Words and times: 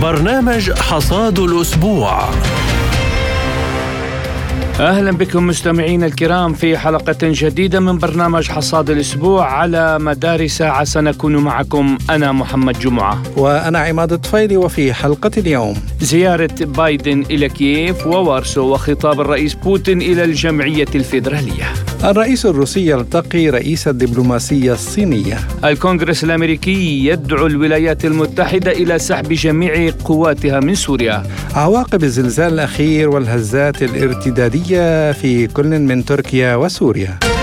برنامج 0.00 0.70
حصاد 0.70 1.38
الأسبوع. 1.38 2.30
أهلا 4.80 5.10
بكم 5.10 5.46
مستمعينا 5.46 6.06
الكرام 6.06 6.52
في 6.52 6.78
حلقة 6.78 7.16
جديدة 7.22 7.80
من 7.80 7.98
برنامج 7.98 8.48
حصاد 8.48 8.90
الأسبوع 8.90 9.52
على 9.52 9.98
مدار 9.98 10.46
ساعة. 10.46 10.84
سنكون 10.84 11.36
معكم 11.36 11.98
أنا 12.10 12.32
محمد 12.32 12.78
جمعة. 12.78 13.22
وأنا 13.36 13.78
عماد 13.78 14.12
الطفيلي 14.12 14.56
وفي 14.56 14.92
حلقة 14.92 15.30
اليوم. 15.36 15.76
زيارة 16.00 16.54
بايدن 16.60 17.24
إلى 17.30 17.48
كييف 17.48 18.06
ووارسو 18.06 18.72
وخطاب 18.72 19.20
الرئيس 19.20 19.54
بوتين 19.54 20.02
إلى 20.02 20.24
الجمعية 20.24 20.88
الفيدرالية. 20.94 21.72
الرئيس 22.04 22.46
الروسي 22.46 22.90
يلتقي 22.90 23.50
رئيس 23.50 23.88
الدبلوماسية 23.88 24.72
الصينية. 24.72 25.38
الكونغرس 25.64 26.24
الأمريكي 26.24 27.06
يدعو 27.06 27.46
الولايات 27.46 28.04
المتحدة 28.04 28.72
إلى 28.72 28.98
سحب 28.98 29.32
جميع 29.32 29.90
قواتها 30.04 30.60
من 30.60 30.74
سوريا. 30.74 31.22
عواقب 31.54 32.04
الزلزال 32.04 32.52
الأخير 32.52 33.08
والهزات 33.08 33.82
الارتدادية 33.82 34.65
في 35.12 35.46
كل 35.46 35.78
من 35.78 36.04
تركيا 36.04 36.54
وسوريا. 36.54 37.35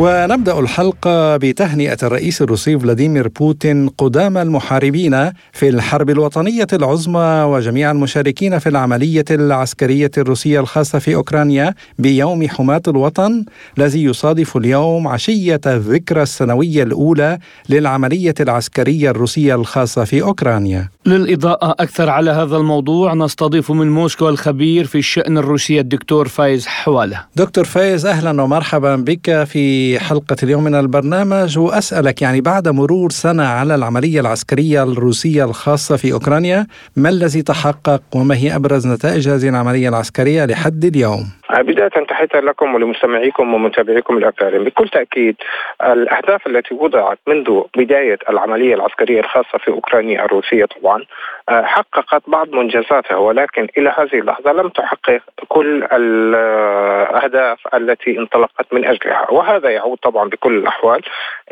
ونبدأ 0.00 0.58
الحلقة 0.58 1.36
بتهنئة 1.36 1.96
الرئيس 2.02 2.42
الروسي 2.42 2.78
فلاديمير 2.78 3.28
بوتين 3.28 3.88
قدام 3.88 4.38
المحاربين 4.38 5.30
في 5.52 5.68
الحرب 5.68 6.10
الوطنية 6.10 6.66
العظمى 6.72 7.42
وجميع 7.46 7.90
المشاركين 7.90 8.58
في 8.58 8.68
العملية 8.68 9.24
العسكرية 9.30 10.10
الروسية 10.18 10.60
الخاصة 10.60 10.98
في 10.98 11.14
أوكرانيا 11.14 11.74
بيوم 11.98 12.48
حماة 12.48 12.82
الوطن 12.88 13.44
الذي 13.78 14.04
يصادف 14.04 14.56
اليوم 14.56 15.08
عشية 15.08 15.60
الذكرى 15.66 16.22
السنوية 16.22 16.82
الأولى 16.82 17.38
للعملية 17.68 18.34
العسكرية 18.40 19.10
الروسية 19.10 19.54
الخاصة 19.54 20.04
في 20.04 20.22
أوكرانيا. 20.22 20.88
للإضاءة 21.06 21.70
أكثر 21.70 22.10
على 22.10 22.30
هذا 22.30 22.56
الموضوع 22.56 23.14
نستضيف 23.14 23.72
من 23.72 23.90
موسكو 23.90 24.28
الخبير 24.28 24.84
في 24.84 24.98
الشأن 24.98 25.38
الروسي 25.38 25.80
الدكتور 25.80 26.28
فايز 26.28 26.66
حواله. 26.66 27.24
دكتور 27.36 27.64
فايز 27.64 28.06
أهلا 28.06 28.42
ومرحبا 28.42 28.96
بك 28.96 29.44
في 29.44 29.87
حلقة 29.98 30.36
اليوم 30.42 30.64
من 30.64 30.74
البرنامج 30.74 31.58
وأسألك 31.58 32.22
يعني 32.22 32.40
بعد 32.40 32.68
مرور 32.68 33.10
سنة 33.10 33.44
على 33.44 33.74
العملية 33.74 34.20
العسكرية 34.20 34.82
الروسية 34.82 35.44
الخاصة 35.44 35.96
في 35.96 36.12
أوكرانيا 36.12 36.66
ما 36.96 37.08
الذي 37.08 37.42
تحقق 37.42 38.02
وما 38.14 38.34
هي 38.34 38.56
أبرز 38.56 38.86
نتائج 38.86 39.28
هذه 39.28 39.48
العملية 39.48 39.88
العسكرية 39.88 40.44
لحد 40.44 40.84
اليوم؟ 40.84 41.24
بداية 41.50 41.88
تحية 41.88 42.40
لكم 42.40 42.74
ولمستمعيكم 42.74 43.54
ومتابعيكم 43.54 44.16
الأكارم 44.16 44.64
بكل 44.64 44.88
تأكيد 44.88 45.36
الأهداف 45.82 46.46
التي 46.46 46.74
وضعت 46.74 47.18
منذ 47.26 47.62
بداية 47.76 48.18
العملية 48.28 48.74
العسكرية 48.74 49.20
الخاصة 49.20 49.58
في 49.58 49.68
أوكرانيا 49.70 50.24
الروسية 50.24 50.64
طبعا 50.64 51.04
حققت 51.48 52.22
بعض 52.26 52.48
منجزاتها 52.48 53.16
ولكن 53.16 53.68
إلى 53.78 53.94
هذه 53.98 54.20
اللحظة 54.20 54.52
لم 54.52 54.68
تحقق 54.68 55.20
كل 55.48 55.84
الأهداف 55.92 57.58
التي 57.74 58.18
انطلقت 58.18 58.72
من 58.72 58.84
أجلها 58.84 59.30
وهذا 59.30 59.68
يعود 59.78 59.98
طبعا 59.98 60.28
بكل 60.28 60.58
الأحوال 60.58 61.00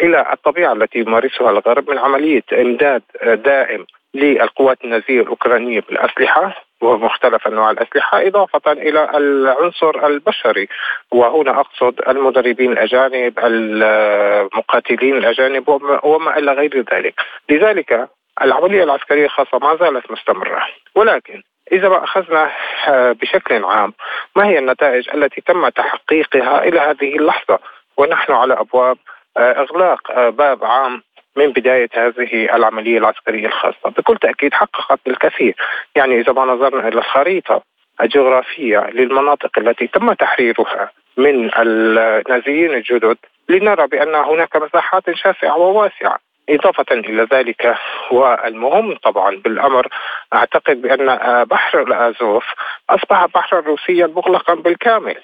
إلى 0.03 0.33
الطبيعة 0.33 0.73
التي 0.73 0.99
يمارسها 0.99 1.51
الغرب 1.51 1.91
من 1.91 1.99
عملية 1.99 2.43
إمداد 2.53 3.03
دائم 3.25 3.87
للقوات 4.15 4.85
النازية 4.85 5.21
الأوكرانية 5.21 5.81
بالأسلحة 5.81 6.63
ومختلف 6.81 7.47
أنواع 7.47 7.71
الأسلحة 7.71 8.27
إضافة 8.27 8.73
إلى 8.73 9.11
العنصر 9.15 10.07
البشري. 10.07 10.69
وهنا 11.13 11.61
أقصد 11.61 12.01
المدربين 12.09 12.73
الأجانب 12.73 13.39
المقاتلين 13.39 15.17
الأجانب 15.17 15.69
وما 16.03 16.39
إلى 16.39 16.53
غير 16.53 16.85
ذلك. 16.93 17.15
لذلك 17.51 18.09
العملية 18.43 18.85
العسكرية 18.85 19.25
الخاصة 19.25 19.59
ما 19.59 19.77
زالت 19.77 20.11
مستمرة. 20.11 20.63
ولكن 20.95 21.43
إذا 21.73 21.89
ما 21.89 22.05
أخذنا 22.05 22.51
بشكل 23.13 23.65
عام 23.65 23.93
ما 24.37 24.47
هي 24.47 24.59
النتائج 24.59 25.09
التي 25.15 25.41
تم 25.41 25.69
تحقيقها 25.69 26.65
إلى 26.65 26.81
هذه 26.81 27.17
اللحظة؟ 27.17 27.59
ونحن 27.97 28.33
على 28.33 28.55
أبواب 28.55 28.99
إغلاق 29.39 30.29
باب 30.29 30.65
عام 30.65 31.03
من 31.37 31.53
بداية 31.53 31.89
هذه 31.95 32.57
العملية 32.57 32.99
العسكرية 32.99 33.47
الخاصة. 33.47 33.91
بكل 33.91 34.17
تأكيد 34.17 34.55
حققت 34.55 35.01
الكثير. 35.07 35.55
يعني 35.97 36.21
إذا 36.21 36.33
ما 36.33 36.45
نظرنا 36.45 36.89
إلى 36.89 36.99
الخريطة 36.99 37.63
الجغرافية 38.01 38.91
للمناطق 38.91 39.59
التي 39.59 39.87
تم 39.87 40.13
تحريرها 40.13 40.91
من 41.17 41.51
النازيين 41.59 42.75
الجدد 42.75 43.17
لنرى 43.49 43.87
بأن 43.87 44.15
هناك 44.15 44.57
مساحات 44.57 45.11
شاسعة 45.15 45.59
وواسعة. 45.59 46.19
إضافة 46.49 46.85
إلى 46.91 47.27
ذلك 47.33 47.77
والمهم 48.11 48.97
طبعا 48.97 49.37
بالأمر. 49.37 49.89
أعتقد 50.35 50.83
بأن 50.83 51.19
بحر 51.45 51.83
الآزوف 51.83 52.45
أصبح 52.91 53.27
بحرا 53.27 53.61
روسيا 53.61 54.07
مغلقا 54.07 54.55
بالكامل. 54.55 55.17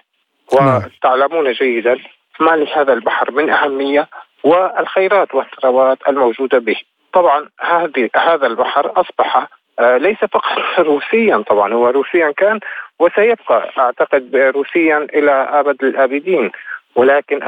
وتعلمون 0.53 1.53
جيدا 1.53 1.99
ما 2.43 2.57
لهذا 2.57 2.93
البحر 2.93 3.31
من 3.31 3.51
أهمية 3.51 4.09
والخيرات 4.45 5.35
والثروات 5.35 5.99
الموجودة 6.09 6.59
به. 6.59 6.77
طبعا 7.13 7.49
هذه 7.61 8.09
هذا 8.17 8.47
البحر 8.47 8.93
أصبح 8.97 9.49
ليس 9.81 10.19
فقط 10.19 10.59
روسيا 10.91 11.37
طبعا 11.37 11.73
هو 11.73 11.89
روسيا 11.89 12.31
كان 12.31 12.61
وسيبقى. 12.99 13.71
أعتقد 13.79 14.37
روسيا 14.37 15.07
إلى 15.15 15.33
أبد 15.33 15.85
الآبدين. 15.85 16.51
ولكن 16.97 17.41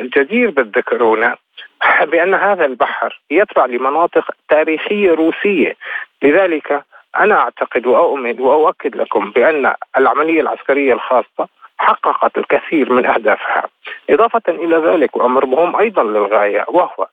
الجدير 0.00 0.50
بالذكر 0.50 1.04
هنا 1.04 1.36
بأن 2.10 2.34
هذا 2.34 2.64
البحر 2.64 3.20
يتبع 3.30 3.66
لمناطق 3.66 4.30
تاريخية 4.48 5.10
روسية. 5.14 5.76
لذلك 6.22 6.84
أنا 7.18 7.40
أعتقد 7.40 7.86
وأؤمن 7.86 8.40
وأؤكد 8.40 8.96
لكم 8.96 9.30
بأن 9.30 9.74
العملية 9.96 10.40
العسكرية 10.40 10.92
الخاصة 10.92 11.48
حققت 11.80 12.38
الكثير 12.38 12.92
من 12.92 13.06
أهدافها. 13.06 13.64
إضافة 14.10 14.42
إلى 14.48 14.76
ذلك 14.76 15.16
وامر 15.16 15.46
مهم 15.46 15.76
أيضا 15.76 16.02
للغاية 16.02 16.64
وهو 16.68 17.06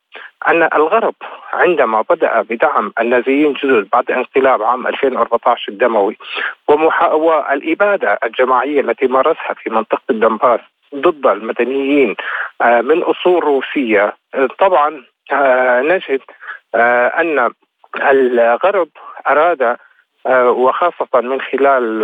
أن 0.49 0.63
الغرب 0.63 1.15
عندما 1.53 2.01
بدأ 2.09 2.41
بدعم 2.41 2.93
النازيين 2.99 3.53
جدد 3.53 3.87
بعد 3.93 4.11
انقلاب 4.11 4.63
عام 4.63 4.87
2014 4.87 5.71
الدموي 5.71 6.17
ومحا... 6.67 7.07
والإبادة 7.07 8.19
الجماعية 8.23 8.81
التي 8.81 9.07
مارسها 9.07 9.53
في 9.63 9.69
منطقة 9.69 10.01
الدنباس 10.09 10.59
ضد 10.95 11.27
المدنيين 11.27 12.15
من 12.61 13.03
أصول 13.03 13.43
روسية 13.43 14.13
طبعا 14.59 15.03
نجد 15.81 16.21
أن 17.21 17.51
الغرب 18.01 18.89
أراد 19.29 19.77
وخاصة 20.29 21.21
من 21.21 21.41
خلال 21.41 22.03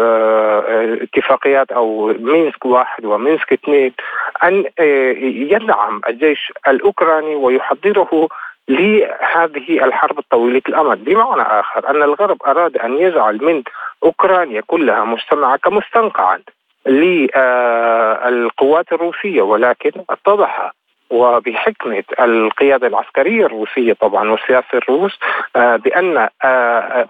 اتفاقيات 1.01 1.71
أو 1.71 2.13
مينسك 2.19 2.65
واحد 2.65 3.05
ومينسك 3.05 3.53
اثنين 3.53 3.93
أن 4.43 4.63
يدعم 5.51 6.01
الجيش 6.09 6.51
الأوكراني 6.67 7.35
ويحضره 7.35 8.27
لهذه 8.69 9.85
الحرب 9.85 10.19
الطويلة 10.19 10.61
الأمد. 10.69 11.03
بمعنى 11.03 11.41
آخر 11.41 11.89
أن 11.89 12.03
الغرب 12.03 12.37
أراد 12.47 12.77
أن 12.77 12.97
يجعل 12.97 13.43
من 13.45 13.63
أوكرانيا 14.03 14.61
كلها 14.67 15.03
مجتمعة 15.03 15.57
كمستنقعا 15.57 16.39
للقوات 18.25 18.93
الروسية 18.93 19.41
ولكن 19.41 19.91
اتضح 20.09 20.71
وبحكمة 21.09 22.03
القيادة 22.19 22.87
العسكرية 22.87 23.45
الروسية 23.45 23.93
طبعا 23.93 24.31
والسياسة 24.31 24.65
الروس 24.73 25.19
بأن 25.55 26.29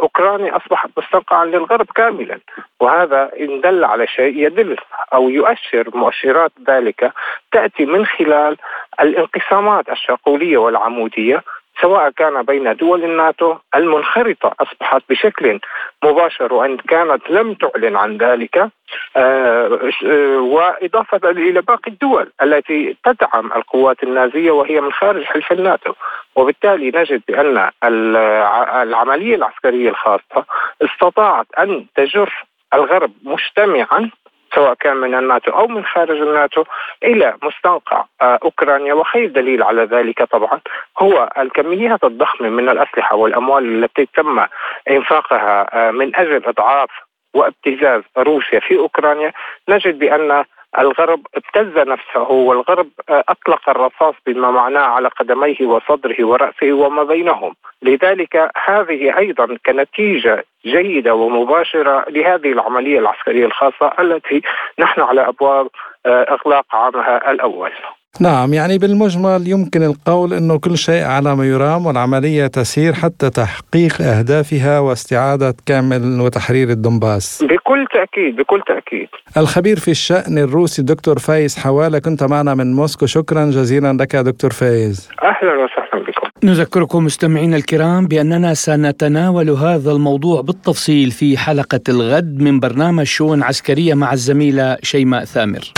أوكرانيا 0.02 0.58
أصبحت 0.58 0.90
مستنقعا 0.98 1.46
للغرب 1.46 1.86
كاملا. 1.96 2.40
وهذا 2.80 3.31
إن 3.40 3.62
دل 3.62 3.84
على 3.84 4.08
شيء 4.08 4.46
يدل 4.46 4.78
أو 5.14 5.30
يؤشر 5.30 5.90
مؤشرات 5.94 6.52
ذلك 6.68 7.12
تأتي 7.51 7.86
من 7.86 8.06
خلال 8.06 8.57
الانقسامات 9.01 9.90
الشاقولية 9.90 10.57
والعمودية 10.57 11.44
سواء 11.81 12.10
كان 12.10 12.42
بين 12.42 12.75
دول 12.75 13.04
الناتو 13.04 13.56
المنخرطة 13.75 14.56
أصبحت 14.60 15.02
بشكل 15.10 15.60
مباشر 16.04 16.54
وإن 16.54 16.78
كانت 16.78 17.30
لم 17.30 17.54
تعلن 17.54 17.96
عن 17.96 18.18
ذلك 18.18 18.70
وإضافة 20.40 21.30
إلى 21.30 21.62
باقي 21.62 21.92
الدول 21.92 22.31
التي 22.44 22.98
تدعم 23.06 23.52
القوات 23.56 24.04
النازية 24.04 24.52
وهي 24.52 24.81
من 24.81 24.92
خارج 24.92 25.24
حلف 25.24 25.52
الناتو. 25.52 25.94
وبالتالي 26.36 26.92
نجد 26.96 27.22
بأن 27.28 27.70
العملية 28.84 29.36
العسكرية 29.36 29.90
الخاصة 29.90 30.46
استطاعت 30.81 31.48
أن 31.60 31.86
تجر 31.96 32.46
الغرب 32.74 33.12
مجتمعا 33.24 34.10
سواء 34.55 34.73
كان 34.73 34.97
من 34.97 35.15
الناتو 35.15 35.51
أو 35.51 35.67
من 35.67 35.85
خارج 35.85 36.21
الناتو 36.21 36.63
إلى 37.03 37.35
مستنقع 37.44 38.05
أوكرانيا. 38.21 38.94
وخير 38.94 39.29
دليل 39.29 39.63
على 39.63 39.83
ذلك 39.83 40.23
طبعا 40.23 40.59
هو 41.00 41.29
الكميات 41.38 42.03
الضخمة 42.03 42.50
من 42.50 42.69
الأسلحة 42.69 43.15
والأموال 43.15 43.83
التي 43.83 44.05
تم 44.05 44.45
إنفاقها 44.89 45.91
من 45.91 46.15
أجل 46.15 46.45
إضعاف 46.45 46.89
وابتزاز 47.33 48.01
روسيا 48.17 48.59
في 48.59 48.77
أوكرانيا. 48.77 49.33
نجد 49.69 50.00
بأن 50.00 50.45
الغرب 50.80 51.28
ابتز 51.36 51.78
نفسه 51.78 52.31
والغرب 52.31 52.90
أطلق 53.10 53.70
الرصاص 53.70 54.16
بما 54.25 54.52
معناه 54.52 54.86
على 54.86 55.08
قدميه 55.08 55.66
وصدره 55.66 56.25
ورأسه 56.25 56.74
وما 56.74 57.04
بينهم، 57.04 57.56
لذلك 57.81 58.52
هذه 58.66 59.18
أيضا 59.18 59.58
كنتيجة 59.66 60.46
جيدة 60.66 61.16
ومباشرة 61.16 62.06
لهذه 62.10 62.52
العملية 62.52 63.00
العسكرية 63.00 63.46
الخاصة 63.46 63.94
التي 64.00 64.42
نحن 64.80 65.02
على 65.02 65.28
أبواب 65.28 65.68
إغلاق 66.06 66.66
عامها 66.75 67.31
الأول. 67.31 67.72
نعم 68.19 68.54
يعني 68.54 68.77
بالمجمل 68.77 69.48
يمكن 69.48 69.83
القول 69.83 70.33
إنه 70.33 70.60
كل 70.60 70.77
شيء 70.77 71.04
على 71.04 71.36
ما 71.36 71.45
يرام 71.45 71.86
والعملية 71.86 72.48
تسير 72.48 72.94
حتى 72.94 73.30
تحقيق 73.30 74.01
أهدافها 74.01 74.80
واستعادة 74.80 75.56
كامل 75.65 76.21
وتحرير 76.21 76.69
الدنباس. 76.69 77.44
بكل 77.44 77.86
تأكيد 77.94 78.36
بكل 78.36 78.62
تأكيد. 78.68 79.07
الخبير 79.38 79.80
في 79.80 79.92
الشأن 79.92 80.38
الروسي 80.38 80.81
الدكتور 80.81 81.19
فايز 81.19 81.57
حوالة 81.57 82.00
كنت 82.00 82.24
معنا 82.24 82.56
من 82.56 82.74
موسكو 82.74 83.06
شكرا 83.06 83.45
جزيلا 83.45 83.94
لك 83.94 84.15
دكتور 84.15 84.51
فايز. 84.51 85.10
أهلا 85.24 85.54
وسهلا 85.54 86.06
بكم. 86.07 86.48
نذكركم 86.48 87.06
مستمعينا 87.06 87.57
الكرام 87.57 88.07
بأننا 88.07 88.54
سنتناول 88.54 89.50
هذا 89.50 89.92
الموضوع 89.92 90.42
بالتفصيل 90.42 91.12
في 91.12 91.38
حلقة 91.38 91.81
الغد 91.89 92.42
من 92.42 92.60
برنامج 92.60 93.06
شؤون 93.06 93.44
عسكرية 93.44 93.94
مع 93.94 94.13
الزميلة 94.13 94.77
شيماء 94.83 95.25
ثامر. 95.25 95.71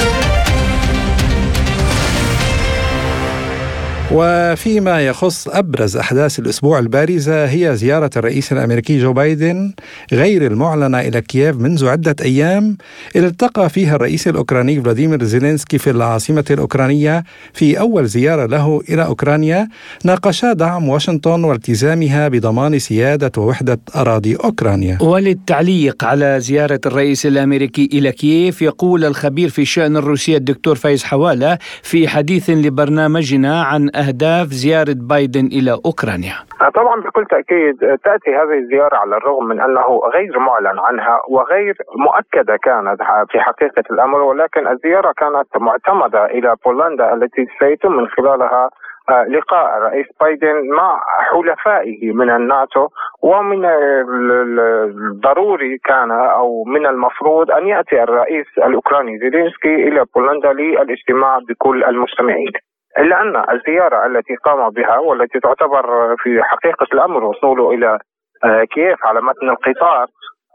وفيما 4.12 5.02
يخص 5.08 5.48
أبرز 5.48 5.98
أحداث 5.98 6.40
الأسبوع 6.40 6.80
البارزة 6.80 7.46
هي 7.46 7.76
زيارة 7.76 8.10
الرئيس 8.18 8.52
الأمريكي 8.52 9.00
جو 9.00 9.14
بايدن 9.14 9.74
غير 10.14 10.48
المعلنة 10.48 11.00
إلى 11.00 11.22
كييف 11.22 11.56
منذ 11.58 11.88
عدة 11.88 12.16
أيام 12.22 12.78
التقى 13.16 13.70
فيها 13.70 13.96
الرئيس 13.96 14.28
الأوكراني 14.28 14.82
فلاديمير 14.82 15.24
زيلينسكي 15.24 15.78
في 15.78 15.90
العاصمة 15.90 16.46
الأوكرانية 16.52 17.24
في 17.54 17.80
أول 17.80 18.06
زيارة 18.06 18.46
له 18.46 18.82
إلى 18.90 19.06
أوكرانيا 19.06 19.70
ناقشا 20.04 20.54
دعم 20.54 20.90
واشنطن 20.90 21.44
والتزامها 21.44 22.28
بضمان 22.28 22.80
سيادة 22.80 23.32
ووحدة 23.38 23.80
أراضي 23.96 24.36
أوكرانيا. 24.36 24.98
وللتعليق 25.02 26.04
على 26.04 26.40
زيارة 26.40 26.82
الرئيس 26.86 27.26
الأمريكي 27.26 27.90
إلى 27.94 28.12
كييف 28.12 28.62
يقول 28.62 29.06
الخبير 29.06 29.50
في 29.50 29.62
الشأن 29.62 29.98
الروسي 29.98 30.36
الدكتور 30.36 30.76
فايز 30.76 31.04
حوالة 31.04 31.58
في 31.84 32.08
حديث 32.08 32.50
لبرنامجنا 32.50 33.64
عن 33.64 33.95
أهداف 34.02 34.48
زيارة 34.48 34.96
بايدن 35.10 35.46
إلى 35.58 35.72
أوكرانيا؟ 35.86 36.36
طبعا 36.76 37.02
بكل 37.02 37.26
تأكيد 37.26 37.78
تأتي 37.80 38.32
هذه 38.40 38.58
الزيارة 38.64 38.96
على 38.96 39.18
الرغم 39.18 39.46
من 39.48 39.62
أنه 39.62 40.02
غير 40.14 40.40
معلن 40.40 40.80
عنها 40.80 41.22
وغير 41.30 41.76
مؤكدة 41.98 42.58
كانت 42.58 43.00
في 43.32 43.40
حقيقة 43.40 43.84
الأمر 43.92 44.22
ولكن 44.22 44.68
الزيارة 44.68 45.14
كانت 45.18 45.48
معتمدة 45.58 46.26
إلى 46.26 46.56
بولندا 46.66 47.14
التي 47.14 47.46
سيتم 47.60 47.92
من 47.92 48.08
خلالها 48.08 48.70
آه، 49.10 49.24
لقاء 49.24 49.78
الرئيس 49.78 50.06
بايدن 50.22 50.70
مع 50.78 51.02
حلفائه 51.32 52.12
من 52.12 52.30
الناتو 52.30 52.88
ومن 53.22 53.66
الضروري 53.66 55.78
كان 55.78 56.12
أو 56.12 56.64
من 56.64 56.86
المفروض 56.86 57.52
أن 57.52 57.68
يأتي 57.68 58.04
الرئيس 58.04 58.46
الأوكراني 58.58 59.20
زيلينسكي 59.20 59.76
إلى 59.88 60.06
بولندا 60.16 60.54
للاجتماع 60.54 61.40
بكل 61.50 61.84
المستمعين. 61.84 62.52
إلا 62.98 63.22
أن 63.22 63.36
الزياره 63.56 64.06
التي 64.06 64.36
قام 64.36 64.70
بها 64.70 64.98
والتي 64.98 65.40
تعتبر 65.40 66.16
في 66.18 66.44
حقيقة 66.44 66.88
الأمر 66.94 67.24
وصوله 67.24 67.72
إلى 67.72 68.00
آه، 68.46 68.64
كييف 68.64 69.06
على 69.06 69.22
متن 69.22 69.50
القطار 69.50 70.08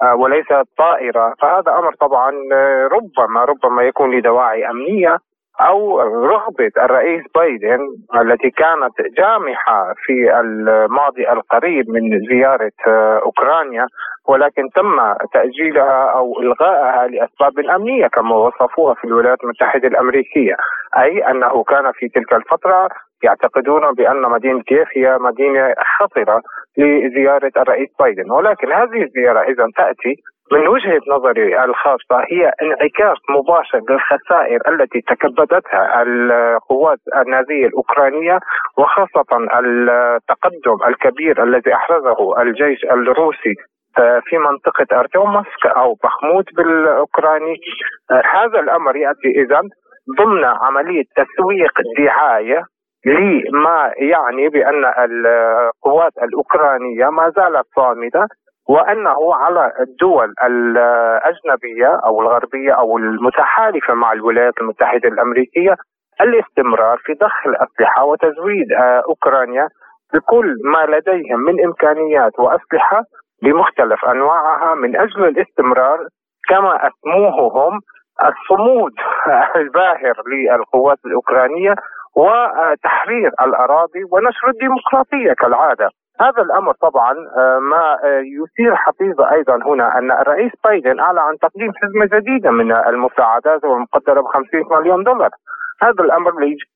آه، 0.02 0.14
وليس 0.14 0.46
طائرة 0.78 1.34
فهذا 1.40 1.78
أمر 1.78 1.94
طبعا 1.94 2.32
آه، 2.52 2.88
ربما 2.92 3.44
ربما 3.44 3.82
يكون 3.82 4.18
لدواعي 4.18 4.70
أمنية 4.70 5.18
أو 5.60 6.00
رغبة 6.00 6.70
الرئيس 6.78 7.22
بايدن 7.34 7.78
التي 8.20 8.50
كانت 8.50 9.16
جامحة 9.18 9.94
في 10.04 10.40
الماضي 10.40 11.30
القريب 11.32 11.90
من 11.90 12.18
زيارة 12.30 12.72
أوكرانيا 13.24 13.86
ولكن 14.28 14.62
تم 14.74 15.14
تأجيلها 15.32 16.10
أو 16.10 16.40
إلغائها 16.40 17.06
لأسباب 17.06 17.58
أمنية 17.58 18.06
كما 18.06 18.36
وصفوها 18.36 18.94
في 18.94 19.04
الولايات 19.04 19.38
المتحدة 19.44 19.88
الأمريكية. 19.88 20.56
أي 20.98 21.30
أنه 21.30 21.62
كان 21.64 21.92
في 21.92 22.08
تلك 22.08 22.32
الفترة 22.32 22.88
يعتقدون 23.22 23.92
بأن 23.92 24.22
مدينة 24.22 24.62
كييف 24.62 24.88
هي 24.96 25.18
مدينة 25.18 25.74
خطرة 25.98 26.42
لزيارة 26.78 27.52
الرئيس 27.56 27.88
بايدن. 28.00 28.30
ولكن 28.30 28.72
هذه 28.72 29.02
الزيارة 29.02 29.40
اذا 29.40 29.66
تأتي 29.76 30.14
من 30.52 30.68
وجهة 30.68 31.00
نظري 31.08 31.64
الخاصة 31.64 32.18
هي 32.30 32.52
انعكاس 32.62 33.16
مباشر 33.30 33.80
للخسائر 33.90 34.60
التي 34.68 35.00
تكبدتها 35.00 36.02
القوات 36.02 36.98
النازية 37.16 37.66
الأوكرانية 37.66 38.38
وخاصة 38.78 39.48
التقدم 39.58 40.88
الكبير 40.88 41.42
الذي 41.42 41.74
أحرزه 41.74 42.42
الجيش 42.42 42.84
الروسي 42.84 43.54
في 44.24 44.38
منطقة 44.38 44.98
أرتومسك 45.00 45.66
أو 45.76 45.94
بخموت 46.04 46.44
بالأوكراني. 46.56 47.56
هذا 48.10 48.60
الأمر 48.60 48.96
يأتي 48.96 49.28
إذا 49.42 49.60
ضمن 50.18 50.44
عملية 50.44 51.04
تسويق 51.16 51.72
دعاية 51.98 52.62
لما 53.06 53.92
يعني 53.96 54.48
بأن 54.48 54.84
القوات 54.84 56.12
الأوكرانية 56.22 57.10
ما 57.10 57.32
زالت 57.36 57.66
صامدة. 57.76 58.26
وأنه 58.70 59.34
على 59.34 59.72
الدول 59.80 60.34
الأجنبية 60.44 62.00
أو 62.06 62.20
الغربية 62.22 62.72
أو 62.72 62.98
المتحالفة 62.98 63.94
مع 63.94 64.12
الولايات 64.12 64.54
المتحدة 64.60 65.08
الأمريكية 65.08 65.76
الاستمرار 66.20 66.98
في 67.04 67.14
ضخ 67.14 67.46
الاسلحه 67.46 68.04
وتزويد 68.04 68.72
آه، 68.72 69.02
أوكرانيا 69.08 69.68
بكل 70.14 70.56
ما 70.64 70.86
لديهم 70.96 71.40
من 71.40 71.64
إمكانيات 71.64 72.38
وأسلحة 72.38 73.02
بمختلف 73.42 74.04
أنواعها 74.04 74.74
من 74.74 74.96
أجل 74.96 75.24
الاستمرار 75.24 75.98
كما 76.48 76.88
اسموه 76.88 77.52
هم 77.52 77.80
الصمود 78.28 78.92
الباهر 79.56 80.14
للقوات 80.26 80.98
الأوكرانية 81.06 81.74
وتحرير 82.16 83.30
الأراضي 83.40 84.04
ونشر 84.12 84.48
الديمقراطية 84.48 85.32
كالعادة. 85.32 85.90
هذا 86.20 86.42
الأمر 86.42 86.72
طبعا 86.72 87.12
آه، 87.12 87.58
ما 87.58 87.92
آه، 88.04 88.22
يثير 88.40 88.76
حفيظه 88.76 89.32
أيضا 89.32 89.54
هنا 89.66 89.98
أن 89.98 90.12
الرئيس 90.12 90.52
بايدن 90.64 91.00
أعلن 91.00 91.18
عن 91.18 91.38
تقديم 91.38 91.72
حزمة 91.76 92.20
جديدة 92.20 92.50
من 92.50 92.72
المساعدات 92.72 93.64
والمقدره 93.64 94.20
ب 94.20 94.26
50 94.26 94.64
مليون 94.70 95.04
دولار. 95.04 95.30
هذا 95.82 96.04
الأمر 96.04 96.30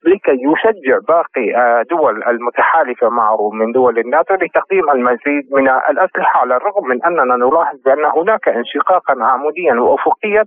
لكي 0.04 0.38
يشجع 0.48 0.98
باقي 1.08 1.56
آه، 1.56 1.82
دول 1.90 2.22
المتحالفة 2.22 3.08
معه 3.08 3.50
من 3.50 3.72
دول 3.72 3.98
الناتو 3.98 4.34
لتقديم 4.34 4.90
المزيد 4.90 5.52
من 5.52 5.68
الأسلحة 5.68 6.40
على 6.40 6.56
الرغم 6.56 6.88
من 6.88 7.04
أننا 7.04 7.36
نلاحظ 7.36 7.76
بأن 7.84 8.04
هناك 8.04 8.48
انشقاقا 8.48 9.14
عموديا 9.24 9.74
وافقيا 9.74 10.44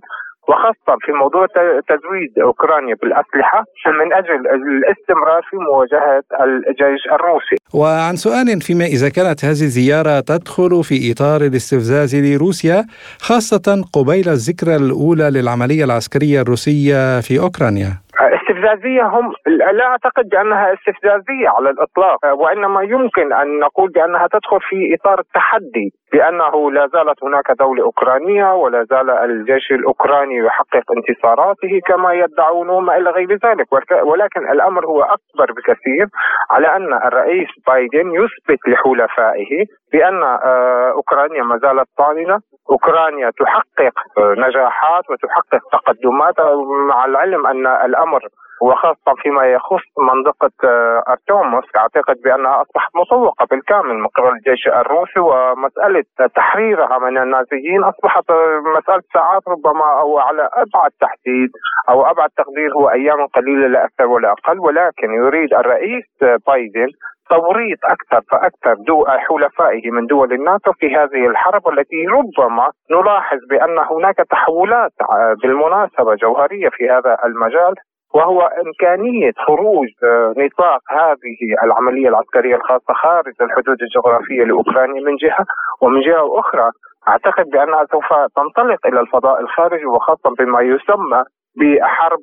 وخاصة 0.48 0.98
في 1.00 1.12
موضوع 1.12 1.46
تزويد 1.88 2.38
أوكرانيا 2.42 2.94
بالأسلحة 2.94 3.64
من 4.00 4.12
أجل 4.12 4.40
الاستمرار 4.58 5.42
في 5.50 5.56
مواجهة 5.56 6.22
الجيش 6.68 7.02
الروسي. 7.12 7.56
وعن 7.74 8.16
سؤال 8.16 8.60
فيما 8.60 8.84
إذا 8.84 9.08
كانت 9.08 9.44
هذه 9.44 9.50
الزيارة 9.50 10.20
تدخل 10.20 10.84
في 10.84 11.12
إطار 11.12 11.40
الاستفزاز 11.40 12.16
لروسيا 12.16 12.84
خاصة 13.20 13.84
قبيل 13.92 14.28
الذكرى 14.28 14.76
الأولى 14.76 15.30
للعملية 15.30 15.84
العسكرية 15.84 16.40
الروسية 16.40 17.20
في 17.20 17.40
أوكرانيا. 17.40 17.92
استفزازيه 18.48 19.02
هم 19.02 19.32
لا 19.46 19.84
أعتقد 19.84 20.28
بأنها 20.28 20.72
استفزازية 20.74 21.48
على 21.48 21.70
الإطلاق 21.70 22.18
وإنما 22.34 22.82
يمكن 22.82 23.32
أن 23.32 23.58
نقول 23.58 23.90
بأنها 23.90 24.26
تدخل 24.26 24.60
في 24.60 24.94
إطار 24.94 25.18
التحدي 25.20 25.92
بانه 26.12 26.70
لا 26.70 26.86
زالت 26.86 27.24
هناك 27.24 27.50
دولة 27.58 27.82
أوكرانية 27.84 28.54
ولا 28.54 28.84
زال 28.84 29.10
الجيش 29.10 29.72
الأوكراني 29.72 30.36
يحقق 30.36 30.84
انتصاراته 30.96 31.80
كما 31.86 32.12
يدعون 32.12 32.68
وما 32.68 32.96
إلى 32.96 33.10
غير 33.10 33.32
ذلك 33.32 33.66
ولكن 34.04 34.50
الأمر 34.50 34.86
هو 34.86 35.02
أكبر 35.02 35.52
بكثير 35.52 36.06
على 36.50 36.76
أن 36.76 36.94
الرئيس 36.94 37.48
بايدن 37.66 38.10
يثبت 38.14 38.68
لحلفائه 38.68 39.64
بأن 39.92 40.22
آه، 40.22 40.92
أوكرانيا 40.96 41.42
ما 41.42 41.58
زالت 41.58 41.88
طامنة 41.98 42.38
أوكرانيا 42.70 43.30
تحقق 43.30 43.94
نجاحات 44.18 45.04
وتحقق 45.10 45.60
تقدمات 45.72 46.40
مع 46.88 47.04
العلم 47.04 47.46
أن 47.46 47.66
الأمر 47.66 48.20
وخاصة 48.62 49.14
فيما 49.22 49.44
يخص 49.46 49.84
منطقة 49.98 50.50
آه، 50.64 51.02
أرتوموسك 51.08 51.76
أعتقد 51.76 52.16
بأنها 52.24 52.62
أصبحت 52.62 52.90
مطوقة 52.96 53.46
بالكامل 53.50 53.94
من 53.94 54.06
قبل 54.06 54.28
الجيش 54.28 54.68
الروسي 54.68 55.20
ومسألة 55.20 56.04
تحريرها 56.34 56.98
من 56.98 57.18
النازيين 57.18 57.84
أصبحت 57.84 58.30
آه، 58.30 58.62
مسألة 58.78 59.02
ساعات 59.14 59.42
ربما 59.48 60.00
أو 60.00 60.18
على 60.18 60.48
أبعد 60.52 60.90
تحديد 61.00 61.50
أو 61.88 62.06
أبعد 62.10 62.28
تقدير 62.36 62.72
هو 62.76 62.90
أيام 62.90 63.26
قليلة 63.26 63.66
لا 63.66 63.84
أكثر 63.84 64.06
ولا 64.06 64.32
أقل 64.32 64.58
ولكن 64.60 65.12
يريد 65.14 65.54
الرئيس 65.54 66.04
بايدن 66.46 66.88
توريط 67.30 67.78
أكثر 67.84 68.20
فأكثر 68.30 68.74
دول 68.74 69.06
حلفائه 69.10 69.90
من 69.90 70.06
دول 70.06 70.32
الناتو 70.32 70.72
في 70.72 70.96
هذه 70.96 71.26
الحرب 71.26 71.68
التي 71.68 72.06
ربما 72.06 72.70
نلاحظ 72.90 73.38
بأن 73.50 73.78
هناك 73.78 74.16
تحولات 74.16 74.92
بالمناسبة 75.42 76.14
جوهرية 76.14 76.68
في 76.68 76.90
هذا 76.90 77.16
المجال. 77.24 77.74
وهو 78.14 78.40
إمكانية 78.40 79.32
خروج 79.46 79.88
آه، 80.04 80.34
نطاق 80.38 80.82
هذه 80.90 81.38
العملية 81.64 82.08
العسكرية 82.08 82.56
الخاصة 82.56 82.94
خارج 83.02 83.34
الحدود 83.40 83.76
الجغرافية 83.82 84.44
لأوكرانيا 84.44 85.02
من 85.02 85.16
جهة 85.16 85.44
ومن 85.80 86.00
جهة 86.00 86.40
أخرى. 86.40 86.70
أعتقد 87.08 87.46
بأنها 87.52 87.86
سوف 87.92 88.08
تنطلق 88.36 88.86
إلى 88.86 89.00
الفضاء 89.00 89.40
الخارجي 89.40 89.86
وخاصة 89.86 90.30
بما 90.38 90.60
يسمى 90.60 91.22
بحرب 91.56 92.22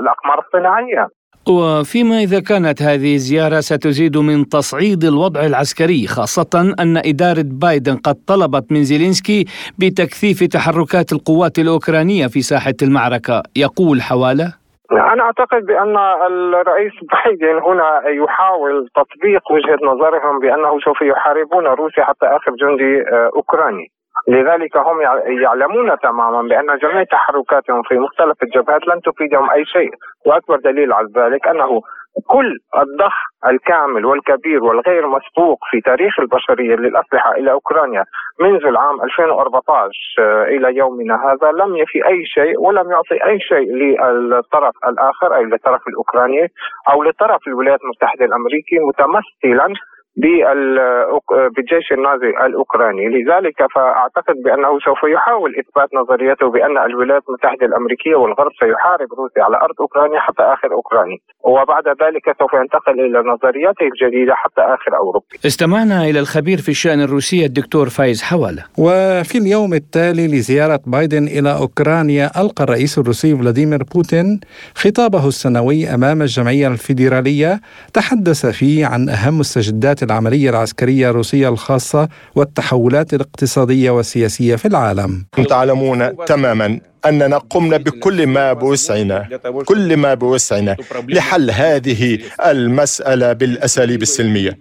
الأقمار 0.00 0.38
الصناعية. 0.46 1.08
وفيما 1.48 2.18
إذا 2.18 2.40
كانت 2.40 2.82
هذه 2.82 3.14
الزيارة 3.14 3.60
ستزيد 3.60 4.16
من 4.16 4.48
تصعيد 4.48 5.04
الوضع 5.04 5.46
العسكري 5.46 6.06
خاصة 6.06 6.74
أن 6.80 6.96
إدارة 6.96 7.44
بايدن 7.46 7.96
قد 7.96 8.16
طلبت 8.26 8.72
من 8.72 8.84
زيلينسكي 8.84 9.44
بتكثيف 9.78 10.44
تحركات 10.44 11.12
القوات 11.12 11.58
الأوكرانية 11.58 12.26
في 12.26 12.42
ساحة 12.42 12.74
المعركة. 12.82 13.42
يقول 13.56 14.02
حوالة 14.02 14.63
أنا 14.92 15.22
أعتقد 15.22 15.66
بأن 15.66 15.96
الرئيس 15.96 16.92
بايدن 17.12 17.62
هنا 17.62 18.02
يحاول 18.08 18.88
تطبيق 18.94 19.52
وجهة 19.52 19.78
نظرهم 19.82 20.38
بأنه 20.38 20.80
سوف 20.80 21.02
يحاربون 21.02 21.66
روسيا 21.66 22.04
حتى 22.04 22.26
آخر 22.26 22.52
جندي 22.60 23.00
آه، 23.00 23.30
أوكراني. 23.36 23.93
لذلك 24.28 24.76
هم 24.76 25.00
يعلمون 25.42 25.98
تماما 25.98 26.42
بأن 26.42 26.78
جميع 26.78 27.04
تحركاتهم 27.04 27.82
في 27.82 27.94
مختلف 27.98 28.42
الجبهات 28.42 28.86
لن 28.88 29.00
تفيدهم 29.00 29.50
أي 29.50 29.64
شيء. 29.64 29.90
وأكبر 30.26 30.56
دليل 30.56 30.92
على 30.92 31.08
ذلك 31.16 31.46
أنه 31.46 31.80
كل 32.26 32.58
الضخ 32.78 33.14
الكامل 33.46 34.04
والكبير 34.04 34.64
والغير 34.64 35.06
مسبوق 35.06 35.58
في 35.70 35.80
تاريخ 35.80 36.20
البشرية 36.20 36.76
للأسلحة 36.76 37.32
إلى 37.32 37.52
أوكرانيا 37.52 38.04
منذ 38.40 38.66
العام 38.66 39.02
2014 39.02 39.90
آه، 40.18 40.44
إلى 40.44 40.76
يومنا 40.76 41.14
هذا 41.14 41.52
لم 41.52 41.76
يفي 41.76 42.06
أي 42.06 42.24
شيء 42.26 42.60
ولم 42.60 42.90
يعطي 42.90 43.24
أي 43.24 43.40
شيء 43.40 43.72
للطرف 43.74 44.74
الآخر 44.88 45.36
اي 45.36 45.44
للطرف 45.44 45.88
الأوكراني 45.88 46.48
أو 46.92 47.02
لطرف 47.02 47.46
الولايات 47.46 47.80
المتحدة 47.84 48.24
الامريكيه 48.24 48.78
متمثلا 48.88 49.74
بالجيش 50.16 51.92
النازي 51.92 52.30
الأوكراني، 52.46 53.04
لذلك 53.08 53.58
فأعتقد 53.74 54.36
بأنه 54.44 54.78
سوف 54.86 54.98
يحاول 55.14 55.50
إثبات 55.60 55.88
نظريته 55.94 56.50
بأن 56.50 56.78
الولايات 56.78 57.22
المتحدة 57.28 57.66
الأمريكية 57.66 58.14
والغرب 58.14 58.52
سيحارب 58.60 59.08
روسيا 59.18 59.42
على 59.42 59.56
أرض 59.56 59.74
أوكرانيا 59.80 60.20
حتى 60.20 60.42
آخر 60.42 60.72
اوكراني، 60.72 61.22
وبعد 61.44 61.86
ذلك 61.88 62.24
سوف 62.38 62.52
ينتقل 62.54 63.00
إلى 63.00 63.18
نظرياته 63.32 63.86
الجديدة 63.92 64.34
حتى 64.34 64.60
آخر 64.60 64.96
اوروبي. 64.96 65.36
استمعنا 65.46 66.04
إلى 66.04 66.20
الخبير 66.20 66.58
في 66.58 66.68
الشأن 66.68 67.00
الروسي 67.00 67.44
الدكتور 67.44 67.88
فايز 67.88 68.22
حوالة. 68.22 68.64
وفي 68.78 69.38
اليوم 69.38 69.74
التالي 69.74 70.26
لزيارة 70.26 70.80
بايدن 70.86 71.24
إلى 71.26 71.50
أوكرانيا 71.62 72.30
ألقى 72.40 72.64
الرئيس 72.64 72.98
الروسي 72.98 73.36
فلاديمير 73.36 73.82
بوتين 73.94 74.40
خطابه 74.74 75.28
السنوي 75.28 75.94
أمام 75.94 76.22
الجمعية 76.22 76.68
الفيدرالية 76.68 77.60
تحدث 77.94 78.46
فيه 78.46 78.86
عن 78.86 79.08
أهم 79.08 79.38
مستجدات 79.38 80.03
العملية 80.04 80.50
العسكرية 80.50 81.10
الروسية 81.10 81.48
الخاصة 81.48 82.08
والتحولات 82.34 83.14
الاقتصادية 83.14 83.90
والسياسية 83.90 84.56
في 84.56 84.68
العالم. 84.68 85.26
تعلمون 85.48 86.24
تماما 86.26 86.80
أننا 87.06 87.38
قمنا 87.38 87.76
بكل 87.76 88.26
ما 88.26 88.52
بوسعنا 88.52 89.28
كل 89.64 89.96
ما 89.96 90.14
بوسعنا 90.14 90.76
لحل 91.08 91.50
هذه 91.50 92.18
المسألة 92.46 93.32
بالأساليب 93.32 94.02
السلمية. 94.02 94.58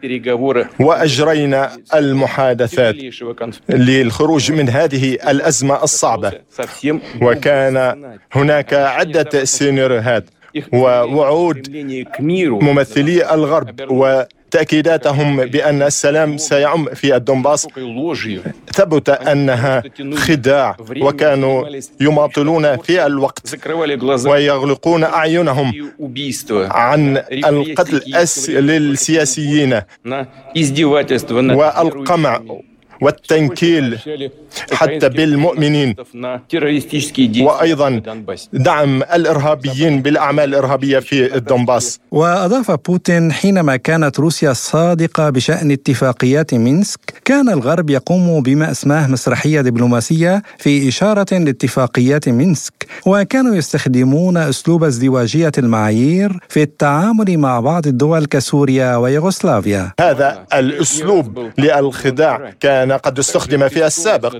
وأجرينا 0.79 1.71
المحادثات 1.93 2.95
للخروج 3.69 4.51
من 4.51 4.69
هذه 4.69 5.13
الأزمة 5.13 5.83
الصعبة. 5.83 6.31
وكان 7.21 7.75
هناك 8.31 8.73
عدة 8.73 9.45
سيناريوهات 9.45 10.25
ووعود 10.73 11.67
ممثلي 12.61 13.33
الغرب 13.33 13.91
و 13.91 14.23
تأكيداتهم 14.53 15.45
بأن 15.45 15.81
السلام 15.81 16.37
سيعم 16.37 16.85
في 16.93 17.15
الدنباس 17.15 17.67
ثبت 18.75 19.09
أنها 19.09 19.83
خداع 20.15 20.77
وكانوا 21.01 21.65
يماطلون 22.01 22.77
في 22.77 23.05
الوقت 23.05 23.55
ويغلقون 24.27 25.03
أعينهم 25.03 25.91
عن 26.71 27.17
القتل 27.45 28.01
للسياسيين 28.49 29.81
والقمع. 31.55 32.41
والتنكيل 33.03 33.99
حتى 34.71 35.09
بالمؤمنين. 35.09 35.95
وأيضا 37.39 38.01
دعم 38.53 39.03
الإرهابيين 39.03 40.01
بالأعمال 40.01 40.49
الإرهابية 40.49 40.99
في 40.99 41.35
الدنباس 41.35 41.99
وأضاف 42.11 42.71
بوتين 42.71 43.31
حينما 43.31 43.75
كانت 43.75 44.19
روسيا 44.19 44.53
صادقة 44.53 45.29
بشأن 45.29 45.71
اتفاقيات 45.71 46.53
مينسك 46.53 46.99
كان 47.25 47.49
الغرب 47.49 47.89
يقوم 47.89 48.41
بما 48.41 48.71
أسماه 48.71 49.07
مسرحية 49.07 49.61
دبلوماسية 49.61 50.43
في 50.57 50.87
إشارة 50.87 51.37
لاتفاقيات 51.37 52.29
مينسك 52.29 52.73
وكانوا 53.05 53.55
يستخدمون 53.55 54.37
أسلوب 54.37 54.83
ازدواجية 54.83 55.51
المعايير 55.57 56.39
في 56.49 56.61
التعامل 56.61 57.37
مع 57.37 57.59
بعض 57.59 57.87
الدول 57.87 58.25
كسوريا 58.25 58.95
ويوغوسلافيا. 58.95 59.91
هذا 59.99 60.45
الأسلوب 60.53 61.49
للخداع 61.57 62.53
كان 62.59 62.92
قد 62.97 63.19
استخدم 63.19 63.67
في 63.67 63.85
السابق 63.85 64.35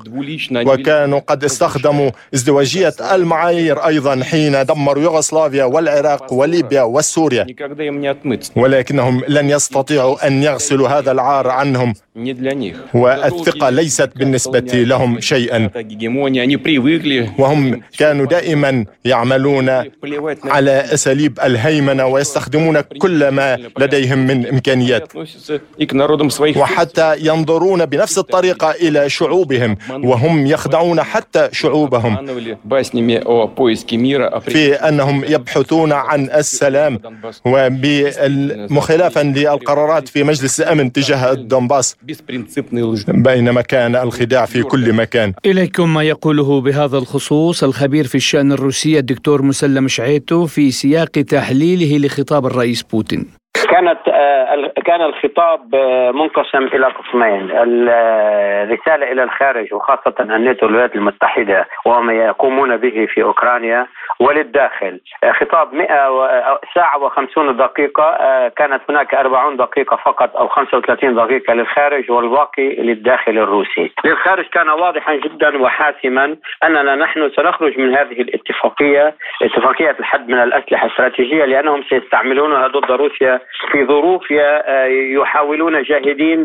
وكانوا 0.56 1.20
قد 1.20 1.44
استخدموا 1.44 2.12
ازدواجية 2.34 2.94
المعايير 3.12 3.86
أيضا 3.86 4.24
حين 4.24 4.66
دمروا 4.66 5.04
يوغوسلافيا 5.04 5.64
والعراق 5.64 6.34
وليبيا 6.34 6.82
وسوريا 6.82 7.46
ولكنهم 8.56 9.24
لن 9.28 9.50
يستطيعوا 9.50 10.28
أن 10.28 10.44
يغسلوا 10.44 10.88
هذا 10.88 11.12
العار 11.12 11.48
عنهم. 11.48 11.94
والثقة 12.94 13.70
ليست 13.70 14.10
بالنسبة 14.16 14.60
لهم 14.60 15.20
شيئا 15.20 15.70
وهم 17.38 17.82
كانوا 17.98 18.26
دائما 18.26 18.86
يعملون 19.06 19.70
على 20.44 20.72
أساليب 20.94 21.40
الهيمنة 21.40 22.06
ويستخدمون 22.08 22.82
كل 22.82 23.28
ما 23.28 23.58
لديهم 23.80 24.20
من 24.20 24.48
إمكانيات 24.48 25.14
وحتى 26.58 27.16
ينظرون 27.20 27.86
بنفس 27.86 28.18
الطريقة 28.18 28.72
إلى 28.72 29.10
شعوبهم 29.10 29.78
وهم 29.90 30.48
يخدعون 30.48 31.04
حتى 31.04 31.50
شعوبهم 31.52 32.18
في 34.48 34.74
أنهم 34.74 35.24
يبحثون 35.24 35.92
عن 35.92 36.30
السلام 36.30 37.00
ومخالفا 37.46 39.20
للقرارات 39.24 40.08
في 40.08 40.24
مجلس 40.24 40.62
الأمن 40.62 40.92
تجاه 40.92 41.32
الدنباس 41.32 41.96
بينما 43.08 43.62
كان 43.62 43.96
الخداع 43.96 44.46
في 44.46 44.64
كل 44.64 44.94
مكان. 44.94 45.34
إليكم 45.46 45.94
ما 45.94 46.04
يقوله 46.04 46.62
بهذا 46.62 46.98
الخصوص 46.98 47.64
الخبير 47.64 48.08
في 48.08 48.16
الشأن 48.16 48.52
الروسي 48.52 49.00
الدكتور 49.00 49.42
مسلم 49.42 49.88
شعيتو 49.88 50.46
في 50.46 50.72
سياق 50.72 51.12
تحليله 51.12 51.98
لخطاب 51.98 52.46
الرئيس 52.46 52.84
بوتين. 52.84 53.43
كانت 53.54 54.00
آه، 54.08 54.72
كان 54.86 55.02
الخطاب 55.02 55.76
آه، 55.76 56.12
منقسم 56.12 56.64
إلى 56.64 56.86
قسمين 56.86 57.52
الرساله 57.52 59.12
إلى 59.12 59.24
الخارج 59.24 59.74
وخاصة 59.74 60.14
الناتو 60.20 60.66
الولايات 60.66 60.96
المتحدة 60.96 61.68
وما 61.86 62.14
يقومون 62.14 62.78
به 62.78 63.08
في 63.14 63.24
أوكرانيا 63.24 63.88
وللداخل. 64.20 65.00
آه، 65.24 65.32
خطاب 65.32 65.74
100 65.74 66.60
ساعة 66.76 67.10
و50 67.10 67.52
دقيقة 67.52 68.18
كانت 68.48 68.82
هناك 68.90 69.16
40 69.16 69.58
دقيقة 69.58 69.98
فقط 69.98 70.36
أو 70.36 70.48
35 70.48 71.16
دقيقة 71.16 71.54
للخارج 71.54 72.12
والباقي 72.12 72.76
للداخل 72.76 73.32
الروسي. 73.32 73.92
للخارج 74.06 74.46
كان 74.46 74.70
واضحا 74.70 75.16
جدا 75.16 75.62
وحاسما 75.62 76.36
أننا 76.64 76.96
نحن 76.96 77.32
سنخرج 77.36 77.80
من 77.80 77.96
هذه 77.96 78.22
الاتفاقية 78.22 79.16
اتفاقية 79.42 79.96
الحد 80.00 80.30
من 80.30 80.44
الأسلحة 80.44 80.86
الاستراتيجيه 80.86 81.46
لأنهم 81.46 81.84
سيستعملونها 81.90 82.68
ضد 82.68 82.92
روسيا 82.92 83.40
في 83.72 83.86
ظروف 83.86 84.32
يحاولون 84.92 85.84
جاهدين 85.84 86.44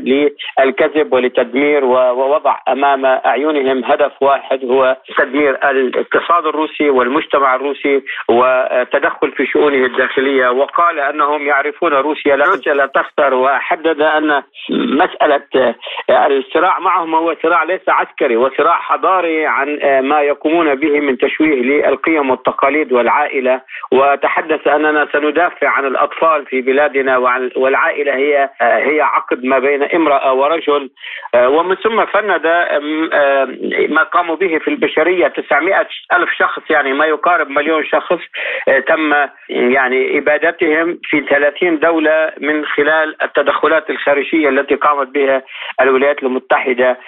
للكذب 0.60 1.12
ولتدمير 1.12 1.84
ووضع 1.84 2.56
أمام 2.68 3.06
أعينهم 3.06 3.84
هدف 3.84 4.12
واحد 4.20 4.64
هو 4.64 4.96
تدمير 5.18 5.70
الاقتصاد 5.70 6.46
الروسي 6.46 6.90
والمجتمع 6.90 7.54
الروسي 7.54 8.02
وتدخل 8.28 9.32
في 9.32 9.46
شؤونه 9.46 9.86
الداخلية. 9.86 10.48
وقال 10.50 11.00
أنهم 11.00 11.46
يعرفون 11.46 11.92
روسيا 11.92 12.36
لا 12.36 12.86
تخسر 12.86 13.34
وحدد 13.34 14.00
أن 14.02 14.42
مسألة 14.70 15.74
الصراع 16.10 16.78
معهم 16.78 17.14
هو 17.14 17.34
صراع 17.42 17.62
ليس 17.62 17.88
عسكري 17.88 18.36
وصراع 18.36 18.78
حضاري 18.80 19.46
عن 19.46 19.78
ما 20.02 20.20
يقومون 20.20 20.74
به 20.74 21.00
من 21.00 21.18
تشويه 21.18 21.62
للقيم 21.62 22.30
والتقاليد 22.30 22.92
والعائلة. 22.92 23.60
وتحدث 23.92 24.66
أننا 24.66 25.08
سندافع 25.12 25.68
عن 25.68 25.86
الأطفال 25.86 26.46
في 26.46 26.60
بلاد 26.60 26.87
أولادنا 26.88 27.16
والعائلة 27.56 28.14
هي 28.14 28.50
هي 28.60 29.00
عقد 29.00 29.44
ما 29.44 29.58
بين 29.58 29.82
امرأة 29.82 30.32
ورجل. 30.32 30.90
ومن 31.36 31.74
ثم 31.74 32.04
فند 32.04 32.46
ما 33.88 34.02
قاموا 34.02 34.36
به 34.36 34.58
في 34.58 34.68
البشرية 34.68 35.28
900 35.28 35.86
ألف 36.12 36.30
شخص 36.38 36.70
يعني 36.70 36.92
ما 36.92 37.06
يقارب 37.06 37.50
مليون 37.50 37.84
شخص 37.84 38.18
تم 38.86 39.14
يعني 39.48 40.18
إبادتهم 40.18 40.98
في 41.04 41.20
30 41.20 41.78
دولة 41.78 42.32
من 42.40 42.66
خلال 42.66 43.22
التدخلات 43.22 43.90
الخارجية 43.90 44.48
التي 44.48 44.74
قامت 44.74 45.08
بها 45.08 45.42
الولايات 45.80 46.22
المتحدة 46.22 46.98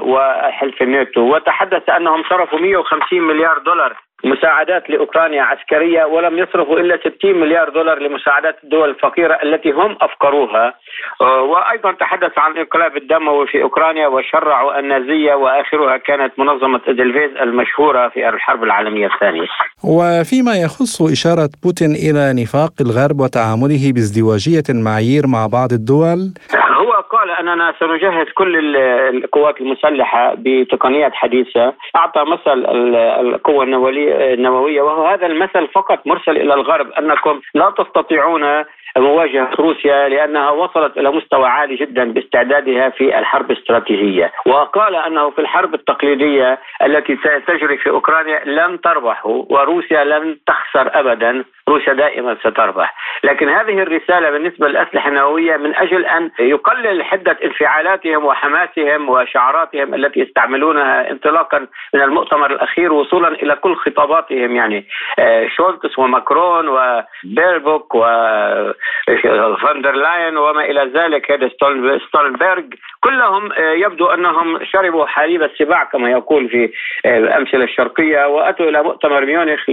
وحلف 0.00 0.82
الناتو. 0.82 1.20
وتحدث 1.20 1.90
أنهم 1.90 2.22
صرفوا 2.22 2.58
150 2.58 3.20
مليار 3.20 3.58
دولار 3.58 3.96
مساعدات 4.24 4.90
لأوكرانيا 4.90 5.42
عسكرية 5.42 6.04
ولم 6.04 6.38
يصرفوا 6.38 6.78
إلا 6.80 6.98
60 7.18 7.40
مليار 7.40 7.68
دولار 7.68 7.98
لمساعدات 7.98 8.56
الدول 8.64 8.90
الفقيرة 8.90 9.38
التي 9.42 9.70
هم 9.70 9.96
افكروها 10.00 10.74
آه، 11.20 11.42
وأيضا 11.42 11.92
تحدث 11.92 12.38
عن 12.38 12.52
الانقلاب 12.52 12.96
الدموي 12.96 13.46
في 13.46 13.62
أوكرانيا 13.62 14.06
وشرعوا 14.06 14.78
النازية 14.78 15.34
وآخرها 15.34 15.96
كانت 15.96 16.32
منظمة 16.38 16.80
ادلفيز 16.88 17.36
المشهورة 17.42 18.08
في 18.08 18.28
الحرب 18.28 18.64
العالمية 18.64 19.06
الثانية. 19.06 19.46
وفيما 19.84 20.54
يخص 20.64 21.02
إشارة 21.02 21.50
بوتين 21.62 21.90
إلى 21.90 22.42
نفاق 22.42 22.72
الغرب 22.80 23.20
وتعامله 23.20 23.92
بازدواجية 23.94 24.62
المعايير 24.70 25.26
مع 25.26 25.46
بعض 25.46 25.72
الدول 25.72 26.18
قال 27.12 27.30
أننا 27.30 27.74
سنجهز 27.80 28.26
كل 28.34 28.76
القوات 28.76 29.60
المسلحة 29.60 30.34
بتقنيات 30.38 31.14
حديثة، 31.14 31.74
أعطى 31.96 32.24
مثل 32.24 32.66
القوة 33.20 33.64
النووية 33.64 34.82
وهو 34.82 35.06
هذا 35.06 35.26
المثل 35.26 35.68
فقط 35.68 36.06
مرسل 36.06 36.36
إلى 36.36 36.54
الغرب 36.54 36.92
أنكم 36.92 37.40
لا 37.54 37.70
تستطيعون 37.78 38.64
مواجهة 38.96 39.50
روسيا 39.58 40.08
لأنها 40.08 40.50
وصلت 40.50 40.98
إلى 40.98 41.10
مستوى 41.10 41.46
عالي 41.46 41.76
جدا 41.76 42.12
باستعدادها 42.12 42.88
في 42.90 43.18
الحرب 43.18 43.50
الاستراتيجية، 43.50 44.32
وقال 44.46 44.94
أنه 44.94 45.30
في 45.30 45.38
الحرب 45.38 45.74
التقليدية 45.74 46.58
التي 46.82 47.16
ستجري 47.16 47.78
في 47.78 47.90
أوكرانيا 47.90 48.44
لن 48.44 48.80
تربحوا 48.80 49.44
وروسيا 49.48 50.04
لن 50.04 50.36
تخسر 50.46 50.90
ابدا، 51.00 51.44
روسيا 51.72 51.92
دائما 51.92 52.36
ستربح، 52.40 52.94
لكن 53.24 53.48
هذه 53.48 53.82
الرسالة 53.82 54.30
بالنسبة 54.30 54.68
للأسلحة 54.68 55.08
النووية 55.08 55.56
من 55.56 55.74
أجل 55.76 56.04
أن 56.06 56.30
يقلل 56.38 57.04
حدة 57.04 57.38
انفعالاتهم 57.44 58.24
وحماسهم 58.24 59.08
وشعاراتهم 59.08 59.94
التي 59.94 60.20
يستعملون 60.20 60.78
انطلاقا 60.78 61.66
من 61.94 62.02
المؤتمر 62.02 62.50
الأخير 62.52 62.92
وصولا 62.92 63.28
إلى 63.28 63.54
كل 63.54 63.76
خطاباتهم 63.76 64.56
يعني 64.56 64.86
آه، 65.18 65.48
شولتس 65.48 65.98
وماكرون 65.98 66.68
وبيربوك 66.68 67.94
وفاندر 67.94 69.92
لاين 69.92 70.36
وما 70.36 70.64
إلى 70.64 70.90
ذلك 70.94 71.52
ستولنبرغ. 72.08 72.62
كلهم 73.00 73.52
آه، 73.52 73.72
يبدو 73.72 74.06
أنهم 74.06 74.64
شربوا 74.64 75.06
حليب 75.06 75.42
السباع 75.42 75.84
كما 75.84 76.10
يقول 76.10 76.48
في 76.48 76.72
آه، 77.06 77.18
الأمثلة 77.18 77.64
الشرقية. 77.64 78.26
وأتوا 78.26 78.68
إلى 78.68 78.82
مؤتمر 78.82 79.24
ميونخ 79.26 79.64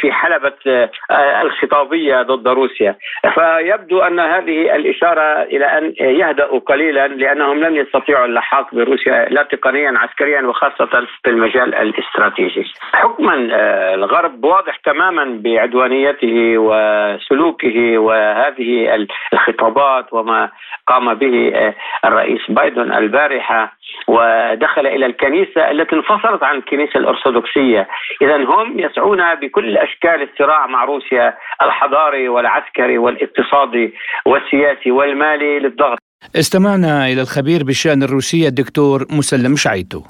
في 0.00 0.12
حلبة 0.12 0.88
الخطابية 1.10 2.22
ضد 2.22 2.48
روسيا. 2.48 2.96
فيبدو 3.34 4.00
أن 4.00 4.20
هذه 4.20 4.76
الإشارة 4.76 5.42
إلى 5.42 5.64
أن 5.78 5.94
يهدأوا 6.00 6.58
قليلا 6.58 7.08
لأنهم 7.08 7.60
لن 7.64 7.76
يستطيعوا 7.76 8.26
اللحاق 8.26 8.74
بروسيا 8.74 9.26
لا 9.30 9.42
تقنيا 9.42 9.92
عسكريا 9.96 10.42
وخاصة 10.42 11.06
في 11.24 11.30
المجال 11.30 11.74
الاستراتيجي. 11.74 12.64
حكما 12.92 13.48
آه، 13.52 13.94
الغرب 13.94 14.44
واضح 14.44 14.76
تماما 14.76 15.40
بعدوانيته 15.44 16.58
وسلوكه 16.58 17.98
وهذه 17.98 19.06
الخطابات 19.32 20.12
وما 20.12 20.50
قام 20.86 21.14
به 21.14 21.52
آه، 21.54 21.74
الرئيس 22.04 22.50
بايدن 22.50 22.92
البارحة. 22.92 23.72
ودخل 24.08 24.86
إلى 24.86 25.06
الكنيسة 25.06 25.70
التي 25.70 25.96
انفصلت 25.96 26.42
عن 26.42 26.56
الكنيسة 26.56 26.98
الأرثوذكسية، 26.98 27.88
اذا 28.22 28.36
هم 28.36 28.78
يسعون 28.78 29.34
بكل 29.34 29.76
أشكال 29.76 30.22
الصراع 30.22 30.66
مع 30.66 30.81
روسيا 30.84 31.34
الحضاري 31.62 32.28
والعسكري 32.28 32.98
والاقتصادي 32.98 33.94
والسياسي 34.26 34.90
والمالي 34.90 35.58
للضغط. 35.58 35.98
استمعنا 36.36 37.06
إلى 37.06 37.20
الخبير 37.20 37.64
بالشأن 37.64 38.02
الروسي 38.02 38.48
الدكتور 38.48 39.06
مسلم 39.10 39.56
شعيتو. 39.56 40.02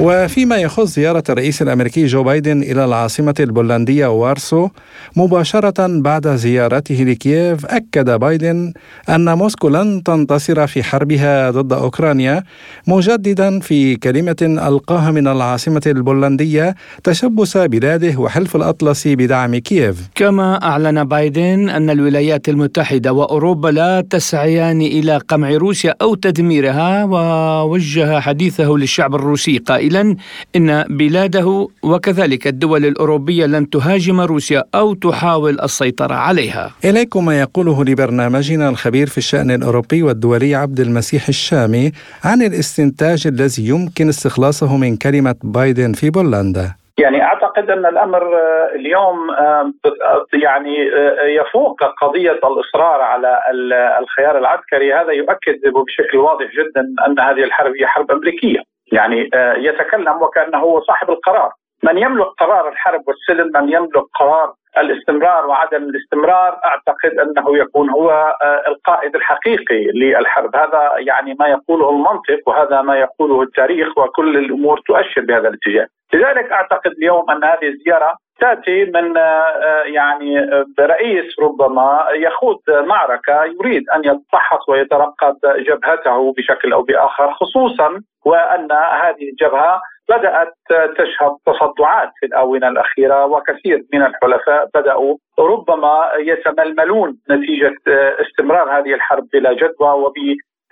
وفيما 0.00 0.56
يخص 0.56 0.94
زيارة 0.94 1.22
الرئيس 1.28 1.62
الأمريكي 1.62 2.06
جو 2.06 2.22
بايدن 2.22 2.62
إلى 2.62 2.84
العاصمة 2.84 3.34
البولندية 3.40 4.06
وارسو 4.06 4.68
مباشرة 5.16 6.00
بعد 6.00 6.28
زيارته 6.28 6.94
لكييف 6.94 7.66
أكد 7.66 8.10
بايدن 8.10 8.72
أن 9.08 9.38
موسكو 9.38 9.68
لن 9.68 10.02
تنتصر 10.02 10.66
في 10.66 10.82
حربها 10.82 11.50
ضد 11.50 11.72
أوكرانيا 11.72 12.42
مجددا 12.86 13.60
في 13.60 13.96
كلمة 13.96 14.36
ألقاها 14.42 15.10
من 15.10 15.28
العاصمة 15.28 15.82
البولندية 15.86 16.74
تشبث 17.04 17.56
بلاده 17.56 18.18
وحلف 18.18 18.56
الأطلسي 18.56 19.16
بدعم 19.16 19.56
كييف. 19.56 20.08
كما 20.14 20.62
أعلن 20.64 21.04
بايدن 21.04 21.68
أن 21.68 21.90
الولايات 21.90 22.48
المتحدة 22.48 23.12
وأوروبا 23.12 23.68
لا 23.68 24.00
تسعيان 24.10 24.80
إلى 24.80 25.16
قمع 25.16 25.50
روسيا 25.50 25.94
أو 26.02 26.14
تدميرها 26.14 27.04
ووجه 27.04 28.20
حديثه 28.20 28.70
للشعب 28.72 29.14
الروسي 29.14 29.58
قائلا. 29.58 29.83
قائلا 29.84 30.16
إن 30.56 30.84
بلاده 30.90 31.68
وكذلك 31.82 32.46
الدول 32.46 32.84
الأوروبية 32.84 33.46
لن 33.46 33.70
تهاجم 33.70 34.20
روسيا 34.20 34.62
أو 34.74 34.94
تحاول 34.94 35.60
السيطرة 35.60 36.14
عليها. 36.14 36.70
إليكم 36.84 37.24
ما 37.24 37.40
يقوله 37.40 37.84
لبرنامجنا 37.84 38.68
الخبير 38.68 39.06
في 39.06 39.18
الشأن 39.18 39.50
الأوروبي 39.50 40.02
والدولي 40.02 40.54
عبد 40.54 40.80
المسيح 40.80 41.28
الشامي 41.28 41.92
عن 42.24 42.42
الاستنتاج 42.42 43.26
الذي 43.26 43.68
يمكن 43.68 44.08
استخلاصه 44.08 44.76
من 44.76 44.96
كلمة 44.96 45.34
بايدن 45.42 45.92
في 45.92 46.10
بولندا. 46.10 46.84
يعني 46.98 47.22
أعتقد 47.22 47.70
أن 47.70 47.86
الأمر 47.86 48.22
آه، 48.22 48.70
اليوم 48.74 49.30
آه، 49.30 49.72
يعني 50.32 50.76
آه، 50.96 51.26
يفوق 51.40 51.84
قضية 51.84 52.30
الإصرار 52.30 53.00
على 53.00 53.38
الخيار 54.00 54.38
العسكري. 54.38 54.94
هذا 54.94 55.12
يؤكد 55.12 55.60
بشكل 55.60 56.18
واضح 56.18 56.46
جدا 56.58 56.80
أن 57.06 57.20
هذه 57.20 57.44
الحرب 57.44 57.72
هي 57.80 57.86
حرب 57.86 58.10
أمريكية. 58.10 58.73
يعني 58.92 59.30
آه، 59.34 59.54
يتكلم 59.54 60.22
وكأنه 60.22 60.58
هو 60.58 60.80
صاحب 60.80 61.10
القرار. 61.10 61.52
من 61.82 61.98
يملك 61.98 62.26
قرار 62.26 62.68
الحرب 62.68 63.02
والسلم 63.06 63.50
من 63.54 63.72
يملك 63.72 64.02
قرار 64.20 64.52
الاستمرار 64.78 65.46
وعدم 65.46 65.82
الاستمرار 65.82 66.60
أعتقد 66.64 67.18
أنه 67.22 67.58
يكون 67.58 67.90
هو 67.90 68.10
آه، 68.42 68.62
القائد 68.68 69.16
الحقيقي 69.16 69.84
للحرب. 69.94 70.56
هذا 70.56 70.90
يعني 70.98 71.36
ما 71.40 71.46
يقوله 71.48 71.90
المنطق 71.90 72.40
وهذا 72.46 72.82
ما 72.82 72.96
يقوله 72.96 73.42
التاريخ 73.42 73.98
وكل 73.98 74.36
الأمور 74.36 74.80
تؤشر 74.86 75.20
بهذا 75.20 75.48
الاتجاه. 75.48 75.86
لذلك 76.14 76.52
أعتقد 76.52 76.90
اليوم 76.98 77.30
أن 77.30 77.44
هذه 77.44 77.68
الزيارة 77.68 78.23
تاتي 78.44 78.84
من 78.84 79.16
آه، 79.16 79.82
يعني 79.86 80.40
رئيس 80.80 81.24
ربما 81.40 82.04
يخوض 82.14 82.58
معركة 82.68 83.44
يريد 83.44 83.82
أن 83.90 84.04
يتفحص 84.04 84.68
ويترقب 84.68 85.36
جبهته 85.68 86.32
بشكل 86.32 86.72
أو 86.72 86.82
بآخر 86.82 87.32
خصوصا 87.32 88.00
وأن 88.24 88.72
هذه 88.72 89.30
الجبهة 89.30 89.80
بدأت 90.08 90.54
تشهد 90.98 91.36
تصدعات 91.46 92.10
في 92.20 92.26
الآونة 92.26 92.68
الأخيرة 92.68 93.26
وكثير 93.26 93.82
من 93.92 94.02
الحلفاء 94.02 94.68
بدأوا 94.74 95.16
ربما 95.38 96.10
يتململون 96.18 97.18
نتيجة 97.30 97.74
استمرار 98.20 98.78
هذه 98.78 98.94
الحرب 98.94 99.24
بلا 99.32 99.52
جدوى 99.52 99.90
وب 99.90 100.14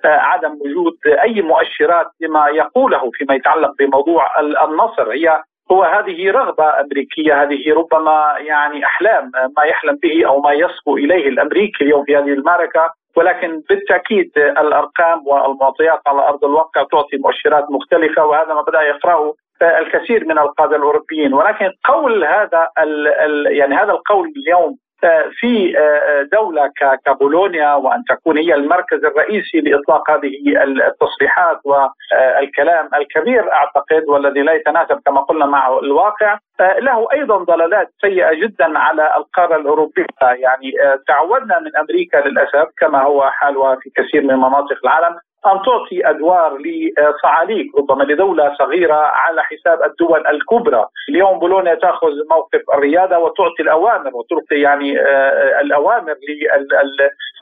عدم 0.04 0.52
وجود 0.60 0.92
أي 1.22 1.42
مؤشرات 1.42 2.06
لما 2.20 2.48
يقوله 2.48 3.10
فيما 3.12 3.34
يتعلق 3.34 3.70
بموضوع 3.78 4.40
النصر. 4.40 5.12
هي 5.12 5.42
هو 5.72 5.82
هذه 5.82 6.30
رغبة 6.30 6.80
أمريكية 6.80 7.42
هذه 7.42 7.72
ربما 7.74 8.34
يعني 8.38 8.86
أحلام 8.86 9.30
ما 9.56 9.64
يحلم 9.64 9.98
به 10.02 10.26
أو 10.26 10.40
ما 10.40 10.52
يصبو 10.52 10.96
إليه 10.96 11.28
الأمريكي 11.28 11.84
اليوم 11.84 12.04
في 12.04 12.16
هذه 12.16 12.32
المعركة. 12.32 12.92
ولكن 13.16 13.62
بالتأكيد 13.68 14.30
الأرقام 14.36 15.26
والمعطيات 15.26 16.00
على 16.06 16.20
أرض 16.28 16.44
الواقع 16.44 16.82
تعطي 16.82 17.16
مؤشرات 17.16 17.64
مختلفة 17.70 18.24
وهذا 18.26 18.54
ما 18.54 18.62
بدأ 18.62 18.82
يقرأه 18.82 19.34
الكثير 19.62 20.24
من 20.24 20.38
القادة 20.38 20.76
الأوروبيين. 20.76 21.34
ولكن 21.34 21.70
قول 21.84 22.24
هذا 22.24 22.68
يعني 23.50 23.74
هذا 23.74 23.92
القول 23.92 24.32
اليوم 24.36 24.76
في 25.40 25.74
دولة 26.32 26.70
كبولونيا 27.06 27.74
وأن 27.74 28.04
تكون 28.08 28.38
هي 28.38 28.54
المركز 28.54 29.04
الرئيسي 29.04 29.60
لإطلاق 29.60 30.10
هذه 30.10 30.32
التصريحات 30.62 31.60
والكلام 31.64 32.88
الكبير 32.94 33.52
أعتقد 33.52 34.04
والذي 34.08 34.40
لا 34.40 34.52
يتناسب 34.52 35.00
كما 35.06 35.20
قلنا 35.20 35.46
مع 35.46 35.78
الواقع 35.78 36.38
له 36.60 37.06
أيضا 37.12 37.36
ضلالات 37.36 37.88
سيئة 38.00 38.34
جدا 38.34 38.78
على 38.78 39.16
القارة 39.16 39.56
الأوروبية. 39.56 40.06
يعني 40.22 40.72
تعودنا 41.08 41.60
من 41.60 41.76
أمريكا 41.76 42.16
للأسف 42.18 42.68
كما 42.78 43.02
هو 43.02 43.30
حالها 43.30 43.76
في 43.76 43.90
كثير 43.96 44.22
من 44.22 44.34
مناطق 44.36 44.76
العالم 44.84 45.16
ان 45.46 45.62
تعطي 45.66 46.10
أدوار 46.10 46.58
لصعاليك 46.58 47.66
ربما 47.78 48.04
لدولة 48.04 48.54
صغيرة 48.58 48.94
على 48.94 49.42
حساب 49.42 49.82
الدول 49.82 50.26
الكبرى، 50.26 50.86
اليوم 51.08 51.38
بولونيا 51.38 51.74
تأخذ 51.74 52.08
موقف 52.30 52.60
الريادة 52.74 53.18
وتعطي 53.18 53.62
الأوامر 53.62 54.10
وتعطي 54.14 54.60
يعني 54.60 55.00
آه، 55.00 55.60
الأوامر 55.60 56.14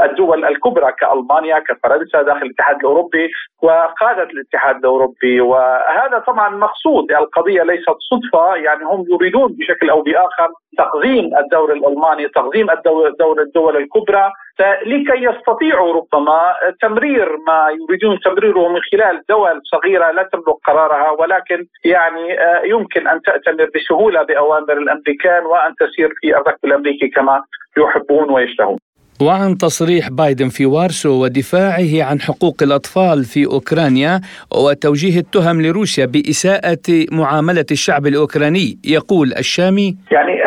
للدول 0.01 0.45
الكبرى 0.45 0.93
كألمانيا 0.93 1.59
كفرنسا 1.59 2.23
داخل 2.23 2.43
الاتحاد 2.47 2.77
الأوروبي 2.77 3.31
وقادة 3.63 4.23
الاتحاد 4.23 4.77
الأوروبي. 4.77 5.41
وهذا 5.41 6.19
طبعا 6.27 6.49
مقصود. 6.49 7.13
القضية 7.13 7.63
ليست 7.63 7.97
صدفة 8.11 8.55
يعني 8.55 8.85
هم 8.85 9.05
يريدون 9.09 9.57
بشكل 9.59 9.91
أو 9.91 10.03
بآخر 10.03 10.49
تقديم 10.79 11.37
الدور 11.39 11.73
الألماني 11.73 12.29
تقديم 12.29 12.71
الدور 12.71 13.11
دور 13.11 13.43
الدول 13.43 13.77
الكبرى. 13.77 14.33
لكي 14.61 15.25
يستطيعوا 15.25 15.95
ربما 15.95 16.39
تمرير 16.83 17.29
ما 17.47 17.69
يريدون 17.81 18.19
تمريره 18.25 18.69
من 18.69 18.81
خلال 18.93 19.23
دول 19.29 19.61
صغيرة 19.65 20.11
لا 20.13 20.29
تملك 20.33 20.57
قرارها 20.67 21.11
ولكن 21.11 21.67
يعني 21.85 22.41
آه، 22.41 22.63
يمكن 22.65 23.09
أن 23.09 23.23
تأتمر 23.23 23.71
بسهولة 23.75 24.23
بأوامر 24.23 24.73
الأمريكان 24.73 25.43
وأن 25.47 25.75
تسير 25.81 26.11
في 26.21 26.37
الركب 26.37 26.65
الأمريكي 26.65 27.09
كما 27.09 27.43
يحبون 27.79 28.31
ويشتهون. 28.31 28.79
وعن 29.23 29.59
تصريح 29.59 30.09
بايدن 30.09 30.49
في 30.49 30.67
وارسو 30.67 31.25
ودفاعه 31.25 32.05
عن 32.11 32.21
حقوق 32.21 32.63
الأطفال 32.63 33.25
في 33.25 33.47
أوكرانيا 33.47 34.21
وتوجيه 34.65 35.21
التهم 35.21 35.63
لروسيا 35.63 36.07
بإساءة 36.07 37.07
معاملة 37.13 37.65
الشعب 37.71 38.07
الأوكراني 38.07 38.79
يقول 38.85 39.33
الشامي 39.39 39.97
يعني 40.13 40.45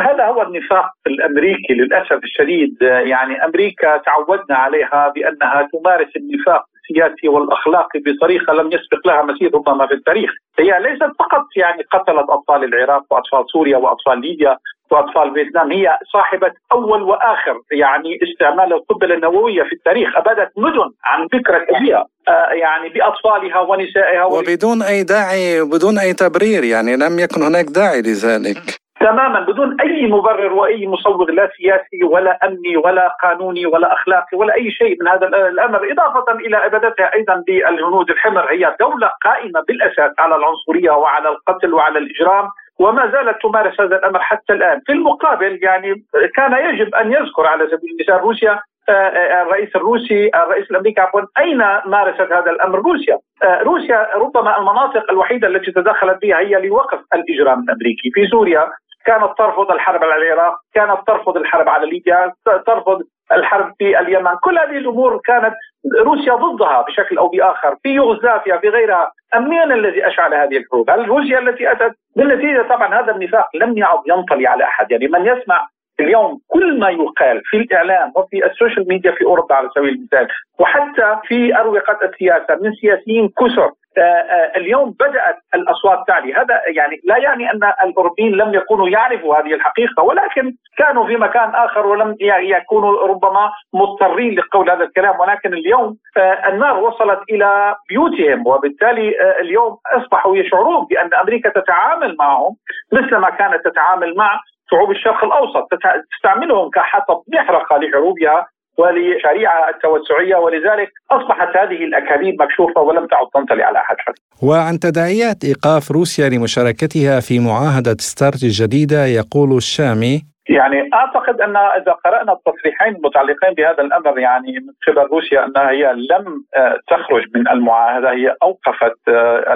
النفاق 0.54 0.86
الأمريكي 1.08 1.74
للأسف 1.74 2.20
الشديد 2.24 2.82
يعني 2.82 3.46
أمريكا 3.46 3.98
تعودنا 3.98 4.56
عليها 4.56 5.14
بأنها 5.16 5.68
تمارس 5.74 6.16
النفاق 6.16 6.64
السياسي 6.84 7.28
والأخلاقي 7.28 8.00
بطريقة 8.06 8.54
لم 8.54 8.68
يسبق 8.68 9.08
لها 9.08 9.22
مثيل 9.24 9.56
ربما 9.56 9.88
في 9.88 9.94
التاريخ، 9.94 10.32
هي 10.60 10.80
ليست 10.80 11.12
فقط 11.20 11.46
يعني 11.56 11.84
قتلت 11.92 12.30
أطفال 12.30 12.64
العراق 12.64 13.04
وأطفال 13.12 13.46
سوريا 13.52 13.78
وأطفال 13.78 14.22
ليبيا 14.22 14.58
وأطفال 14.92 15.34
فيتنام 15.34 15.72
هي 15.72 15.98
صاحبه 16.14 16.52
أول 16.72 17.02
وآخر 17.02 17.60
يعني 17.72 18.20
استعمال 18.24 18.74
القنبله 18.74 19.16
النووية 19.16 19.64
في 19.64 19.74
التاريخ 19.74 20.18
أبادت 20.18 20.52
مدن 20.58 20.90
عن 21.06 21.28
فكرة 21.28 21.60
كبيرة 21.70 22.06
آه 22.28 22.52
يعني 22.52 22.90
بأطفالها 22.90 23.60
ونسائها 23.60 24.26
وبدون 24.26 24.82
أي 24.82 25.04
داعي 25.04 25.62
بدون 25.62 25.98
أي 25.98 26.14
تبرير 26.14 26.64
يعني 26.64 26.96
لم 26.96 27.20
يكن 27.20 27.42
هناك 27.42 27.66
داعي 27.66 28.02
لذلك. 28.02 28.83
تماما 29.04 29.40
بدون 29.40 29.82
أي 29.82 30.08
مبرر 30.08 30.54
وأي 30.54 30.88
مصوغ 30.88 31.32
لا 31.32 31.50
سياسي 31.58 32.04
ولا 32.04 32.40
أمني 32.44 32.78
ولا 32.78 33.16
قانوني 33.24 33.66
ولا 33.66 33.94
أخلاقي 33.94 34.38
ولا 34.38 34.56
أي 34.56 34.72
شيء 34.72 34.98
من 35.02 35.08
هذا 35.08 35.28
الأمر 35.28 35.92
إضافة 35.92 36.32
إلى 36.32 36.66
ابادتها 36.66 37.14
أيضا 37.14 37.44
بالهنود 37.48 38.10
الحمر 38.10 38.52
هي 38.52 38.76
دولة 38.80 39.12
قائمة 39.24 39.64
بالأساس 39.68 40.12
على 40.20 40.36
العنصرية 40.36 40.92
وعلى 40.92 41.30
القتل 41.30 41.74
وعلى 41.74 42.00
الإجرام 42.00 42.50
وما 42.80 43.12
زالت 43.12 43.42
تمارس 43.42 43.82
هذا 43.82 43.96
الأمر 43.96 44.20
حتى 44.20 44.54
الآن، 44.54 44.82
في 44.86 44.92
المقابل 44.92 45.60
يعني 45.62 46.06
كان 46.36 46.54
يجب 46.70 46.96
أن 46.96 47.12
يذكر 47.12 47.48
على 47.48 47.68
سبيل 47.68 47.90
المثال 47.92 48.22
روسيا 48.22 48.60
آه، 48.90 48.92
آه، 48.92 49.42
الرئيس 49.42 49.76
الروسي 49.76 50.30
الرئيس 50.36 50.72
الأمريكي 50.72 51.02
عفوا 51.02 51.22
أين 51.40 51.58
مارست 51.86 52.32
هذا 52.32 52.52
الأمر؟ 52.52 52.80
روسيا؟ 52.80 53.18
آه، 53.44 53.62
روسيا 53.62 54.08
ربما 54.16 54.58
المناطق 54.58 55.12
الوحيدة 55.12 55.48
التي 55.48 55.72
تدخلت 55.72 56.22
بها 56.22 56.40
هي 56.40 56.68
لوقف 56.68 57.00
الإجرام 57.14 57.60
الأمريكي، 57.60 58.12
في 58.14 58.28
سوريا 58.28 58.68
كانت 59.06 59.38
ترفض 59.38 59.72
الحرب 59.72 60.04
على 60.04 60.16
العراق، 60.16 60.56
كانت 60.74 60.98
ترفض 61.08 61.38
الحرب 61.38 61.70
على 61.70 61.90
ليبيا، 61.90 62.34
ترفض 62.46 63.02
الحرب 63.32 63.74
في 63.78 64.00
اليمن، 64.00 64.36
كل 64.42 64.58
هذه 64.60 64.78
الأمور 64.78 65.22
كانت 65.26 65.54
روسيا 66.02 66.36
ضدها 66.36 66.82
بشكل 66.82 67.18
أو 67.18 67.28
بآخر، 67.28 67.76
في 67.84 67.90
يوغوسلافيا 67.90 68.58
في 68.58 68.70
غيرها، 68.70 69.12
من 69.36 69.72
الذي 69.72 70.08
أشعل 70.08 70.34
هذه 70.34 70.58
الحروب؟ 70.58 70.90
هل 70.90 71.10
روسيا 71.10 71.40
التي 71.40 71.72
أتت؟ 71.72 71.96
بالنتيجة 72.16 72.62
طبعا 72.62 73.00
هذا 73.00 73.12
النفاق 73.12 73.48
لم 73.56 73.78
يعد 73.78 74.02
ينطلي 74.08 74.48
على 74.48 74.64
أحد، 74.64 74.92
يعني 74.92 75.08
من 75.08 75.26
يسمع 75.26 75.68
اليوم 76.04 76.40
كل 76.48 76.80
ما 76.80 76.90
يقال 76.90 77.42
في 77.46 77.58
الإعلام 77.58 78.12
وفي 78.16 78.46
ال 78.46 78.52
social 78.52 78.88
media 78.88 79.12
في 79.12 79.26
أوروبا 79.26 79.56
على 79.56 79.70
سبيل 79.76 79.90
المثال 79.90 80.28
وحتى 80.60 81.18
في 81.28 81.58
أروقة 81.58 81.98
السياسة 82.04 82.56
من 82.62 82.74
سياسيين 82.74 83.30
كثر 83.40 83.72
آه، 83.98 84.02
آه، 84.02 84.58
اليوم 84.58 84.92
بدأت 84.92 85.36
الأصوات 85.56 86.08
تعلي. 86.08 86.34
هذا 86.34 86.62
يعني 86.76 87.02
لا 87.04 87.18
يعني 87.18 87.52
أن 87.52 87.60
الأوروبيين 87.84 88.32
لم 88.32 88.54
يكونوا 88.54 88.90
يعرفوا 88.90 89.36
هذه 89.36 89.54
الحقيقة 89.54 90.04
ولكن 90.04 90.54
كانوا 90.78 91.08
في 91.08 91.16
مكان 91.16 91.50
آخر 91.56 91.88
ولم 91.88 92.16
يكونوا 92.20 93.08
ربما 93.08 93.52
مضطرين 93.74 94.36
لقول 94.36 94.70
هذا 94.70 94.84
الكلام. 94.84 95.20
ولكن 95.20 95.54
اليوم 95.54 95.98
آه، 96.18 96.50
النار 96.50 96.80
وصلت 96.80 97.20
إلى 97.30 97.76
بيوتهم 97.90 98.48
وبالتالي 98.48 99.12
اليوم 99.42 99.78
أصبحوا 99.96 100.38
يشعرون 100.38 100.86
بأن 100.90 101.14
أمريكا 101.14 101.50
تتعامل 101.50 102.16
معهم 102.20 102.56
مثل 102.92 103.16
ما 103.16 103.30
كانت 103.30 103.66
تتعامل 103.66 104.16
مع 104.16 104.40
شعوب 104.74 104.92
الشرق 104.92 105.24
الأوسط 105.24 105.66
تستعملهم 106.14 106.70
كحطب 106.70 107.18
محرقة 107.34 107.78
لحروبها 107.78 108.48
ولشريعة 108.78 109.70
التوسعية 109.70 110.36
ولذلك 110.36 110.90
أصبحت 111.12 111.58
هذه 111.58 111.84
الأكاذيب 111.90 112.42
مكشوفة 112.42 112.82
ولم 112.82 113.08
تعد 113.08 113.28
تنطلي 113.34 113.64
على 113.64 113.80
أحد 113.80 113.96
وعن 114.44 114.80
تداعيات 114.80 115.44
إيقاف 115.44 115.92
روسيا 115.92 116.30
لمشاركتها 116.30 117.20
في 117.20 117.40
معاهدة 117.40 117.98
ستارت 118.00 118.44
الجديدة 118.44 119.06
يقول 119.06 119.58
الشامي 119.58 120.33
يعني 120.50 120.90
أعتقد 120.94 121.42
أن 121.42 121.58
إذا 121.58 121.92
قرأنا 121.92 122.34
التصريحين 122.34 122.96
المتعلقين 122.96 123.54
بهذا 123.54 123.82
الأمر 123.82 124.20
يعني 124.20 124.52
من 124.52 124.74
قبل 124.88 125.08
روسيا 125.08 125.46
انها 125.46 125.70
هي 125.70 125.94
لم 125.94 126.44
آه، 126.56 126.78
تخرج 126.88 127.24
من 127.36 127.48
المعاهدة 127.48 128.12
هي 128.12 128.36
أوقفت 128.44 128.98
آه، 129.08 129.54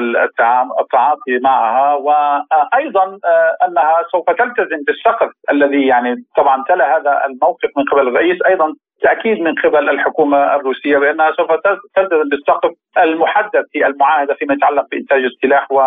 التعاطي 0.81 1.39
معها 1.41 1.93
وأيضا 1.93 3.19
آه، 3.25 3.65
أنها 3.67 3.95
سوف 4.11 4.29
تلتزم 4.29 4.83
بالسقف 4.87 5.31
الذي 5.51 5.87
يعني 5.87 6.23
طبعا 6.37 6.63
تلا 6.67 6.97
هذا 6.97 7.25
الموقف 7.25 7.69
من 7.77 7.83
قبل 7.83 8.07
الرئيس. 8.07 8.37
أيضا 8.47 8.73
تأكيد 9.01 9.39
من 9.39 9.55
قبل 9.55 9.89
الحكومة 9.89 10.55
الروسية 10.55 10.97
بأنها 10.97 11.31
سوف 11.31 11.51
تلتزم 11.51 12.29
بالسقف 12.29 12.71
المحدد 12.97 13.65
في 13.71 13.87
المعاهدة 13.87 14.33
فيما 14.33 14.53
يتعلق 14.53 14.85
بإنتاج 14.91 15.23
السلاح 15.23 15.71
و 15.71 15.81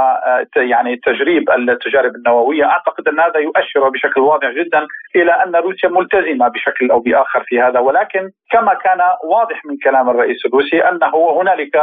يعني 0.57 0.96
تجريب 0.96 1.51
التجارب 1.51 2.14
النووية، 2.14 2.64
أعتقد 2.64 3.09
أن 3.09 3.20
هذا 3.20 3.38
يؤشر 3.38 3.88
بشكل 3.88 4.20
واضح 4.20 4.49
جدا 4.51 4.87
إلى 5.16 5.33
أن 5.33 5.57
روسيا 5.57 5.88
ملتزمة 5.88 6.49
بشكل 6.49 6.90
أو 6.90 7.01
بآخر 7.01 7.44
في 7.46 7.61
هذا، 7.61 7.79
ولكن 7.79 8.31
كما 8.51 8.75
كان 8.75 9.01
واضح 9.25 9.64
من 9.64 9.77
كلام 9.85 10.11
الرئيس 10.11 10.46
الروسي 10.46 10.81
أنه 10.81 11.40
هنالك 11.40 11.77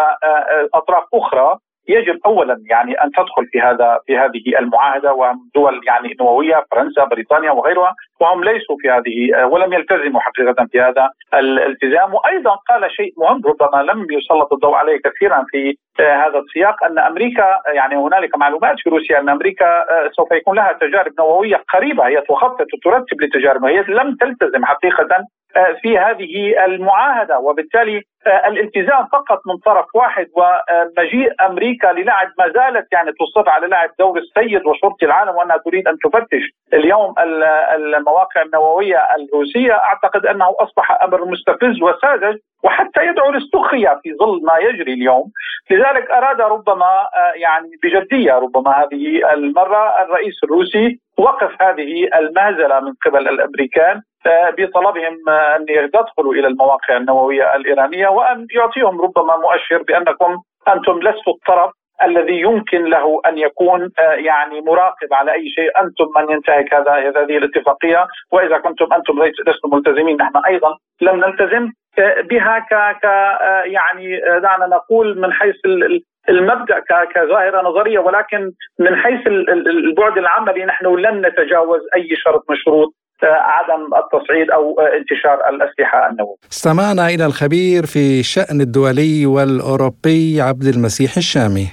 أطراف 0.73 1.03
أخرى 1.13 1.57
يجب 1.89 2.19
اولا 2.25 2.57
يعني 2.69 2.93
أن 2.93 3.11
تدخل 3.11 3.45
في 3.51 3.61
هذا 3.61 3.99
في 4.05 4.17
هذه 4.17 4.59
المعاهدة 4.59 5.13
وهم 5.13 5.49
دول 5.55 5.81
يعني 5.87 6.15
نووية 6.19 6.65
فرنسا 6.71 7.03
بريطانيا 7.03 7.51
وغيرها 7.51 7.95
وهم 8.21 8.43
ليسوا 8.43 8.75
في 8.81 8.89
هذه 8.89 9.45
ولم 9.45 9.73
يلتزموا 9.73 10.21
حقيقه 10.21 10.65
في 10.71 10.81
هذا 10.81 11.09
الالتزام. 11.33 12.13
وأيضا 12.13 12.55
قال 12.69 12.91
شيء 12.91 13.13
مهم 13.17 13.41
ربما 13.45 13.83
لم 13.83 14.07
يسلط 14.11 14.53
الضوء 14.53 14.75
عليه 14.75 14.99
كثيرا 15.05 15.45
في 15.51 15.75
هذا 15.99 16.39
السياق 16.39 16.83
أن 16.83 16.99
أمريكا 16.99 17.59
يعني 17.73 17.95
هنالك 17.95 18.37
معلومات 18.37 18.75
في 18.83 18.89
روسيا 18.89 19.19
أن 19.19 19.29
أمريكا 19.29 19.85
سوف 20.11 20.31
يكون 20.31 20.55
لها 20.55 20.73
تجارب 20.81 21.11
نووية 21.19 21.63
قريبة 21.73 22.07
هي 22.07 22.21
تخطط 22.21 22.67
وترتب 22.73 23.21
لتجارب 23.21 23.65
هي 23.65 23.83
لم 23.87 24.15
تلتزم 24.15 24.65
حقيقه 24.65 25.07
في 25.81 25.97
هذه 25.97 26.65
المعاهدة. 26.65 27.39
وبالتالي 27.39 28.01
آه، 28.27 28.47
الالتزام 28.47 29.05
فقط 29.05 29.39
من 29.47 29.57
طرف 29.57 29.85
واحد 29.95 30.27
ومجيء 30.37 31.31
أمريكا 31.45 31.87
للعب 31.87 32.27
ما 32.39 32.45
زالت 32.55 32.87
يعني 32.93 33.11
تصر 33.11 33.49
على 33.49 33.67
لعب 33.67 33.89
دور 33.99 34.17
السيد 34.17 34.65
وشرطي 34.65 35.05
العالم 35.05 35.35
وأنها 35.35 35.57
تريد 35.57 35.87
أن 35.87 35.97
تفتش 36.03 36.43
اليوم 36.73 37.13
المواقع 37.97 38.41
النووية 38.41 38.97
الروسية. 38.97 39.73
أعتقد 39.73 40.25
أنه 40.25 40.55
أصبح 40.59 41.03
أمر 41.03 41.25
مستفز 41.25 41.81
وساذج 41.81 42.37
وحتى 42.63 43.05
يدعو 43.07 43.31
للسخريه 43.31 43.99
في 44.03 44.13
ظل 44.13 44.41
ما 44.45 44.57
يجري 44.57 44.93
اليوم. 44.93 45.31
لذلك 45.71 46.11
أراد 46.11 46.41
ربما 46.41 46.85
آه، 46.85 47.33
يعني 47.35 47.69
بجدية 47.83 48.33
ربما 48.33 48.71
هذه 48.71 49.33
المرة 49.33 50.01
الرئيس 50.01 50.43
الروسي 50.43 50.99
وقف 51.17 51.61
هذه 51.61 52.07
المهزله 52.15 52.79
من 52.79 52.93
قبل 53.05 53.27
الأمريكان 53.27 54.01
بطلبهم 54.57 55.29
أن 55.29 55.65
يدخلوا 55.69 56.33
إلى 56.33 56.47
المواقع 56.47 56.97
النووية 56.97 57.55
الإيرانية 57.55 58.07
وأن 58.07 58.47
يعطيهم 58.55 59.01
ربما 59.01 59.37
مؤشر 59.37 59.83
بأنكم 59.83 60.37
أنتم 60.67 60.99
لستوا 60.99 61.33
الطرف 61.33 61.71
الذي 62.03 62.41
يمكن 62.41 62.83
له 62.83 63.21
أن 63.27 63.37
يكون 63.37 63.91
آه، 63.99 64.13
يعني 64.13 64.61
مراقب 64.61 65.13
على 65.13 65.33
أي 65.33 65.49
شيء. 65.49 65.69
أنتم 65.81 66.05
من 66.17 66.31
ينتهك 66.31 66.73
هذا 66.73 66.93
هذه 66.93 67.37
الاتفاقية 67.37 68.07
وإذا 68.31 68.57
كنتم 68.57 68.93
أنتم 68.93 69.23
لستم 69.23 69.69
ملتزمين 69.73 70.17
نحن 70.17 70.37
أيضا 70.47 70.77
لم 71.01 71.15
نلتزم. 71.15 71.71
بها 72.29 72.59
ك 72.59 72.73
آه، 73.05 73.63
يعني 73.65 74.25
آه، 74.25 74.39
دعنا 74.39 74.65
نقول 74.67 75.21
من 75.21 75.33
حيث 75.33 75.55
المبدأ 76.29 76.75
كظاهرة 77.15 77.69
نظرية 77.69 77.99
ولكن 77.99 78.51
من 78.79 78.95
حيث 78.95 79.27
البعد 79.87 80.17
العملي 80.17 80.65
نحن 80.65 80.85
لن 80.85 81.25
نتجاوز 81.25 81.81
أي 81.95 82.09
شرط 82.15 82.45
مشروط 82.51 82.93
عدم 83.23 83.81
التصعيد 84.03 84.51
أو 84.51 84.79
انتشار 84.79 85.49
الأسلحة 85.49 86.09
النووية. 86.09 86.37
استمعنا 86.51 87.07
إلى 87.07 87.25
الخبير 87.25 87.85
في 87.85 88.19
الشأن 88.19 88.61
الدولي 88.61 89.25
والأوروبي 89.25 90.41
عبد 90.41 90.67
المسيح 90.75 91.17
الشامي. 91.17 91.67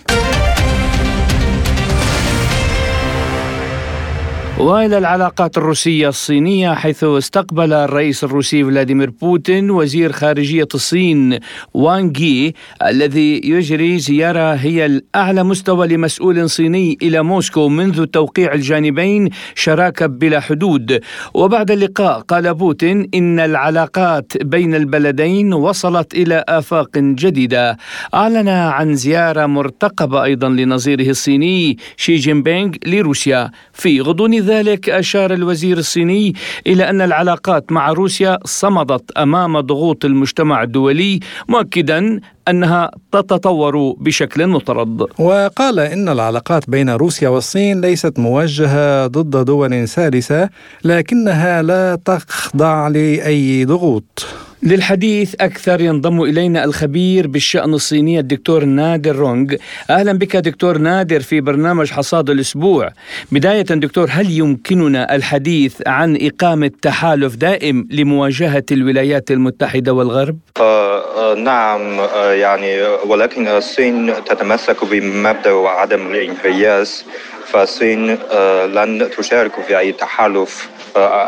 وإلى 4.58 4.98
العلاقات 4.98 5.58
الروسية 5.58 6.08
الصينية 6.08 6.74
حيث 6.74 7.04
استقبل 7.04 7.72
الرئيس 7.72 8.24
الروسي 8.24 8.64
فلاديمير 8.64 9.10
بوتين 9.10 9.70
وزير 9.70 10.12
خارجية 10.12 10.68
الصين 10.74 11.38
وانغي 11.74 12.54
الذي 12.86 13.40
يجري 13.44 13.98
زيارة 13.98 14.54
هي 14.54 14.86
الأعلى 14.86 15.44
مستوى 15.44 15.86
لمسؤول 15.88 16.50
صيني 16.50 16.98
إلى 17.02 17.22
موسكو 17.22 17.68
منذ 17.68 18.04
توقيع 18.06 18.54
الجانبين 18.54 19.28
شراكة 19.54 20.06
بلا 20.06 20.40
حدود. 20.40 21.00
وبعد 21.34 21.70
اللقاء 21.70 22.20
قال 22.20 22.54
بوتين 22.54 23.08
إن 23.14 23.40
العلاقات 23.40 24.32
بين 24.42 24.74
البلدين 24.74 25.52
وصلت 25.52 26.14
إلى 26.14 26.44
آفاق 26.48 26.98
جديدة. 26.98 27.76
أعلن 28.14 28.48
عن 28.48 28.94
زيارة 28.94 29.46
مرتقبة 29.46 30.24
أيضا 30.24 30.48
لنظيره 30.48 31.10
الصيني 31.10 31.78
شي 31.96 32.16
جين 32.16 32.42
بينغ 32.42 32.70
لروسيا 32.86 33.50
في 33.72 34.00
غضون 34.00 34.34
ذلك. 34.34 34.53
أشار 34.88 35.34
الوزير 35.34 35.78
الصيني 35.78 36.34
إلى 36.66 36.90
أن 36.90 37.00
العلاقات 37.00 37.72
مع 37.72 37.92
روسيا 37.92 38.38
صمدت 38.44 39.10
أمام 39.16 39.60
ضغوط 39.60 40.04
المجتمع 40.04 40.62
الدولي 40.62 41.20
مؤكدا 41.48 42.20
أنها 42.48 42.90
تتطور 43.12 43.94
بشكل 44.00 44.46
مطرد. 44.46 45.06
وقال 45.18 45.78
إن 45.78 46.08
العلاقات 46.08 46.70
بين 46.70 46.90
روسيا 46.90 47.28
والصين 47.28 47.80
ليست 47.80 48.18
موجهة 48.18 49.06
ضد 49.06 49.44
دول 49.44 49.88
ثالثة 49.88 50.48
لكنها 50.84 51.62
لا 51.62 51.98
تخضع 52.04 52.88
لأي 52.88 53.64
ضغوط. 53.64 54.26
للحديث 54.64 55.34
أكثر 55.40 55.80
ينضم 55.80 56.22
إلينا 56.22 56.64
الخبير 56.64 57.26
بالشأن 57.26 57.74
الصيني 57.74 58.18
الدكتور 58.18 58.64
نادر 58.64 59.16
رونغ 59.16 59.54
أهلا 59.90 60.12
بك 60.12 60.36
دكتور 60.36 60.78
نادر 60.78 61.20
في 61.20 61.40
برنامج 61.40 61.90
حصاد 61.90 62.30
الأسبوع 62.30 62.90
بداية 63.32 63.62
دكتور 63.62 64.08
هل 64.10 64.30
يمكننا 64.30 65.14
الحديث 65.14 65.74
عن 65.86 66.18
إقامة 66.20 66.70
تحالف 66.82 67.36
دائم 67.36 67.88
لمواجهة 67.90 68.64
الولايات 68.72 69.30
المتحدة 69.30 69.92
والغرب؟ 69.92 70.38
آه 70.56 71.32
آه 71.32 71.34
نعم 71.34 72.00
آه 72.00 72.32
يعني 72.32 72.82
ولكن 73.06 73.48
الصين 73.48 74.24
تتمسك 74.24 74.84
بمبدأ 74.84 75.50
عدم 75.50 76.06
الانحياز 76.06 77.04
فالصين 77.46 78.18
آه 78.32 78.66
لن 78.66 79.10
تشارك 79.18 79.52
في 79.66 79.78
أي 79.78 79.92
تحالف 79.92 80.68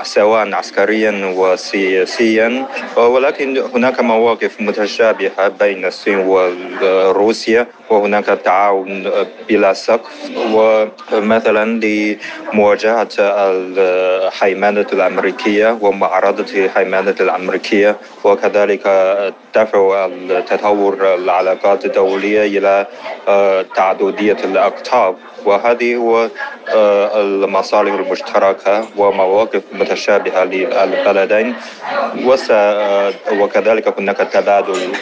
سواء 0.02 0.54
عسكريا 0.54 1.34
وسياسيا. 1.36 2.66
ولكن 2.96 3.58
هناك 3.74 4.00
مواقف 4.00 4.60
متشابهة 4.60 5.48
بين 5.48 5.84
الصين 5.84 6.18
وروسيا 6.18 7.66
وهناك 7.90 8.24
تعاون 8.24 9.10
بلا 9.48 9.72
سقف. 9.72 10.12
ومثلا 10.52 11.80
لمواجهة 11.84 13.08
الهيمنة 13.18 14.86
الأمريكية 14.92 15.78
ومعارضة 15.80 16.46
الهيمنة 16.54 17.14
الأمريكية 17.20 17.96
وكذلك 18.24 18.82
دفع 19.54 20.08
تطور 20.50 21.14
العلاقات 21.14 21.84
الدولية 21.84 22.58
إلى 22.58 22.86
تعددية 23.74 24.36
الأقطاب. 24.44 25.16
وهذه 25.44 25.96
هو 26.06 26.30
المصالح 27.20 27.92
المشتركة 27.94 28.88
ومواقف 28.96 29.62
متشابهة 29.72 30.44
للبلدين 30.44 31.54
وكذلك 33.40 33.98
هناك 33.98 34.16
تبادل 34.16 34.92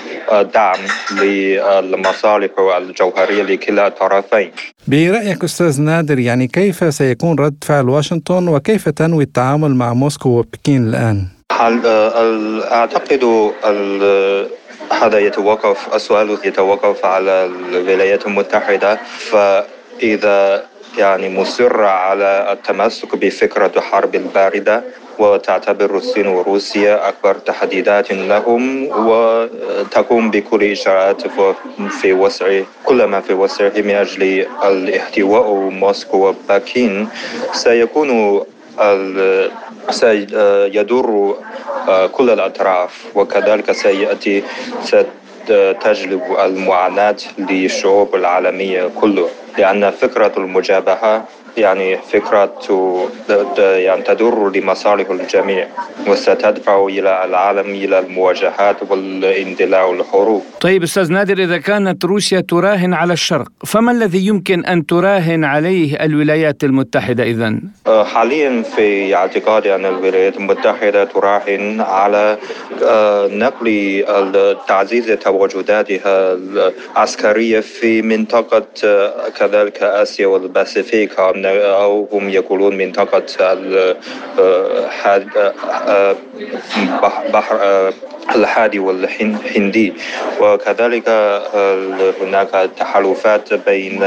دعم 0.55 0.79
للمصالح 1.21 2.51
الجوهرية 2.77 3.43
لكلا 3.43 3.87
الطرفين 3.87 4.51
برأيك 4.87 5.45
أستاذ 5.45 5.83
نادر 5.83 6.19
يعني 6.19 6.47
كيف 6.47 6.95
سيكون 6.95 7.39
رد 7.39 7.65
فعل 7.65 7.89
واشنطن 7.89 8.49
وكيف 8.49 8.89
تنوي 8.89 9.25
التعامل 9.25 9.75
مع 9.75 9.95
موسكو 9.95 10.29
وبكين 10.29 10.89
الآن؟ 10.89 11.27
أعتقد 12.73 13.25
هذا 14.93 15.19
يتوقف 15.19 15.95
السؤال 15.95 16.39
يتوقف 16.45 17.05
على 17.05 17.51
الولايات 17.73 18.27
المتحدة 18.27 18.99
فإذا 19.19 20.65
يعني 20.99 21.29
مصرة 21.41 21.87
على 21.87 22.49
التمسك 22.53 23.17
بفكرة 23.17 23.73
الحرب 23.77 24.15
الباردة 24.15 24.83
وتعتبر 25.19 25.97
الصين 25.97 26.27
وروسيا 26.27 27.09
أكبر 27.09 27.35
تحديدات 27.35 28.13
لهم 28.13 28.89
وتقوم 29.07 30.31
بكل 30.31 30.65
إجراءات 30.65 31.23
في 31.91 32.13
وسع 32.13 32.61
كل 32.85 33.05
ما 33.05 33.21
في 33.21 33.35
وسعه 33.35 33.73
من 33.77 33.91
أجل 33.91 34.47
الاحتواء 34.65 35.53
موسكو 35.55 36.29
وبكين 36.29 37.09
سيكون 37.53 38.41
سيدور 39.91 41.37
كل 42.13 42.31
الأطراف 42.31 43.05
وكذلك 43.15 43.73
سيأتي 43.73 44.43
تجلب 45.81 46.23
المعاناة 46.45 47.17
للشعوب 47.39 48.15
العالمية 48.15 48.91
كله. 49.01 49.29
لأن 49.59 49.91
فكرة 49.91 50.33
المجابهة 50.37 51.25
يعني 51.57 51.99
فكرة 51.99 52.53
يعني 53.59 54.03
تدور 54.03 54.57
لمصالح 54.57 55.11
الجميع 55.11 55.69
وستدفع 56.07 56.87
إلى 56.87 57.25
العالم 57.25 57.71
إلى 57.71 57.99
المواجهات 57.99 58.77
والاندلاع 58.91 59.85
والحروب 59.85 60.43
طيب 60.61 60.83
أستاذ 60.83 61.13
نادر 61.13 61.39
إذا 61.39 61.59
كانت 61.59 62.05
روسيا 62.05 62.41
تراهن 62.41 62.95
على 62.95 63.13
الشرق 63.13 63.49
فما 63.67 63.93
الذي 63.93 64.27
يمكن 64.27 64.65
أن 64.65 64.87
تراهن 64.87 65.45
عليه 65.45 66.05
الولايات 66.05 66.65
المتحدة 66.65 67.23
إذا؟ 67.25 67.61
حاليا 68.05 68.63
في 68.63 69.15
اعتقادي 69.15 69.75
أن 69.75 69.87
الولايات 69.87 70.37
المتحدة 70.37 71.05
تراهن 71.05 71.81
على 71.81 72.39
نقل 73.31 74.05
تعزيز 74.69 75.07
تواجداتها 75.07 76.33
العسكرية 76.33 77.61
في 77.61 78.03
منطقة 78.03 78.67
كذلك 79.39 79.83
آسيا 79.83 80.27
والباسيفيك 80.27 81.21
أو 81.47 82.09
هم 82.13 82.29
يقولون 82.29 82.77
منطقة 82.77 83.27
بحر 87.33 87.59
الحادي 88.35 88.79
والهندي 88.79 89.93
وكذلك 90.41 91.09
هناك 92.23 92.71
تحالفات 92.77 93.55
بين 93.55 94.05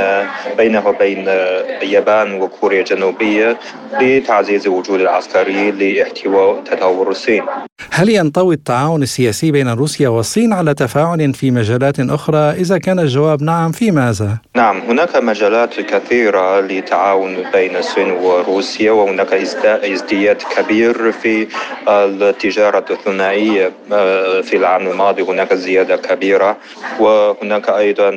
بينه 0.57 0.87
وبين 0.87 1.23
اليابان 1.27 2.41
وكوريا 2.41 2.79
الجنوبية 2.79 3.57
لتعزيز 4.01 4.67
الوجود 4.67 4.99
العسكري 5.01 5.71
لاحتواء 5.71 6.63
تطور 6.63 7.09
الصين 7.09 7.43
هل 7.91 8.09
ينطوي 8.09 8.55
التعاون 8.55 9.03
السياسي 9.03 9.51
بين 9.51 9.69
روسيا 9.69 10.09
والصين 10.09 10.53
على 10.53 10.73
تفاعل 10.73 11.33
في 11.33 11.51
مجالات 11.51 11.99
أخرى؟ 11.99 12.51
إذا 12.51 12.77
كان 12.77 12.99
الجواب 12.99 13.43
نعم 13.43 13.71
في 13.71 13.91
ماذا؟ 13.91 14.37
نعم 14.55 14.79
هناك 14.79 15.15
مجالات 15.15 15.79
كثيرة 15.79 16.59
للتعاون 16.59 17.37
بين 17.53 17.75
الصين 17.75 18.11
وروسيا 18.11 18.91
وهناك 18.91 19.33
ازدياد 19.65 20.37
كبير 20.57 21.11
في 21.11 21.47
التجارة 22.23 22.85
الثنائية 22.89 23.71
في 24.41 24.53
العام 24.57 24.87
الماضي 24.87 25.21
هناك 25.21 25.53
زيادة 25.53 25.95
كبيرة 25.95 26.57
وهناك 26.99 27.69
أيضا 27.69 28.09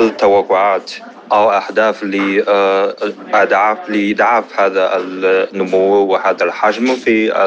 التوقعات 0.00 0.92
أو 1.32 1.50
أهداف 1.50 2.02
لأضعاف 2.04 3.78
لإضعاف 3.88 4.60
هذا 4.60 4.96
النمو 4.96 6.06
وهذا 6.06 6.44
الحجم 6.44 6.94
في 6.94 7.44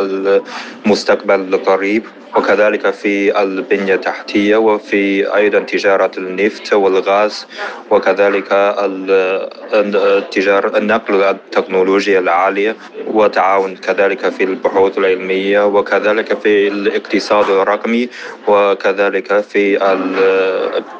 المستقبل 0.85 1.39
القريب. 1.53 2.03
وكذلك 2.35 2.89
في 2.93 3.41
البنية 3.41 3.95
التحتية 3.95 4.55
وفي 4.57 5.35
أيضا 5.35 5.59
تجارة 5.59 6.11
النفط 6.17 6.73
والغاز 6.73 7.47
وكذلك 7.91 8.47
التجارة 9.73 10.77
النقل 10.77 11.23
التكنولوجيا 11.23 12.19
العالية 12.19 12.75
وتعاون 13.07 13.75
كذلك 13.75 14.29
في 14.29 14.43
البحوث 14.43 14.97
العلمية 14.97 15.65
وكذلك 15.65 16.39
في 16.39 16.67
الاقتصاد 16.67 17.49
الرقمي 17.49 18.09
وكذلك 18.47 19.39
في 19.41 19.83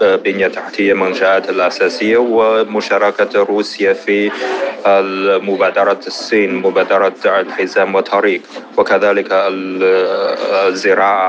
البنية 0.02 0.46
التحتية 0.48 0.94
منشآت 0.94 1.50
الأساسية 1.50 2.18
ومشاركة 2.18 3.44
روسيا 3.44 3.94
في 3.94 4.32
مبادرة 5.48 6.00
الصين 6.08 6.56
مبادرة 6.56 7.14
الحزام 7.26 7.96
والطريق 7.96 8.42
وكذلك 8.78 9.28
الزراعة 10.68 11.21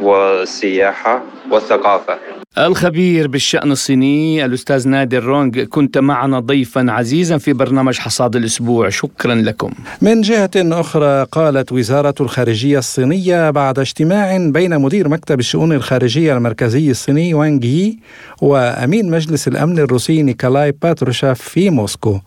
والسياحة 0.00 1.22
والثقافة. 1.50 2.18
الخبير 2.58 3.28
بالشأن 3.28 3.72
الصيني 3.72 4.44
الأستاذ 4.44 4.88
نادر 4.88 5.24
رونغ 5.24 5.64
كنت 5.64 5.98
معنا 5.98 6.40
ضيفا 6.40 6.86
عزيزا 6.88 7.38
في 7.38 7.52
برنامج 7.52 7.98
حصاد 7.98 8.36
الأسبوع. 8.36 8.88
شكرا 8.88 9.34
لكم. 9.34 9.70
من 10.02 10.20
جهة 10.20 10.50
أخرى 10.56 11.26
قالت 11.32 11.72
وزارة 11.72 12.14
الخارجية 12.20 12.78
الصينية 12.78 13.50
بعد 13.50 13.78
اجتماع 13.78 14.36
بين 14.36 14.80
مدير 14.80 15.08
مكتب 15.08 15.40
الشؤون 15.40 15.72
الخارجية 15.72 16.36
المركزي 16.36 16.90
الصيني 16.90 17.34
وانغ 17.34 17.64
يي 17.64 17.98
وأمين 18.42 19.10
مجلس 19.10 19.48
الأمن 19.48 19.78
الروسي 19.78 20.22
نيكولاي 20.22 20.72
باتروشاف 20.82 21.40
في 21.40 21.70
موسكو. 21.70 22.20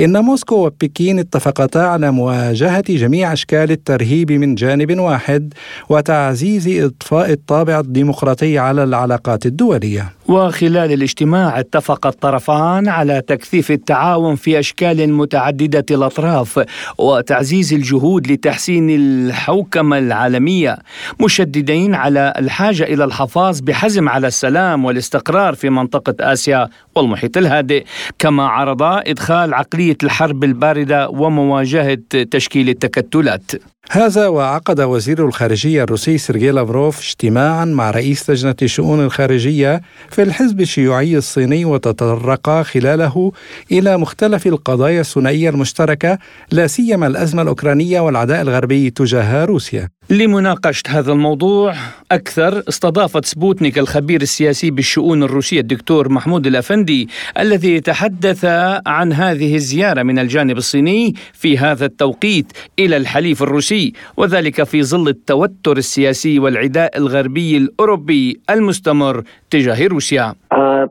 إن 0.00 0.18
موسكو 0.18 0.66
وبكين 0.66 1.18
اتفقتا 1.18 1.78
على 1.78 2.10
مواجهة 2.10 2.84
جميع 2.88 3.32
أشكال 3.32 3.70
الترهيب 3.70 4.32
من 4.32 4.54
جانب 4.54 4.98
واحد 4.98 5.54
وتعزيز 5.88 6.68
إضفاء 6.68 7.30
الطابع 7.30 7.80
الديمقراطي 7.80 8.58
على 8.58 8.84
العلاقات 8.84 9.46
الدولية. 9.46 10.12
وخلال 10.28 10.92
الاجتماع 10.92 11.60
اتفق 11.60 12.06
الطرفان 12.06 12.88
على 12.88 13.22
تكثيف 13.26 13.70
التعاون 13.70 14.36
في 14.36 14.58
أشكال 14.58 15.12
متعددة 15.12 15.84
الأطراف 15.90 16.64
وتعزيز 16.98 17.72
الجهود 17.72 18.32
لتحسين 18.32 18.90
الحوكمة 18.90 19.98
العالمية 19.98 20.78
مشددين 21.20 21.94
على 21.94 22.32
الحاجة 22.38 22.82
إلى 22.82 23.04
الحفاظ 23.04 23.60
بحزم 23.60 24.08
على 24.08 24.26
السلام 24.26 24.84
والاستقرار 24.84 25.54
في 25.54 25.70
منطقة 25.70 26.14
آسيا 26.20 26.68
والمحيط 26.94 27.36
الهادئ. 27.36 27.84
كما 28.18 28.46
عرض 28.48 28.82
إدخال 28.82 29.54
عقلية 29.54 29.96
الحرب 30.02 30.44
الباردة 30.44 31.08
ومواجهة 31.08 31.98
تشكيل 32.30 32.68
التكتلات. 32.68 33.50
هذا 33.90 34.28
وعقد 34.28 34.80
وزير 34.80 35.26
الخارجية 35.26 35.82
الروسي 35.82 36.18
سيرجي 36.18 36.50
لافروف 36.50 36.98
اجتماعا 36.98 37.64
مع 37.64 37.90
رئيس 37.90 38.30
لجنة 38.30 38.54
الشؤون 38.62 39.04
الخارجية 39.04 39.80
في 40.14 40.22
الحزب 40.22 40.60
الشيوعي 40.60 41.16
الصيني 41.16 41.64
وتطرق 41.64 42.62
خلاله 42.62 43.32
إلى 43.72 43.96
مختلف 43.96 44.46
القضايا 44.46 45.00
الثنائية 45.00 45.50
المشتركة 45.50 46.18
لا 46.50 46.66
سيما 46.66 47.06
الأزمة 47.06 47.42
الأوكرانية 47.42 48.00
والعداء 48.00 48.42
الغربي 48.42 48.90
تجاه 48.90 49.44
روسيا. 49.44 49.88
لمناقشة 50.10 50.82
هذا 50.88 51.12
الموضوع 51.12 51.74
أكثر 52.12 52.62
استضافت 52.68 53.24
سبوتنيك 53.24 53.78
الخبير 53.78 54.22
السياسي 54.22 54.70
بالشؤون 54.70 55.22
الروسية 55.22 55.60
الدكتور 55.60 56.08
محمود 56.08 56.46
الأفندي 56.46 57.08
الذي 57.38 57.80
تحدث 57.80 58.44
عن 58.86 59.12
هذه 59.12 59.54
الزيارة 59.54 60.02
من 60.02 60.18
الجانب 60.18 60.56
الصيني 60.56 61.14
في 61.32 61.58
هذا 61.58 61.84
التوقيت 61.84 62.52
إلى 62.78 62.96
الحليف 62.96 63.42
الروسي 63.42 63.92
وذلك 64.16 64.62
في 64.62 64.82
ظل 64.82 65.08
التوتر 65.08 65.76
السياسي 65.76 66.38
والعداء 66.38 66.98
الغربي 66.98 67.56
الأوروبي 67.56 68.40
المستمر 68.50 69.22
تجاه 69.50 69.86
روسيا. 69.86 70.34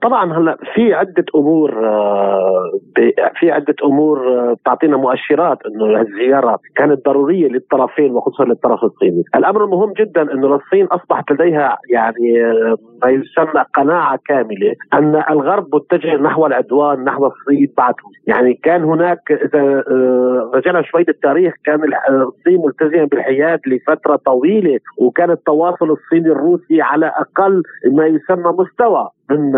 طبعا 0.04 0.34
هلا 0.38 0.58
في 0.76 0.94
عدة 0.94 1.26
أمور 1.36 1.86
آه 1.88 2.72
في 3.40 3.52
عدة 3.52 3.76
أمور 3.84 4.18
آه 4.40 4.56
تعطينا 4.66 4.98
مؤشرات 4.98 5.58
إنه 5.66 6.02
الزيارة 6.02 6.60
كانت 6.76 7.06
ضرورية 7.06 7.48
للطرفين 7.48 8.12
وخصوصا 8.12 8.44
للطرف 8.46 8.84
الصيني، 8.84 9.24
الأمر 9.36 9.64
المهم 9.64 9.94
جدا 9.94 10.22
إنه 10.22 10.56
الصين 10.56 10.86
أصبحت 10.86 11.32
لديها 11.32 11.78
يعني 11.90 12.46
آه، 12.46 12.76
ما 13.04 13.10
يسمى 13.10 13.64
قناعة 13.74 14.20
كاملة 14.26 14.74
أن 14.94 15.24
الغرب 15.30 15.76
متجه 15.76 16.16
نحو 16.16 16.46
العدوان 16.46 17.04
نحو 17.04 17.26
الصين 17.28 17.68
بعد. 17.78 17.94
يعني 18.28 18.54
كان 18.54 18.84
هناك 18.84 19.32
إذا 19.32 19.84
رجعنا 20.54 20.82
شوي 20.82 21.04
بالتاريخ 21.04 21.54
كان 21.66 21.80
الصين 22.10 22.62
ملتزمة 22.66 23.06
بالحياد 23.06 23.60
لفترة 23.68 24.16
طويلة 24.16 24.80
وكان 24.98 25.32
التواصل 25.32 25.92
الصيني 25.92 26.32
الروسي 26.32 26.82
على 26.82 27.06
أقل 27.06 27.64
ما 27.92 28.06
يسمى 28.06 28.52
مستوى. 28.60 29.10
من 29.34 29.52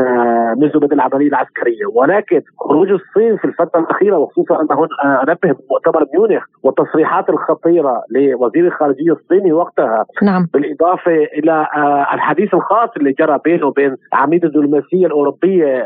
منذ 0.59 0.79
بدء 0.79 0.93
العملية 0.93 1.27
العسكرية 1.27 1.85
ولكن 1.93 2.41
خروج 2.59 2.91
الصين 2.91 3.37
في 3.37 3.45
الفترة 3.45 3.79
الأخيرة 3.79 4.17
وخصوصا 4.17 4.61
انه 4.61 4.87
أنبه 5.23 5.55
بمؤتمر 5.59 6.05
ميونخ 6.13 6.43
والتصريحات 6.63 7.29
الخطيرة 7.29 8.03
لوزير 8.09 8.67
الخارجية 8.67 9.11
الصيني 9.11 9.53
وقتها 9.53 10.05
نعم. 10.23 10.47
بالإضافة 10.53 11.11
إلى 11.11 11.67
الحديث 12.13 12.53
الخاص 12.53 12.89
اللي 12.97 13.11
جرى 13.11 13.39
بينه 13.45 13.67
وبين 13.67 13.95
عميد 14.13 14.45
الدبلوماسية 14.45 15.05
الأوروبية 15.05 15.85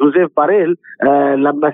جوزيف 0.00 0.30
باريل 0.36 0.76
لما 1.36 1.72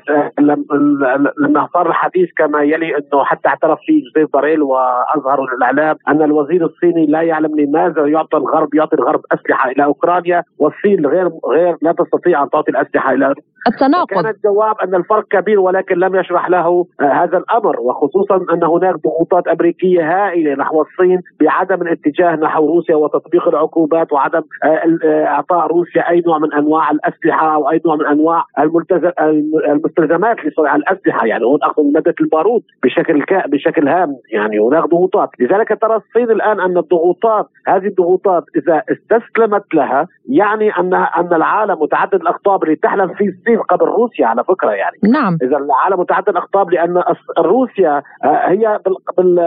لما 1.39 1.69
صار 1.75 1.89
الحديث 1.89 2.31
كما 2.37 2.63
يلي 2.63 2.97
إنه 2.97 3.25
حتى 3.25 3.49
اعترف 3.49 3.79
فيه 3.87 4.03
جوزيف 4.05 4.33
باريل 4.33 4.63
واظهروا 4.63 5.47
الإعلام 5.57 5.97
أن 6.09 6.23
الوزير 6.23 6.67
الصيني 6.67 7.07
لا 7.07 7.23
يعلم 7.23 7.61
لماذا 7.61 8.07
يعطي 8.07 8.37
الغرب 8.37 8.75
يعطي 8.75 8.97
الغرب 8.97 9.21
أسلحة 9.33 9.71
إلى 9.71 9.85
أوكرانيا 9.85 10.43
والصين 10.59 11.07
غير 11.07 11.31
غير 11.51 11.77
لا 11.83 11.93
تستطيع 11.93 12.43
أن 12.43 12.51
تعطي 12.51 12.71
الأسلحة 12.71 13.13
إلى 13.13 13.35
التناقض. 13.69 14.07
كان 14.07 14.27
الجواب 14.27 14.77
أن 14.85 14.95
الفرق 14.95 15.29
كبير 15.29 15.61
ولكن 15.61 15.97
لم 15.99 16.17
يشرح 16.17 16.51
له 16.51 16.87
آه، 17.01 17.05
هذا 17.05 17.39
الأمر. 17.39 17.81
وخصوصا 17.81 18.37
أن 18.37 18.65
هناك 18.65 18.95
ضغوطات 18.95 19.49
أمريكية 19.49 20.03
هائلة 20.03 20.55
نحو 20.55 20.83
الصين 20.83 21.21
بعدم 21.41 21.83
الاتجاه 21.83 22.37
نحو 22.37 22.67
روسيا 22.67 22.97
وتطبيق 22.97 23.49
العقوبات 23.49 24.13
وعدم 24.13 24.43
آه، 24.65 24.99
آه، 25.05 25.25
إعطاء 25.25 25.67
روسيا 25.67 26.11
أي 26.11 26.23
نوع 26.27 26.39
من 26.39 26.53
أنواع 26.53 26.91
الأسلحة 26.91 27.55
أو 27.55 27.71
أي 27.71 27.81
نوع 27.87 27.97
من 27.97 28.07
أنواع 28.07 28.45
المستلزمات 29.69 30.45
لصنع 30.45 30.77
الأسلحة. 30.77 31.27
يعني 31.27 31.45
هون 31.45 31.59
أخذ 31.63 31.83
ماده 31.83 32.15
البارود 32.21 32.63
بشكل 32.85 33.25
بشكل 33.47 33.89
هام. 33.89 34.17
يعني 34.33 34.59
هناك 34.59 34.85
ضغوطات. 34.85 35.31
لذلك 35.41 35.79
ترى 35.81 35.97
الصين 35.97 36.31
الآن 36.31 36.61
أن 36.61 36.79
الضغوطات 36.79 37.47
هذه 37.67 37.87
الضغوطات 37.87 38.45
إذا 38.57 38.83
استسلمت 38.93 39.75
لها 39.75 40.09
يعني 40.29 40.71
ان 40.71 40.95
أن 40.95 41.35
العالم 41.35 41.83
متعدد 41.83 42.15
الأقطاب 42.15 42.65
اللي 42.65 42.77
تحلم 42.77 43.09
فيه 43.09 43.29
الصين 43.29 43.52
قبل 43.57 43.87
روسيا 43.87 44.27
على 44.27 44.45
فكرة 44.45 44.71
يعني. 44.71 44.97
نعم. 45.03 45.39
إذا 45.43 45.57
العالم 45.57 46.01
متعدد 46.01 46.29
الاقطاب 46.29 46.71
لأن 46.71 47.03
روسيا 47.39 48.03
آه، 48.25 48.49
هي 48.49 48.81
بال... 48.85 48.97
بال... 49.19 49.39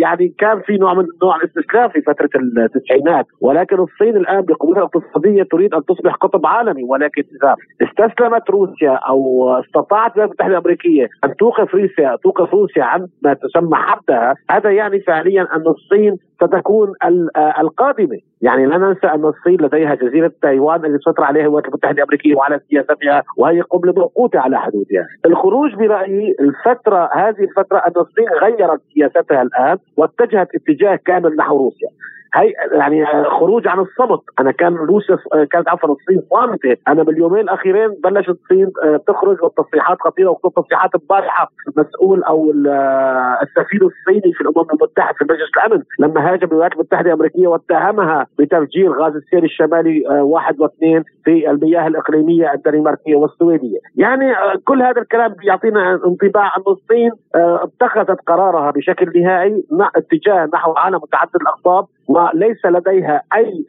يعني 0.00 0.34
كان 0.38 0.60
في 0.60 0.76
نوع 0.76 0.94
من 0.94 1.04
نوع 1.22 1.36
الاستسلام 1.36 1.88
في 1.88 2.02
فترة 2.02 2.30
التسعينات 2.36 3.26
ولكن 3.40 3.76
الصين 3.78 4.16
الآن 4.16 4.40
بقوتها 4.40 4.78
الاقتصادية 4.78 5.42
تريد 5.42 5.74
أن 5.74 5.84
تصبح 5.84 6.14
قطب 6.14 6.46
عالمي 6.46 6.84
ولكن 6.84 7.22
إذا 7.42 7.56
استسلمت 7.82 8.50
روسيا 8.50 8.90
أو 8.92 9.50
استطاعت 9.60 10.10
الولايات 10.16 10.30
المتحده 10.30 10.52
الأمريكية 10.52 11.08
أن 11.24 11.36
توقف 11.36 11.74
روسيا 11.74 12.16
توقف 12.22 12.54
روسيا 12.54 12.84
عن 12.84 13.06
ما 13.22 13.34
تسمى 13.34 13.76
حدها 13.76 14.34
هذا 14.50 14.70
يعني 14.70 15.00
فعليا 15.00 15.42
أن 15.42 15.64
الصين 15.66 16.16
ستكون 16.42 16.94
آه، 17.36 17.60
القادمة 17.60 18.18
يعني 18.42 18.66
لا 18.66 18.78
ننسى 18.78 19.06
أن 19.06 19.24
الصين 19.24 19.60
لديها 19.60 19.94
جزيرة 19.94 20.32
تايوان 20.42 20.84
التي 20.84 20.98
تسيطر 20.98 21.24
عليها 21.24 21.42
الولايات 21.42 21.68
المتحده 21.68 21.96
الامريكيه 21.96 22.34
وعلى 22.34 22.60
سياستها 22.70 23.22
وهي 23.36 23.60
قبل 23.60 23.94
موقوته 23.96 24.40
على 24.40 24.58
حدودها. 24.58 25.06
الخروج 25.26 25.74
برأيي 25.74 26.36
الفترة 26.40 27.10
هذه 27.14 27.40
الفترة 27.40 27.78
ان 27.78 27.92
الصين 27.96 28.28
غيرت 28.42 28.80
سياستها 28.94 29.42
الآن 29.42 29.78
واتجهت 29.96 30.48
اتجاه 30.54 30.98
كامل 31.06 31.36
نحو 31.36 31.56
روسيا. 31.56 31.88
هي 32.34 32.52
يعني 32.72 33.06
خروج 33.24 33.68
عن 33.68 33.78
الصمت 33.78 34.20
أنا 34.40 34.50
كان 34.50 34.74
روسيا 34.74 35.18
كانت 35.50 35.68
عفوا 35.68 35.94
الصين 35.94 36.22
صامتة. 36.30 36.76
أنا 36.88 37.02
باليومين 37.02 37.40
الأخيرين 37.40 37.88
بلشت 38.04 38.28
الصين 38.28 38.72
آه، 38.84 39.00
تخرج 39.06 39.42
والتصريحات 39.42 39.98
خطيرة 40.00 40.30
وخصوصا 40.30 40.62
تصريحات 40.62 40.94
البارحه 40.94 41.50
المسؤول 41.68 42.22
أو 42.22 42.52
آه، 42.68 43.38
السفير 43.42 43.80
الصيني 43.86 44.32
في 44.34 44.40
الأمم 44.40 44.66
المتحدة 44.72 45.14
في 45.18 45.24
مجلس 45.24 45.50
الأمن 45.56 45.82
لما 45.98 46.32
هاجم 46.32 46.48
الولايات 46.48 46.72
المتحدة 46.72 47.08
الأمريكية 47.08 47.48
واتهمها 47.48 48.26
بتفجير 48.38 48.92
غاز 48.92 49.14
السير 49.16 49.44
الشمالي 49.44 50.08
آه، 50.10 50.22
واحد 50.22 50.60
واثنين 50.60 51.04
في 51.24 51.50
المياه 51.50 51.86
الإقليمية 51.86 52.52
الدنماركية 52.52 53.16
والسويدية، 53.16 53.78
يعني 53.96 54.34
كل 54.64 54.82
هذا 54.82 55.00
الكلام 55.00 55.32
بيعطينا 55.32 56.00
انطباع 56.06 56.56
أن 56.56 56.62
الصين 56.68 57.10
اتخذت 57.34 58.20
قرارها 58.26 58.70
بشكل 58.70 59.22
نهائي 59.22 59.64
اتجاه 59.96 60.48
نحو 60.54 60.72
عالم 60.72 60.96
متعدد 60.96 61.36
الأقطاب. 61.40 61.86
وليس 62.10 62.64
لديها 62.64 63.22
أي 63.34 63.64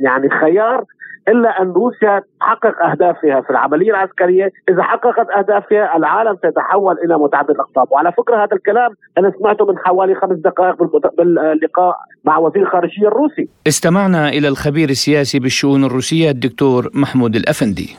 يعني 0.00 0.28
خيار 0.40 0.84
إلا 1.28 1.62
أن 1.62 1.72
روسيا 1.72 2.22
تحقق 2.40 2.84
أهدافها 2.84 3.40
في 3.40 3.50
العملية 3.50 3.90
العسكرية، 3.90 4.52
إذا 4.68 4.82
حققت 4.82 5.30
أهدافها 5.38 5.96
العالم 5.96 6.36
سيتحول 6.42 6.96
إلى 7.04 7.18
متعدد 7.18 7.50
الأقطاب، 7.50 7.86
وعلى 7.90 8.12
فكرة 8.12 8.36
هذا 8.36 8.56
الكلام 8.56 8.90
أنا 9.18 9.32
سمعته 9.38 9.66
من 9.66 9.78
حوالي 9.78 10.14
خمس 10.14 10.38
دقائق 10.38 10.76
باللقاء 11.18 11.96
مع 12.24 12.38
وزير 12.38 12.62
الخارجية 12.62 13.08
الروسي. 13.08 13.48
استمعنا 13.66 14.28
إلى 14.28 14.48
الخبير 14.48 14.88
السياسي 14.88 15.38
بالشؤون 15.38 15.84
الروسية 15.84 16.30
الدكتور 16.30 16.90
محمود 16.94 17.36
الأفندي. 17.36 17.96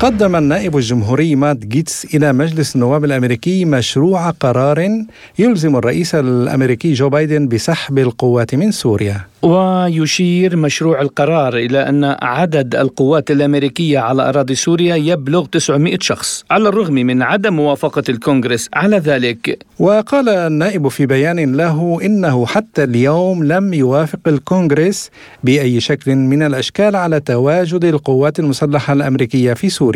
قدم 0.00 0.36
النائب 0.36 0.76
الجمهوري 0.76 1.36
مات 1.36 1.56
جيتس 1.56 2.14
إلى 2.14 2.32
مجلس 2.32 2.74
النواب 2.76 3.04
الأمريكي 3.04 3.64
مشروع 3.64 4.30
قرار 4.30 5.04
يلزم 5.38 5.76
الرئيس 5.76 6.14
الأمريكي 6.14 6.92
جو 6.92 7.08
بايدن 7.08 7.48
بسحب 7.48 7.98
القوات 7.98 8.54
من 8.54 8.70
سوريا. 8.70 9.20
ويشير 9.42 10.56
مشروع 10.56 11.00
القرار 11.00 11.56
إلى 11.56 11.88
أن 11.88 12.04
عدد 12.22 12.74
القوات 12.76 13.30
الأمريكية 13.30 13.98
على 13.98 14.28
أراضي 14.28 14.54
سوريا 14.54 14.96
يبلغ 14.96 15.46
900 15.46 15.98
شخص 16.00 16.44
على 16.50 16.68
الرغم 16.68 16.94
من 16.94 17.22
عدم 17.22 17.54
موافقة 17.54 18.02
الكونغرس 18.08 18.68
على 18.74 18.96
ذلك. 18.96 19.58
وقال 19.78 20.28
النائب 20.28 20.88
في 20.88 21.06
بيان 21.06 21.56
له 21.56 21.98
إنه 22.02 22.46
حتى 22.46 22.84
اليوم 22.84 23.44
لم 23.44 23.74
يوافق 23.74 24.20
الكونغرس 24.26 25.10
بأي 25.44 25.80
شكل 25.80 26.14
من 26.14 26.42
الأشكال 26.42 26.96
على 26.96 27.20
تواجد 27.20 27.84
القوات 27.84 28.38
المسلحة 28.38 28.92
الأمريكية 28.92 29.52
في 29.52 29.68
سوريا. 29.68 29.89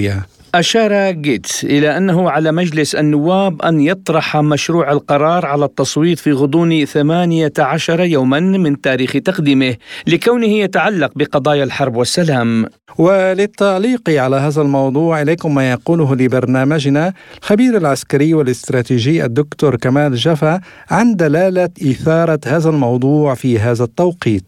أشار 0.54 1.10
جيتس 1.10 1.64
إلى 1.64 1.96
أنه 1.96 2.30
على 2.30 2.52
مجلس 2.52 2.94
النواب 2.94 3.62
أن 3.62 3.80
يطرح 3.80 4.36
مشروع 4.36 4.92
القرار 4.92 5.46
على 5.46 5.64
التصويت 5.64 6.18
في 6.18 6.32
غضون 6.32 6.84
18 6.84 8.00
يوما 8.00 8.40
من 8.40 8.80
تاريخ 8.80 9.12
تقديمه 9.12 9.76
لكونه 10.06 10.46
يتعلق 10.46 11.12
بقضايا 11.16 11.64
الحرب 11.64 11.96
والسلام. 11.96 12.66
وللتعليق 12.98 14.10
على 14.10 14.36
هذا 14.36 14.62
الموضوع 14.62 15.22
إليكم 15.22 15.54
ما 15.54 15.70
يقوله 15.70 16.14
لبرنامجنا 16.14 17.12
الخبير 17.38 17.76
العسكري 17.76 18.34
والاستراتيجي 18.34 19.24
الدكتور 19.24 19.76
كمال 19.76 20.14
جفا 20.14 20.60
عن 20.90 21.16
دلالة 21.16 21.70
إثارة 21.82 22.40
هذا 22.46 22.70
الموضوع 22.70 23.34
في 23.34 23.58
هذا 23.58 23.84
التوقيت. 23.84 24.44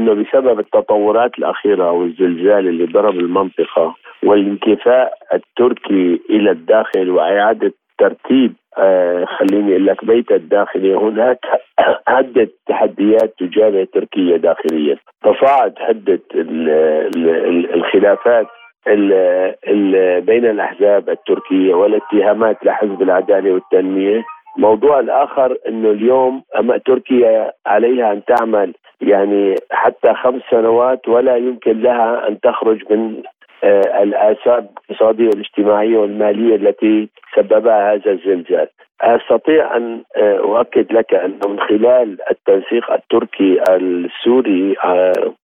إنه 0.00 0.14
بسبب 0.14 0.58
التطورات 0.58 1.38
الأخيرة 1.38 1.92
والزلزال 1.92 2.68
اللي 2.68 2.84
ضرب 2.84 3.18
المنطقة 3.18 3.94
والانكفاء 4.24 5.12
التركي 5.34 6.20
إلى 6.30 6.50
الداخل 6.50 7.10
وإعادة 7.10 7.72
ترتيب 7.98 8.52
آه 8.78 9.24
خليني 9.24 9.72
أقول 9.72 9.86
لك 9.86 10.04
بيت 10.04 10.32
الداخلي 10.32 10.94
هناك 10.94 11.38
عده 12.08 12.48
تحديات 12.66 13.34
تجاه 13.38 13.86
تركيا 13.94 14.36
داخليا. 14.36 14.96
تصاعد 15.22 15.74
حده 15.78 16.20
الخلافات 17.74 18.46
ال 18.88 20.20
بين 20.20 20.46
الأحزاب 20.46 21.10
التركية 21.10 21.74
والاتهامات 21.74 22.64
لحزب 22.64 23.02
العدالة 23.02 23.52
والتنمية. 23.52 24.24
الموضوع 24.56 25.00
الآخر 25.00 25.56
إنه 25.68 25.90
اليوم 25.90 26.42
تركيا 26.86 27.52
عليها 27.66 28.12
أن 28.12 28.22
تعمل 28.24 28.74
يعني 29.00 29.54
حتى 29.70 30.14
خمس 30.14 30.42
سنوات 30.50 31.08
ولا 31.08 31.36
يمكن 31.36 31.80
لها 31.80 32.28
أن 32.28 32.40
تخرج 32.40 32.92
من 32.92 33.22
آه، 33.64 34.02
الآثار 34.02 34.58
الاقتصادية 34.58 35.26
والاجتماعية 35.26 35.98
والمالية 35.98 36.56
التي 36.56 37.08
سببها 37.36 37.94
هذا 37.94 38.10
الزلزال. 38.10 38.68
أستطيع 39.00 39.76
أن 39.76 40.02
آه، 40.16 40.38
أؤكد 40.38 40.92
لك 40.92 41.14
أنه 41.14 41.48
من 41.48 41.60
خلال 41.60 42.16
التنسيق 42.30 42.92
التركي 42.92 43.62
السوري 43.70 44.76
آه، 44.84 45.34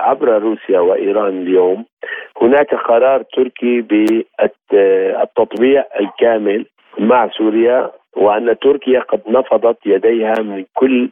عبر 0.00 0.42
روسيا 0.42 0.80
وإيران 0.80 1.42
اليوم 1.42 1.84
هناك 2.42 2.74
قرار 2.74 3.22
تركي 3.22 3.80
بالتطبيع 4.70 5.84
الكامل 6.00 6.66
مع 6.98 7.28
سوريا 7.28 7.90
وأن 8.16 8.58
تركيا 8.58 9.00
قد 9.00 9.20
نفضت 9.28 9.78
يديها 9.86 10.34
من 10.40 10.64
كل 10.74 11.10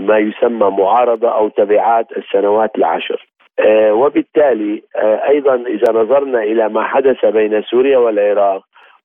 ما 0.00 0.18
يسمى 0.18 0.70
معارضة 0.70 1.28
أو 1.28 1.48
تبعات 1.48 2.06
السنوات 2.16 2.70
العشر. 2.78 3.26
آه، 3.58 3.92
وبالتالي 3.92 4.82
آه، 4.96 5.28
أيضا 5.28 5.54
إذا 5.54 5.92
نظرنا 5.92 6.42
إلى 6.42 6.68
ما 6.68 6.82
حدث 6.82 7.24
بين 7.26 7.62
سوريا 7.62 7.98
والعراق 7.98 8.62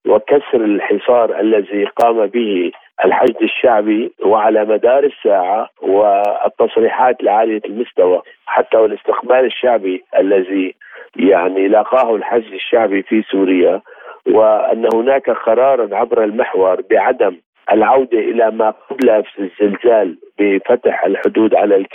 وكسر 0.07 0.61
الحصار 0.65 1.39
الذي 1.39 1.85
قام 1.85 2.25
به 2.25 2.71
الحشد 3.05 3.41
الشعبي 3.41 4.11
وعلى 4.25 4.65
مدار 4.65 5.03
الساعة 5.03 5.69
والتصريحات 5.81 7.23
لعالية 7.23 7.61
المستوى 7.65 8.21
حتى 8.45 8.77
والاستقبال 8.77 9.45
الشعبي 9.45 10.03
الذي 10.19 10.75
يعني 11.15 11.67
لاقاه 11.67 12.15
الحشد 12.15 12.53
الشعبي 12.53 13.01
في 13.01 13.21
سوريا 13.21 13.81
وأن 14.27 14.89
هناك 14.93 15.29
قرارا 15.29 15.95
عبر 15.95 16.23
المحور 16.23 16.81
بعدم 16.91 17.37
العودة 17.71 18.19
إلى 18.19 18.51
ما 18.51 18.69
قبل 18.69 19.23
الزلزال 19.39 20.17
بفتح 20.39 21.05
الحدود 21.05 21.55
على 21.55 21.85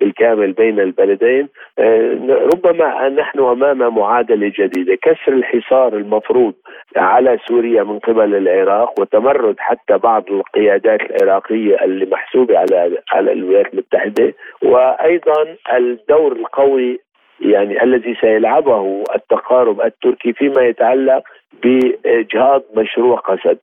بالكامل 0.00 0.52
بين 0.52 0.80
البلدين 0.80 1.48
آه، 1.78 2.18
ربما 2.54 3.08
نحن 3.08 3.38
أمام 3.38 3.94
معادلة 3.94 4.52
جديدة. 4.58 4.94
كسر 5.02 5.32
الحصار 5.32 5.96
المفروض 5.96 6.54
على 6.96 7.38
سوريا 7.48 7.82
من 7.82 7.98
قبل 7.98 8.34
العراق 8.34 9.00
وتمرد 9.00 9.54
حتى 9.58 9.98
بعض 9.98 10.30
القيادات 10.30 11.00
العراقية 11.00 11.84
اللي 11.84 12.06
محسوبة 12.06 12.58
على 12.58 12.98
على 13.12 13.32
الولايات 13.32 13.72
المتحدة 13.74 14.34
وأيضا 14.62 15.56
الدور 15.76 16.32
القوي 16.32 17.00
يعني 17.40 17.82
الذي 17.82 18.14
سيلعبه 18.20 19.04
التقارب 19.14 19.80
التركي 19.80 20.32
فيما 20.32 20.62
يتعلق 20.62 21.22
بإجهاض 21.62 22.62
مشروع 22.76 23.18
قسد 23.18 23.58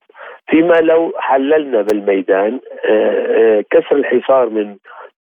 فيما 0.50 0.74
لو 0.74 1.14
حللنا 1.18 1.82
بالميدان 1.82 2.60
آه، 2.86 3.26
آه، 3.38 3.64
كسر 3.72 3.96
الحصار 3.96 4.50
من 4.50 4.76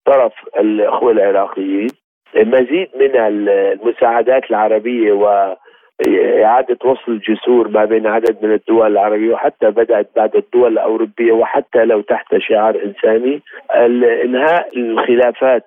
طرف 0.05 0.33
الأخوة 0.59 1.11
العراقيين 1.11 1.89
مزيد 2.35 2.87
من 2.95 3.15
المساعدات 3.15 4.49
العربية 4.49 5.11
و 5.11 5.55
إعادة 6.43 6.77
وصل 6.85 7.11
الجسور 7.11 7.67
ما 7.67 7.85
بين 7.85 8.07
عدد 8.07 8.37
من 8.41 8.53
الدول 8.53 8.91
العربية 8.91 9.33
وحتى 9.33 9.71
بدأت 9.71 10.09
بعد 10.15 10.35
الدول 10.35 10.71
الأوروبية 10.71 11.31
وحتى 11.31 11.85
لو 11.85 12.01
تحت 12.01 12.37
شعار 12.37 12.75
إنساني. 12.85 13.41
إنهاء 14.25 14.77
الخلافات 14.77 15.65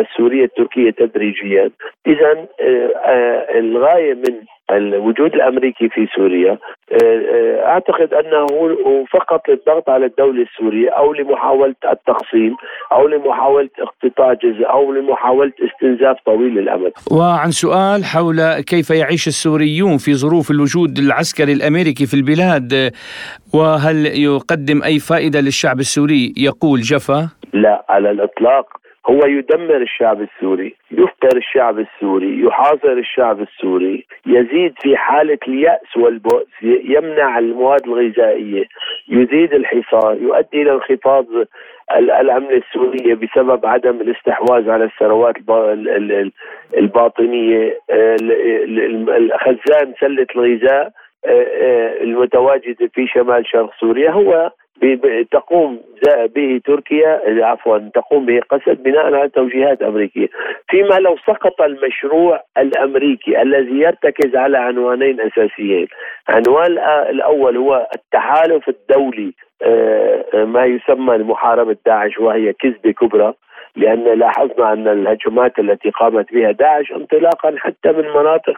السورية 0.00 0.44
التركية 0.44 0.90
تدريجيا. 0.90 1.70
إذا 2.06 2.46
آه، 2.60 3.58
الغاية 3.58 4.14
من 4.14 4.34
الوجود 4.76 5.34
الأمريكي 5.34 5.88
في 5.88 6.06
سوريا 6.16 6.58
آه، 6.92 6.96
آه، 7.02 7.66
أعتقد 7.66 8.14
أنه 8.14 8.46
فقط 9.12 9.48
للضغط 9.48 9.90
على 9.90 10.06
الدولة 10.06 10.42
السورية 10.42 10.90
أو 10.90 11.12
لمحاولة 11.12 11.74
التقسيم 11.92 12.56
أو 12.92 13.08
لمحاولة 13.08 13.68
اقتطاع 13.78 14.32
جزء 14.32 14.70
أو 14.70 14.92
لمحاولة 14.92 15.52
استنزاف 15.60 16.16
طويل 16.26 16.58
الامد. 16.58 16.92
وعن 17.12 17.50
سؤال 17.50 18.04
حول 18.04 18.60
كيف 18.60 18.90
يعيش 18.90 19.28
السوريون 19.28 19.96
في 19.96 20.14
ظروف 20.14 20.50
الوجود 20.50 20.98
العسكري 20.98 21.52
الأمريكي 21.52 22.06
في 22.06 22.14
البلاد 22.14 22.92
وهل 23.54 24.06
يقدم 24.06 24.82
أي 24.82 24.98
فائدة 24.98 25.40
للشعب 25.40 25.78
السوري 25.80 26.32
يقول 26.36 26.80
جفا؟ 26.80 27.28
لا 27.52 27.84
على 27.88 28.10
الإطلاق 28.10 28.81
هو 29.10 29.20
يدمر 29.26 29.76
الشعب 29.76 30.20
السوري 30.22 30.74
يفقر 30.90 31.36
الشعب 31.36 31.78
السوري 31.78 32.40
يحاصر 32.44 32.92
الشعب 32.92 33.40
السوري 33.40 34.06
يزيد 34.26 34.74
في 34.82 34.96
حالة 34.96 35.38
اليأس 35.48 35.96
والبؤس 35.96 36.48
يمنع 36.62 37.38
المواد 37.38 37.86
الغذائية 37.86 38.64
يزيد 39.08 39.54
الحصار 39.54 40.16
يؤدي 40.20 40.62
إلى 40.62 40.72
انخفاض 40.72 41.26
العملة 41.96 42.56
السورية 42.56 43.14
بسبب 43.14 43.66
عدم 43.66 44.00
الاستحواذ 44.00 44.70
على 44.70 44.84
الثروات 44.84 45.34
الباطنية. 46.78 47.78
خزان 49.40 49.94
سلة 50.00 50.26
الغذاء 50.36 50.92
المتواجدة 52.02 52.90
في 52.94 53.06
شمال 53.06 53.46
شرق 53.46 53.70
سوريا 53.80 54.10
هو 54.10 54.50
تقوم 55.32 55.80
به 56.34 56.60
تركيا 56.64 57.20
عفوا 57.44 57.78
تقوم 57.78 58.26
به 58.26 58.40
قسد 58.50 58.82
بناء 58.82 59.04
على 59.14 59.28
توجيهات 59.28 59.82
أمريكية، 59.82 60.28
فيما 60.70 60.94
لو 60.94 61.16
سقط 61.26 61.62
المشروع 61.62 62.40
الأمريكي 62.58 63.42
الذي 63.42 63.78
يرتكز 63.78 64.36
على 64.36 64.58
عنوانين 64.58 65.20
أساسيين، 65.20 65.86
عنوان 66.28 66.78
الأول 67.10 67.56
هو 67.56 67.88
التحالف 67.94 68.68
الدولي 68.68 69.32
آه، 69.64 70.24
آه، 70.34 70.44
ما 70.44 70.64
يسمى 70.64 71.16
لمحاربه 71.16 71.76
داعش 71.86 72.18
وهي 72.18 72.52
كذبة 72.52 72.92
كبرى. 72.92 73.34
لأن 73.76 74.18
لاحظنا 74.18 74.72
أن 74.72 74.88
الهجمات 74.88 75.58
التي 75.58 75.90
قامت 75.90 76.32
بها 76.32 76.50
داعش 76.50 76.92
انطلاقا 76.92 77.54
حتى 77.58 77.92
من 77.92 78.08
مناطق 78.08 78.56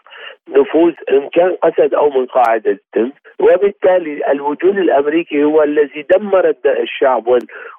نفوذ 0.49 0.93
إن 1.13 1.29
كان 1.29 1.57
قسد 1.63 1.95
أو 1.95 2.11
من 2.11 2.27
قاعدة 2.27 2.79
تم 2.93 3.11
وبالتالي 3.41 4.33
الوجود 4.33 4.79
الأمريكي 4.79 5.45
هو 5.45 5.63
الذي 5.63 6.07
دمر 6.17 6.55
الشعب 6.67 7.39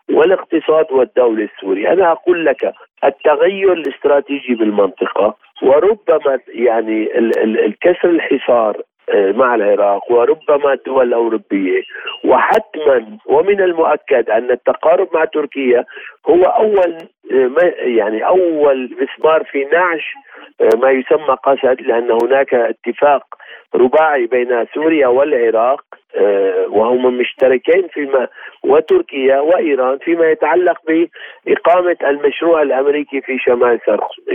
والاقتصاد 0.10 0.86
والدولة 0.92 1.44
السورية 1.44 1.94
أنا 1.94 2.12
أقول 2.12 2.46
لك 2.46 2.74
التغير 3.04 3.74
الاستراتيجي 3.74 4.56
بالمنطقة 4.56 5.36
وربما 5.62 6.40
يعني 6.48 7.20
الكسر 7.66 8.10
الحصار 8.10 8.82
مع 9.14 9.56
العراق 9.56 10.12
وربما 10.12 10.74
الدول 10.74 11.08
الأوروبية. 11.08 11.82
وحتما 12.26 13.18
ومن 13.26 13.62
المؤكد 13.62 14.30
أن 14.30 14.52
التقارب 14.52 15.08
مع 15.14 15.26
تركيا 15.26 15.86
هو 16.30 16.44
أول 16.44 16.98
آه، 17.32 17.74
يعني 17.82 18.28
أول 18.28 18.96
مسمار 19.02 19.44
في 19.44 19.66
نعش 19.66 20.14
آه، 20.62 20.78
ما 20.78 20.92
يسمى 20.92 21.38
قسد 21.44 21.82
لأن 21.82 22.12
هناك 22.12 22.54
اتفاق 22.54 23.24
رباعي 23.76 24.26
بين 24.26 24.66
سوريا 24.74 25.08
والعراق 25.08 25.82
وهما 26.68 27.10
مشتركين 27.10 27.88
فيما 27.94 28.28
وتركيا 28.64 29.40
وإيران 29.40 29.98
فيما 29.98 30.32
يتعلق 30.32 30.78
بإقامة 30.88 31.98
المشروع 32.04 32.62
الأمريكي 32.62 33.22
في 33.22 33.38
شمال 33.40 33.80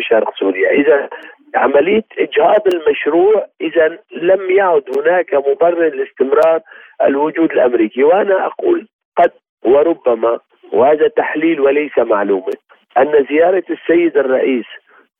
شرق 0.00 0.34
سوريا، 0.40 0.70
إذا 0.70 1.08
عملية 1.54 2.04
إجهاض 2.18 2.74
المشروع 2.74 3.46
إذا 3.60 3.98
لم 4.12 4.50
يعد 4.50 4.98
هناك 4.98 5.34
مبرر 5.34 5.94
لاستمرار 5.94 6.60
الوجود 7.02 7.52
الأمريكي. 7.52 8.04
وأنا 8.04 8.46
أقول 8.46 8.86
قد 9.16 9.30
وربما 9.64 10.38
وهذا 10.72 11.08
تحليل 11.08 11.60
وليس 11.60 11.98
معلومة 11.98 12.52
أن 12.98 13.26
زيارة 13.30 13.64
السيد 13.70 14.16
الرئيس 14.16 14.64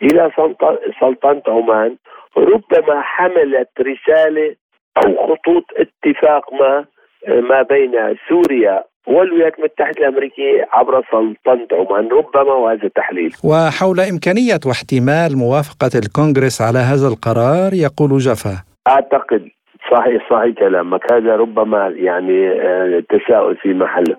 إلى 0.03 0.31
سلطنة 1.01 1.43
عمان 1.49 1.97
ربما 2.37 3.01
حملت 3.01 3.69
رسالة 3.81 4.57
أو 4.97 5.27
خطوط 5.27 5.65
اتفاق 5.77 6.53
ما 6.53 6.85
ما 7.29 7.63
بين 7.63 7.93
سوريا 8.29 8.85
والولايات 9.07 9.59
المتحدة 9.59 9.99
الأمريكية 9.99 10.69
عبر 10.73 11.03
سلطنة 11.11 11.67
عمان 11.73 12.09
ربما 12.09 12.53
وهذا 12.53 12.89
تحليل 12.89 13.33
وحول 13.45 14.01
إمكانية 14.01 14.61
واحتمال 14.67 15.39
موافقة 15.39 15.91
الكونغرس 15.95 16.63
على 16.63 16.79
هذا 16.79 17.09
القرار 17.09 17.75
يقول 17.75 18.19
جفا. 18.19 18.65
أعتقد 18.89 19.49
صحيح 19.93 20.31
صحيح 20.31 20.55
كلامك. 20.59 21.13
هذا 21.13 21.37
ربما 21.37 21.89
يعني 21.97 22.49
آه، 22.49 23.03
تساؤل 23.09 23.57
في 23.57 23.75
محله. 23.75 24.17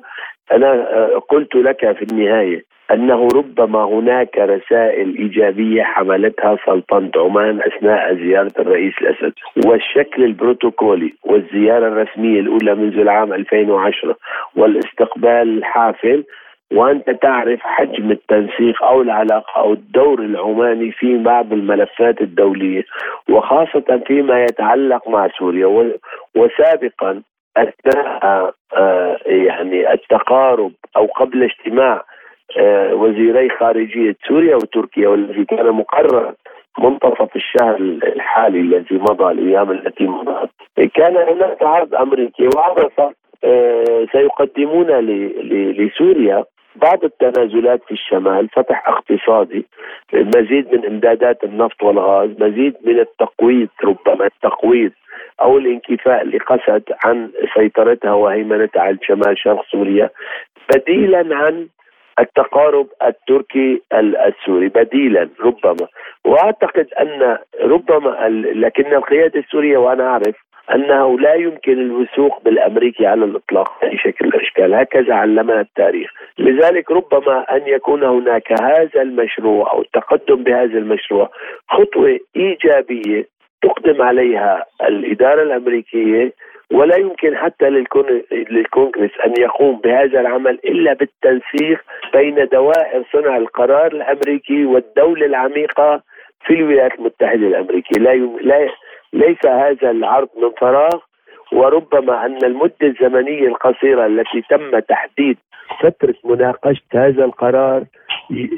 أنا 0.51 0.71
آه، 0.73 1.21
قلت 1.29 1.55
لك 1.55 1.97
في 1.97 2.05
النهاية 2.11 2.70
أنه 2.93 3.27
ربما 3.35 3.83
هناك 3.83 4.37
رسائل 4.37 5.17
إيجابية 5.17 5.83
حملتها 5.83 6.57
سلطنه 6.65 7.11
عمان 7.15 7.61
أثناء 7.61 8.15
زيارة 8.15 8.51
الرئيس 8.59 8.93
الأسد. 9.01 9.33
والشكل 9.65 10.23
البروتوكولي 10.23 11.13
والزيارة 11.23 11.87
الرسمية 11.87 12.39
الأولى 12.39 12.75
منذ 12.75 12.99
العام 12.99 13.33
2010 13.33 14.15
والاستقبال 14.55 15.57
الحافل 15.57 16.23
وأنت 16.73 17.09
تعرف 17.09 17.59
حجم 17.61 18.11
التنسيق 18.11 18.83
أو 18.83 19.01
العلاقة 19.01 19.59
أو 19.61 19.73
الدور 19.73 20.19
العماني 20.19 20.91
في 20.91 21.17
بعض 21.17 21.53
الملفات 21.53 22.21
الدولية 22.21 22.83
وخاصة 23.29 24.01
فيما 24.07 24.43
يتعلق 24.43 25.09
مع 25.09 25.27
سوريا 25.39 25.91
وسابقا 26.35 27.21
أثناء 27.57 28.53
آه، 28.73 29.17
يعني 29.25 29.93
التقارب 29.93 30.71
أو 30.97 31.05
قبل 31.05 31.43
اجتماع 31.43 32.03
وزيري 32.93 33.49
خارجية 33.49 34.15
سوريا 34.27 34.55
وتركيا 34.55 35.07
والذي 35.07 35.45
كان 35.45 35.71
مقرر 35.71 36.33
منتصف 36.79 37.35
الشهر 37.35 37.75
الحالي 38.15 38.59
الذي 38.59 38.95
مضى 38.95 39.31
الأيام 39.31 39.71
التي 39.71 40.07
مضت. 40.07 40.49
كان 40.93 41.17
هناك 41.17 41.63
عرض 41.63 41.95
أمريكي 41.95 42.49
وعرض 42.55 43.13
آه، 43.43 44.05
سيقدمون 44.11 44.87
لسوريا 45.77 46.43
بعض 46.75 47.03
التنازلات 47.03 47.83
في 47.83 47.91
الشمال 47.91 48.49
فتح 48.49 48.89
اقتصادي 48.89 49.65
مزيد 50.13 50.73
من 50.75 50.85
إمدادات 50.85 51.43
النفط 51.43 51.83
والغاز 51.83 52.29
مزيد 52.39 52.75
من 52.85 52.99
التقويض 52.99 53.67
ربما 53.83 54.25
التقويض 54.25 54.91
أو 55.41 55.57
الانكفاء 55.57 56.25
لقسد 56.25 56.83
عن 57.05 57.29
سيطرتها 57.55 58.13
وهيمنتها 58.13 58.81
على 58.81 58.97
شمال 59.01 59.37
شرق 59.37 59.65
سوريا 59.71 60.09
بديلا 60.73 61.35
عن 61.35 61.67
التقارب 62.19 62.87
التركي 63.05 63.81
السوري 63.93 64.67
بديلا 64.67 65.29
ربما. 65.39 65.87
وأعتقد 66.25 66.87
أن 66.99 67.37
ربما 67.63 68.29
لكن 68.55 68.93
القيادة 68.93 69.39
السورية 69.39 69.77
وأنا 69.77 70.07
أعرف 70.07 70.35
أنه 70.75 71.19
لا 71.19 71.33
يمكن 71.33 71.71
الوثوق 71.71 72.43
بالأمريكي 72.43 73.07
على 73.07 73.25
الإطلاق 73.25 73.81
باي 73.81 73.97
شكل 73.97 74.25
من 74.25 74.33
الاشكال 74.33 74.73
هكذا 74.73 75.13
علمنا 75.13 75.61
التاريخ. 75.61 76.11
لذلك 76.39 76.91
ربما 76.91 77.45
أن 77.55 77.61
يكون 77.67 78.03
هناك 78.03 78.61
هذا 78.61 79.01
المشروع 79.01 79.71
أو 79.71 79.81
التقدم 79.81 80.43
بهذا 80.43 80.77
المشروع 80.77 81.29
خطوة 81.69 82.19
إيجابية 82.35 83.25
تقدم 83.61 84.01
عليها 84.01 84.65
الإدارة 84.81 85.43
الأمريكية 85.43 86.33
ولا 86.71 86.97
يمكن 86.97 87.37
حتى 87.37 87.69
للكونغرس 88.31 89.11
أن 89.25 89.33
يقوم 89.39 89.79
بهذا 89.83 90.19
العمل 90.19 90.59
إلا 90.65 90.93
بالتنسيق 90.93 91.81
بين 92.13 92.47
دوائر 92.51 93.03
صنع 93.13 93.37
القرار 93.37 93.91
الأمريكي 93.91 94.65
والدولة 94.65 95.25
العميقة 95.25 96.01
في 96.45 96.53
الولايات 96.53 96.99
المتحدة 96.99 97.47
الأمريكية. 97.47 98.01
لا, 98.01 98.13
يم... 98.13 98.37
لا 98.41 98.69
ليس 99.13 99.45
هذا 99.45 99.91
العرض 99.91 100.29
من 100.37 100.49
فراغ 100.61 100.99
وربما 101.51 102.25
أن 102.25 102.37
المدة 102.43 102.75
الزمنية 102.83 103.47
القصيرة 103.47 104.05
التي 104.05 104.41
تم 104.49 104.79
تحديد 104.79 105.37
فترة 105.83 106.15
مناقشة 106.25 106.81
هذا 106.93 107.25
القرار 107.25 107.83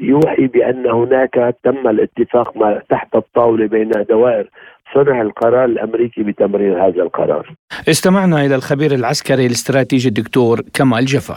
يوحي 0.02 0.48
بأن 0.48 0.88
هناك 0.88 1.56
تم 1.64 1.88
الاتفاق 1.88 2.54
تحت 2.90 3.16
الطاولة 3.16 3.68
بين 3.68 3.92
دوائر 4.10 4.50
صنع 4.94 5.22
القرار 5.22 5.66
الأمريكي 5.66 6.24
بتمرير 6.24 6.88
هذا 6.88 7.02
القرار. 7.02 7.54
استمعنا 7.90 8.46
إلى 8.46 8.56
الخبير 8.56 8.92
العسكري 8.92 9.46
الاستراتيجي 9.46 10.08
الدكتور 10.08 10.62
كمال 10.74 11.06
جفا. 11.06 11.36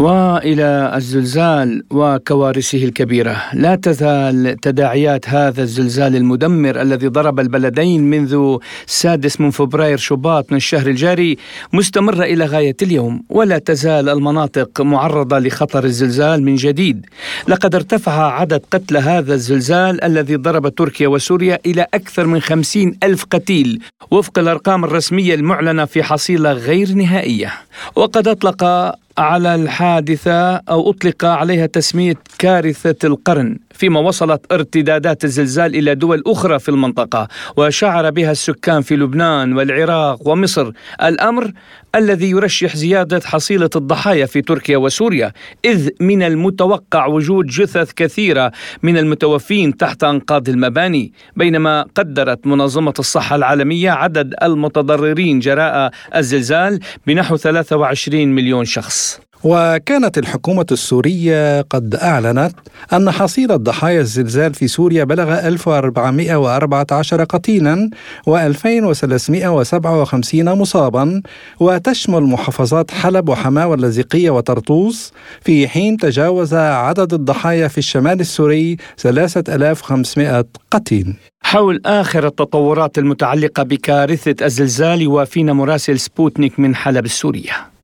وإلى 0.00 0.92
الزلزال 0.96 1.82
وكوارثه 1.90 2.84
الكبيرة. 2.84 3.42
لا 3.52 3.74
تزال 3.74 4.56
تداعيات 4.62 5.28
هذا 5.28 5.62
الزلزال 5.62 6.16
المدمر 6.16 6.82
الذي 6.82 7.06
ضرب 7.06 7.40
البلدين 7.40 8.10
منذ 8.10 8.58
السادس 8.88 9.40
من 9.40 9.50
فبراير 9.50 9.98
شباط 9.98 10.50
من 10.50 10.56
الشهر 10.56 10.86
الجاري 10.86 11.36
مستمرة 11.72 12.24
إلى 12.24 12.44
غاية 12.44 12.76
اليوم. 12.82 13.22
ولا 13.30 13.58
تزال 13.58 14.08
المناطق 14.08 14.80
معرضة 14.80 15.38
لخطر 15.38 15.84
الزلزال 15.84 16.42
من 16.42 16.54
جديد. 16.54 17.06
لقد 17.48 17.74
ارتفع 17.74 18.40
عدد 18.40 18.62
قتلى 18.70 18.98
هذا 18.98 19.34
الزلزال 19.34 20.04
الذي 20.04 20.36
ضرب 20.36 20.68
تركيا 20.68 21.08
وسوريا 21.08 21.58
إلى 21.66 21.86
أكثر 21.94 22.26
من 22.26 22.40
خمسين 22.40 22.98
ألف 23.02 23.24
قتيل. 23.24 23.80
وفق 24.10 24.38
الأرقام 24.38 24.84
الرسمية 24.84 25.34
المعلنة 25.34 25.84
في 25.84 26.02
حصيلة 26.02 26.52
غير 26.52 26.92
نهائية. 26.92 27.52
وقد 27.94 28.28
أطلق 28.28 28.92
على 29.18 29.54
الحادثة 29.54 30.56
أو 30.56 30.90
أطلق 30.90 31.24
عليها 31.24 31.66
تسمية 31.66 32.14
كارثة 32.38 33.08
القرن 33.08 33.58
فيما 33.70 34.00
وصلت 34.00 34.52
ارتدادات 34.52 35.24
الزلزال 35.24 35.74
إلى 35.74 35.94
دول 35.94 36.22
أخرى 36.26 36.58
في 36.58 36.68
المنطقة 36.68 37.28
وشعر 37.56 38.10
بها 38.10 38.32
السكان 38.32 38.82
في 38.82 38.96
لبنان 38.96 39.52
والعراق 39.52 40.28
ومصر. 40.28 40.70
الأمر 41.02 41.52
الذي 41.96 42.30
يرشح 42.30 42.76
زيادة 42.76 43.20
حصيلة 43.24 43.70
الضحايا 43.76 44.26
في 44.26 44.42
تركيا 44.42 44.76
وسوريا 44.76 45.32
إذ 45.64 45.88
من 46.00 46.22
المتوقع 46.22 47.06
وجود 47.06 47.46
جثث 47.46 47.92
كثيرة 47.92 48.52
من 48.82 48.98
المتوفين 48.98 49.76
تحت 49.76 50.04
أنقاض 50.04 50.48
المباني. 50.48 51.12
بينما 51.36 51.86
قدرت 51.94 52.46
منظمة 52.46 52.94
الصحة 52.98 53.36
العالمية 53.36 53.90
عدد 53.90 54.34
المتضررين 54.42 55.38
جراء 55.38 55.90
الزلزال 56.16 56.80
بنحو 57.06 57.36
23 57.36 58.28
مليون 58.28 58.64
شخص. 58.64 59.25
وكانت 59.44 60.18
الحكومة 60.18 60.66
السورية 60.72 61.60
قد 61.60 61.94
أعلنت 61.94 62.52
أن 62.92 63.10
حصيلة 63.10 63.56
ضحايا 63.56 64.00
الزلزال 64.00 64.54
في 64.54 64.68
سوريا 64.68 65.04
بلغ 65.04 65.48
1414 65.48 67.24
قتيلا 67.24 67.90
و2357 68.30 70.34
مصابا 70.34 71.22
وتشمل 71.60 72.22
محافظات 72.22 72.90
حلب 72.90 73.28
وحماة 73.28 73.66
واللاذقية 73.66 74.30
وطرطوس. 74.30 75.12
في 75.40 75.68
حين 75.68 75.96
تجاوز 75.96 76.54
عدد 76.54 77.14
الضحايا 77.14 77.68
في 77.68 77.78
الشمال 77.78 78.20
السوري 78.20 78.76
3500 78.98 80.44
قتيل. 80.70 81.14
حول 81.42 81.80
آخر 81.86 82.26
التطورات 82.26 82.98
المتعلقة 82.98 83.62
بكارثة 83.62 84.46
الزلزال 84.46 85.02
يوافينا 85.02 85.52
مراسل 85.52 85.98
سبوتنيك 85.98 86.60
من 86.60 86.74
حلب 86.74 87.04
السورية. 87.04 87.75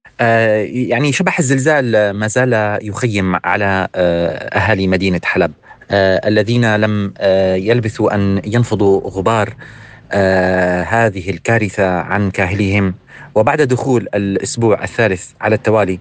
يعني 0.64 1.12
شبح 1.12 1.38
الزلزال 1.38 2.10
ما 2.10 2.26
زال 2.26 2.78
يخيم 2.82 3.36
على 3.44 3.88
آه، 3.94 4.28
أهالي 4.58 4.86
مدينة 4.86 5.20
حلب. 5.24 5.52
آه، 5.90 6.28
الذين 6.28 6.76
لم 6.76 7.14
يلبثوا 7.56 8.14
أن 8.14 8.42
ينفضوا 8.44 9.10
غبار 9.10 9.54
هذه 10.88 11.30
الكارثة 11.30 11.88
عن 11.88 12.30
كاهلهم 12.30 12.94
وبعد 13.34 13.62
دخول 13.62 14.08
الأسبوع 14.14 14.84
الثالث 14.84 15.30
على 15.40 15.54
التوالي 15.54 15.98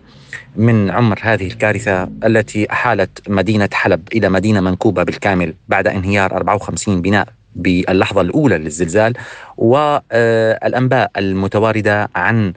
من 0.55 0.91
عمر 0.91 1.19
هذه 1.21 1.47
الكارثة 1.47 2.03
التي 2.03 2.71
أحالت 2.71 3.29
مدينة 3.29 3.69
حلب 3.73 4.07
إلى 4.13 4.29
مدينة 4.29 4.61
منكوبة 4.61 5.03
بالكامل 5.03 5.53
بعد 5.69 5.87
انهيار 5.87 6.35
54 6.35 7.01
بناء 7.01 7.27
باللحظة 7.55 8.21
الأولى 8.21 8.57
للزلزال 8.57 9.13
والأنباء 9.57 11.11
المتواردة 11.17 12.09
عن 12.15 12.47
آه، 12.47 12.53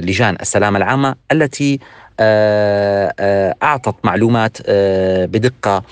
لجان 0.00 0.36
السلامة 0.40 0.78
العامة 0.78 1.16
التي 1.32 1.80
آه، 2.20 3.14
آه، 3.20 3.54
أعطت 3.62 3.94
معلومات 4.04 4.58
بدقة 5.30 5.82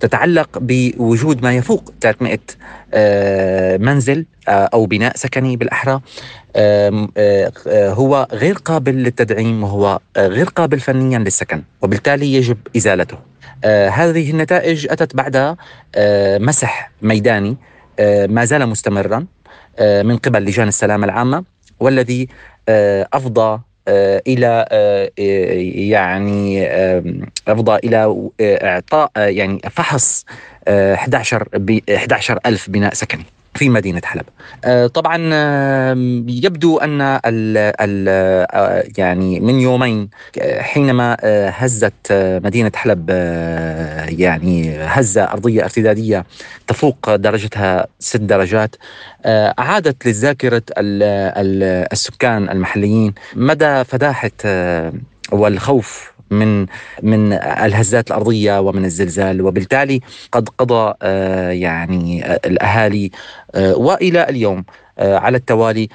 تتعلق 0.00 0.58
بوجود 0.60 1.42
ما 1.42 1.54
يفوق 1.54 1.92
300 2.00 2.38
منزل 3.78 4.26
أو 4.48 4.86
بناء 4.86 5.16
سكني 5.16 5.56
بالأحرى. 5.56 6.00
هو 7.68 8.28
غير 8.32 8.54
قابل 8.54 8.94
للتدعيم 8.94 9.64
وهو 9.64 9.98
غير 10.16 10.46
قابل 10.46 10.80
فنيا 10.80 11.18
للسكن 11.18 11.62
وبالتالي 11.82 12.34
يجب 12.34 12.58
إزالته. 12.76 13.18
هذه 13.90 14.30
النتائج 14.30 14.86
أتت 14.90 15.16
بعد 15.16 15.56
مسح 16.40 16.90
ميداني 17.02 17.56
ما 18.28 18.44
زال 18.44 18.66
مستمرا 18.66 19.26
من 19.80 20.16
قبل 20.16 20.42
لجان 20.44 20.68
السلامة 20.68 21.04
العامة 21.04 21.44
والذي 21.80 22.22
آه، 22.22 22.28
أفضى 23.12 23.60
آه، 23.88 24.22
إلى 24.26 24.66
آه، 24.70 25.10
يعني 25.90 26.66
أفضى 27.48 27.78
إلى 27.84 28.30
إعطاء 28.40 29.10
يعني 29.16 29.60
فحص 29.70 30.24
11 30.68 31.48
ب 31.54 31.80
11 31.90 32.38
ألف 32.46 32.70
بناء 32.70 32.94
سكني. 32.94 33.24
في 33.56 33.68
مدينة 33.68 34.02
حلب. 34.04 34.24
طبعا 34.88 35.16
يبدو 36.28 36.78
أن 36.78 37.00
ال 37.00 37.56
ال 37.80 38.86
يعني 38.98 39.40
من 39.40 39.60
يومين 39.60 40.08
حينما 40.58 41.16
هزت 41.54 42.12
مدينة 42.44 42.72
حلب 42.74 43.10
يعني 44.08 44.76
هزة 44.78 45.24
أرضية 45.24 45.64
ارتدادية 45.64 46.24
تفوق 46.66 47.14
درجتها 47.14 47.86
ست 47.98 48.20
درجات 48.20 48.76
أعادت 49.26 50.06
لذاكرة 50.06 50.62
السكان 51.92 52.50
المحليين 52.50 53.14
مدى 53.34 53.84
فداحة 53.84 54.30
والخوف 55.32 56.16
من 56.30 56.66
من 57.02 57.32
الهزات 57.32 58.08
الأرضية 58.08 58.60
ومن 58.60 58.84
الزلزال. 58.84 59.42
وبالتالي 59.42 60.00
قد 60.32 60.48
قضى 60.48 60.94
آه، 61.02 61.50
يعني 61.50 62.24
آه، 62.24 62.40
الأهالي 62.44 63.06
آه، 63.06 63.45
وإلى 63.56 64.28
اليوم 64.28 64.64
على 64.98 65.36
التوالي 65.36 65.88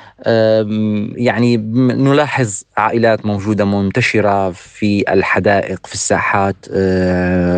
يعني 1.17 1.57
نلاحظ 1.97 2.61
عائلات 2.77 3.25
موجودة 3.25 3.65
منتشرة 3.65 4.51
في 4.51 5.13
الحدائق 5.13 5.87
في 5.87 5.93
الساحات 5.93 6.55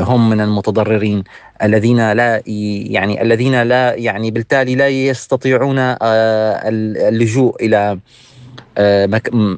هم 0.10 0.30
من 0.30 0.42
المتضررين 0.42 1.24
الذين 1.64 2.12
لا 2.12 2.42
يعني 2.46 3.22
الذين 3.22 3.62
لا 3.62 3.94
يعني 3.94 4.32
بالتالي 4.32 4.76
لا 4.76 4.88
يستطيعون 4.88 5.78
اللجوء 6.02 7.56
إلى 7.66 8.00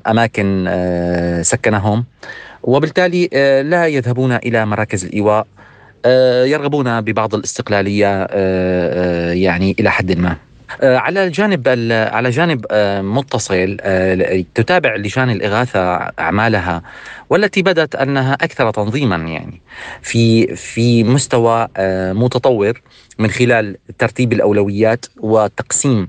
أماكن 0.08 0.70
سكنهم 1.42 2.06
وبالتالي 2.66 3.30
آه، 3.34 3.62
لا 3.62 3.88
يذهبون 3.88 4.32
إلى 4.32 4.66
مراكز 4.66 5.06
الإيواء. 5.06 5.40
آه، 5.42 5.46
يرغبون 6.46 7.02
ببعض 7.02 7.36
الاستقلالية 7.36 8.28
آه، 8.30 9.32
يعني 9.32 9.76
إلى 9.80 9.92
حد 9.92 10.18
ما. 10.18 10.36
على 10.84 11.24
الجانب 11.24 11.68
على 11.92 12.30
جانب 12.30 12.66
متصل 13.02 13.78
تتابع 14.56 14.96
لجان 14.96 15.30
الإغاثة 15.30 15.80
أعمالها 16.20 16.82
والتي 17.30 17.62
بدت 17.62 17.96
أنها 17.96 18.34
أكثر 18.34 18.72
تنظيما 18.72 19.16
يعني 19.16 19.62
في 20.02 20.56
في 20.56 21.04
مستوى 21.04 21.68
متطور 22.14 22.82
من 23.20 23.30
خلال 23.30 23.78
ترتيب 24.00 24.34
الأولويات 24.34 25.06
وتقسيم 25.18 26.08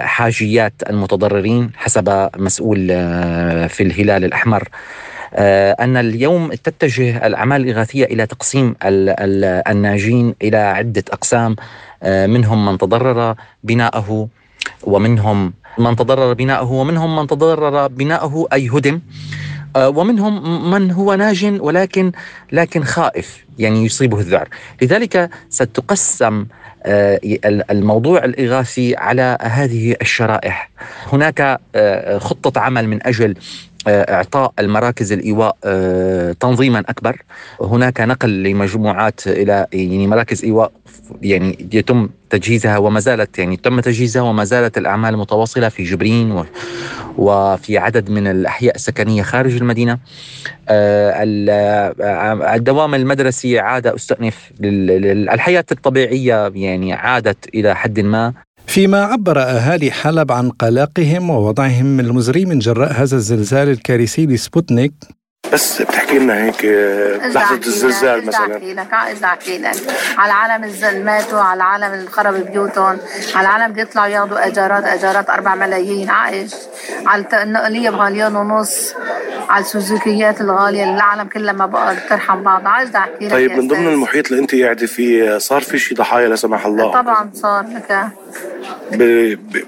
حاجيات 0.00 0.72
المتضررين 0.90 1.70
حسب 1.76 2.28
مسؤول 2.36 2.88
في 3.68 3.82
الهلال 3.82 4.24
الأحمر 4.24 4.62
آه، 4.62 4.70
أن 5.34 5.96
اليوم 5.96 6.52
تتجه 6.54 7.26
الأعمال 7.26 7.62
الإغاثية 7.62 8.04
إلى 8.04 8.26
تقسيم 8.26 8.74
الناجين 8.82 10.34
إلى 10.42 10.56
عدة 10.56 11.04
أقسام 11.12 11.56
آه، 12.02 12.26
منهم 12.26 12.66
من 12.66 12.78
تضرر 12.78 13.34
بناءه 13.64 14.28
ومنهم 14.82 15.52
من 15.78 15.96
تضرر 15.96 16.32
بناءه 16.32 16.72
ومنهم 16.72 17.16
من 17.16 17.26
تضرر 17.26 17.86
بناءه 17.86 18.46
أي 18.52 18.68
هدم 18.68 19.00
آه، 19.76 19.88
ومنهم 19.88 20.70
من 20.70 20.90
هو 20.90 21.14
ناج 21.14 21.58
ولكن 21.60 22.12
لكن 22.52 22.84
خائف 22.84 23.44
يعني 23.58 23.84
يصيبه 23.84 24.20
الذعر. 24.20 24.48
لذلك 24.82 25.30
ستقسم 25.50 26.46
الموضوع 27.70 28.24
الإغاثي 28.24 28.96
على 28.96 29.38
هذه 29.40 29.96
الشرائح. 30.00 30.70
هناك 31.12 31.60
خطة 32.18 32.60
عمل 32.60 32.88
من 32.88 33.06
أجل 33.06 33.34
إعطاء 33.88 34.52
المراكز 34.58 35.12
الإيواء 35.12 35.56
آه، 35.64 36.32
تنظيما 36.32 36.80
أكبر. 36.80 37.22
هناك 37.60 38.00
نقل 38.00 38.42
لمجموعات 38.42 39.26
إلى 39.26 39.66
يعني 39.72 40.06
مراكز 40.06 40.44
إيواء 40.44 40.72
يعني 41.22 41.68
يتم 41.72 42.08
تجهيزها 42.30 42.78
وما 42.78 43.00
زالت 43.00 43.38
يعني 43.38 43.56
تم 43.56 43.80
تجهيزها 43.80 44.22
وما 44.22 44.44
زالت 44.44 44.78
الأعمال 44.78 45.16
متواصلة 45.16 45.68
في 45.68 45.84
جبرين 45.84 46.44
وفي 47.18 47.78
عدد 47.78 48.10
من 48.10 48.26
الأحياء 48.26 48.74
السكنية 48.74 49.22
خارج 49.22 49.56
المدينة. 49.56 49.98
آه، 50.68 51.10
آه، 51.50 52.54
الدوام 52.54 52.94
المدرسي 52.94 53.58
عاد 53.58 53.86
أستأنف 53.86 54.52
الحياة 54.60 55.64
الطبيعية 55.72 56.52
يعني 56.54 56.92
عادت 56.92 57.54
إلى 57.54 57.76
حد 57.76 58.00
ما. 58.00 58.45
فيما 58.66 59.04
عبر 59.04 59.38
أهالي 59.42 59.90
حلب 59.90 60.32
عن 60.32 60.50
قلقهم 60.50 61.30
ووضعهم 61.30 62.00
المزري 62.00 62.44
من 62.44 62.58
جراء 62.58 62.92
هذا 62.92 63.16
الزلزال 63.16 63.68
الكارثي 63.68 64.26
لسبوتنيك. 64.26 64.92
بس 65.52 65.82
بتحكي 65.82 66.18
لنا 66.18 66.44
هيك 66.44 66.64
لحظة 67.34 67.56
الزلزال 67.66 68.26
مثلا. 68.26 68.56
احكي 68.56 68.74
لك 68.74 68.92
احكي 69.24 69.58
لك 69.58 69.74
على 70.18 70.32
العالم 70.32 70.64
اللي 70.64 71.04
ماتوا 71.04 71.40
على 71.40 71.56
العالم 71.56 71.94
اللي 71.94 72.10
خرب 72.10 72.34
بيوتهم 72.34 72.98
على 73.34 73.48
العالم 73.48 73.72
بيطلعوا 73.72 74.06
ياخذوا 74.06 74.46
أجارات 74.46 74.84
أجارات 74.84 75.30
4 75.30 75.54
ملايين. 75.54 76.10
عايش. 76.10 76.50
على 77.06 77.24
النقلية 77.42 77.90
بغاليون 77.90 78.36
ونص 78.36 78.94
على 79.48 79.64
السوزوكيات 79.64 80.40
الغالية 80.40 80.82
اللي 80.82 80.94
العالم 80.94 81.28
كلها 81.28 81.52
ما 81.52 81.66
بقى 81.66 81.96
ترحم 82.08 82.42
بعض. 82.42 82.66
عايز 82.66 82.96
احكي 82.96 83.24
لك 83.26 83.32
طيب 83.32 83.52
من 83.52 83.68
ضمن 83.68 83.88
المحيط 83.88 84.26
اللي 84.30 84.42
أنت 84.42 84.54
قاعدة 84.54 84.86
فيه 84.86 85.38
صار 85.38 85.60
في 85.62 85.78
شي 85.78 85.94
ضحايا 85.94 86.28
لا 86.28 86.36
سمح 86.36 86.66
الله؟ 86.66 86.92
طبعا 86.92 87.30
صار 87.34 87.64
لك 87.74 88.08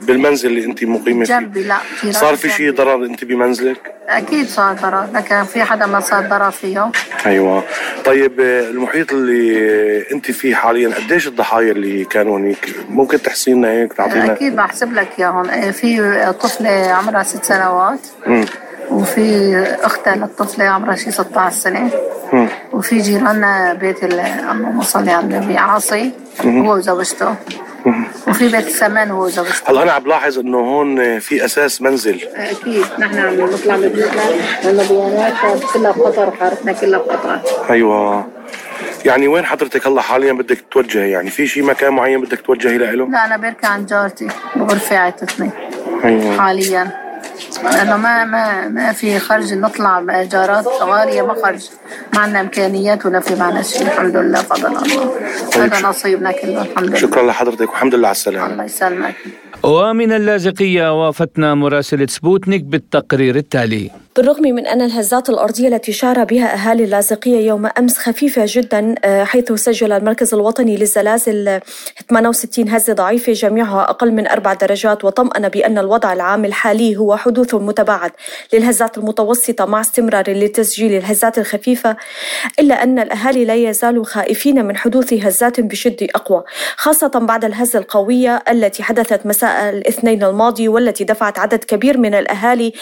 بالمنزل 0.03 0.49
اللي 0.49 0.65
انت 0.65 0.85
مقيمة 0.85 1.25
فيه. 1.25 1.39
جنبي 1.39 1.63
لا 1.63 1.79
في 1.79 2.13
صار 2.13 2.37
في 2.37 2.49
شيء 2.49 2.73
ضرر 2.73 3.05
انت 3.05 3.25
بمنزلك؟ 3.25 3.95
أكيد 4.09 4.47
صار 4.49 4.75
ضرر 4.75 5.07
لكن 5.15 5.45
في 5.45 5.63
حدا 5.63 5.87
ما 5.87 6.01
صار 6.01 6.29
ضرر 6.29 6.51
فيه. 6.51 6.91
أيوه. 7.27 7.65
طيب 8.05 8.41
المحيط 8.41 9.13
اللي 9.13 10.05
انت 10.13 10.31
فيه 10.31 10.55
حاليا 10.55 10.95
قديش 10.95 11.27
الضحايا 11.27 11.73
اللي 11.73 12.05
كانوا 12.05 12.39
هنيك؟ 12.39 12.75
ممكن 12.89 13.19
لنا 13.49 13.71
هيك 13.71 13.93
تعطينا؟ 13.93 14.33
أكيد 14.33 14.57
بحسب 14.57 14.93
لك 14.93 15.09
إياهم. 15.19 15.73
في 15.73 16.35
طفلة 16.41 16.71
عمرها 16.71 17.23
ست 17.23 17.45
سنوات. 17.45 18.01
م. 18.27 18.45
وفي 18.91 19.57
اختها 19.83 20.17
للطفله 20.17 20.65
عمرها 20.65 20.97
شي 20.97 21.11
16 21.11 21.55
سنة. 21.57 21.91
م. 22.33 22.47
وفي 22.73 22.99
جيراننا 22.99 23.75
بيت 23.75 24.05
اللهم 24.05 24.83
صل 24.83 25.09
على 25.09 25.21
النبي 25.21 25.57
عاصي 25.59 26.11
هو 26.45 26.75
وزوجته. 26.75 27.35
وفي 28.29 28.49
بيت 28.49 28.67
السمان 28.67 29.11
هو 29.11 29.29
زوجته 29.29 29.71
هلا 29.71 29.83
أنا 29.83 29.93
عم 29.93 30.03
بلاحظ 30.03 30.39
إنه 30.39 30.59
هون 30.59 31.19
في 31.19 31.45
أساس 31.45 31.83
منزل. 31.83 32.21
أكيد 32.35 32.85
نحن 32.99 33.19
عم 33.19 33.35
نطلع 33.41 33.77
من 33.77 33.89
بيوتنا 33.89 34.23
لأنه 34.65 34.83
ديانات 34.83 35.35
كلها 35.75 35.91
بقطر 35.93 36.29
وحارتنا 36.29 36.73
كلها 36.73 36.99
بقطر 36.99 37.41
أيوه. 37.71 38.27
يعني 39.05 39.29
وين 39.29 39.45
حضرتك 39.45 39.87
هلا 39.87 40.01
حاليا 40.03 40.33
بدك 40.33 40.59
توجهي؟ 40.71 41.11
يعني 41.11 41.31
في 41.31 41.47
شيء 41.47 41.63
مكان 41.63 41.93
معين 41.93 42.21
بدك 42.21 42.41
توجهي 42.41 42.79
له؟ 42.79 43.09
لا 43.09 43.27
أنا 43.27 43.37
بركي 43.37 43.67
عند 43.67 43.87
جارتي 43.87 44.29
بغرفة 44.57 44.97
عيطتني 44.97 45.51
أيوه. 46.05 46.41
حاليا. 46.41 47.08
لأنه 47.65 47.97
ما 47.97 48.25
ما 48.25 48.69
ما 48.69 48.93
في 48.93 49.19
خرج 49.19 49.55
نطلع 49.55 50.01
بإيجارات 50.01 50.67
غالية 50.83 51.23
ما 51.23 51.35
خرج. 51.35 51.69
ما 52.15 52.21
عندنا 52.21 52.41
إمكانيات 52.41 53.07
ولا 53.07 53.21
في 53.21 53.35
معنا 53.35 53.63
شيء 53.63 53.83
الحمد 53.83 54.17
لله 54.17 54.43
فضل 54.43 54.67
الله. 54.67 55.15
طيب. 55.55 55.75
هذا 55.75 55.89
نصيبنا 55.89 56.33
كله 56.33 56.63
الحمد 56.63 56.89
لله. 56.89 56.99
شكرا 56.99 57.23
لحضرتك 57.27 57.69
والحمد 57.71 57.95
لله 57.95 58.09
على 58.09 58.15
السلامة. 58.15 58.53
الله 58.53 58.65
يسلمك. 58.65 59.15
ومن 59.63 60.13
اللاذقية 60.13 61.07
وأفتنا 61.07 61.55
مراسله 61.55 62.07
سبوتنيك 62.07 62.63
بالتقرير 62.65 63.37
التالي. 63.37 63.91
بالرغم 64.19 64.43
من 64.43 64.67
أن 64.67 64.83
الهزات 64.83 65.29
الأرضية 65.29 65.69
التي 65.69 65.93
شعر 65.93 66.25
بها 66.25 66.55
أهالي 66.55 66.85
اللاذقية 66.85 67.47
يوم 67.47 67.67
أمس 67.67 67.99
خفيفة 67.99 68.43
جدا 68.47 68.95
آه، 69.05 69.25
حيث 69.25 69.53
سجل 69.53 69.93
المركز 69.93 70.35
الوطني 70.35 70.77
للزلازل 70.77 71.61
68 72.11 72.69
هزة 72.69 72.93
ضعيفة 72.93 73.33
جميعها 73.33 73.83
أقل 73.83 74.13
من 74.13 74.27
أربع 74.27 74.55
درجات. 74.55 75.05
وطمأن 75.05 75.49
بأن 75.49 75.79
الوضع 75.79 76.13
العام 76.13 76.45
الحالي 76.45 76.97
هو 76.97 77.17
حدوث 77.17 77.55
متباعد 77.55 78.11
للهزات 78.53 78.99
المتوسطة 78.99 79.65
مع 79.65 79.81
استمرار 79.81 80.31
لتسجيل 80.31 80.93
الهزات 80.93 81.39
الخفيفة 81.39 81.97
إلا 82.61 82.83
أن 82.83 82.99
الأهالي 82.99 83.45
لا 83.45 83.55
يزالوا 83.55 84.05
خائفين 84.05 84.65
من 84.65 84.77
حدوث 84.77 85.13
هزات 85.13 85.61
بشدة 85.61 86.07
أقوى 86.15 86.45
خاصة 86.77 87.09
بعد 87.09 87.45
الهزة 87.45 87.79
القوية 87.79 88.43
التي 88.51 88.83
حدثت 88.83 89.27
مساء 89.27 89.71
الاثنين 89.71 90.25
الماضي 90.25 90.69
والتي 90.69 91.05
دفعت 91.05 91.39
عدد 91.39 91.65
كبير 91.65 91.99
من 91.99 92.15
الأهالي 92.15 92.73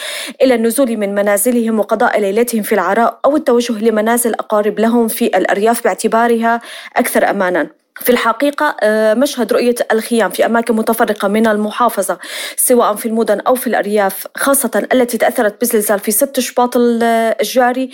إلى 0.42 0.54
النزول 0.54 0.96
من 0.96 1.14
منازلهم 1.26 1.78
وقضاء 1.78 2.20
ليلتهم 2.20 2.62
في 2.62 2.74
العراء 2.74 3.20
أو 3.24 3.36
التوجه 3.36 3.72
لمنازل 3.72 4.34
أقارب 4.34 4.78
لهم 4.78 5.08
في 5.08 5.26
الأرياف 5.26 5.84
باعتبارها 5.84 6.60
أكثر 6.96 7.30
أمانا. 7.30 7.85
في 8.00 8.10
الحقيقة 8.10 8.76
آه، 8.82 9.14
مشهد 9.14 9.52
رؤية 9.52 9.74
الخيام 9.92 10.30
في 10.30 10.46
أماكن 10.46 10.76
متفرقة 10.76 11.28
من 11.28 11.46
المحافظة 11.46 12.18
سواء 12.56 12.94
في 12.94 13.06
المدن 13.06 13.40
أو 13.40 13.54
في 13.54 13.66
الأرياف 13.66 14.26
خاصة 14.36 14.86
التي 14.92 15.18
تأثرت 15.18 15.60
بزلزال 15.60 15.98
في 15.98 16.10
ست 16.10 16.40
شباط 16.40 16.76
الجاري 16.76 17.90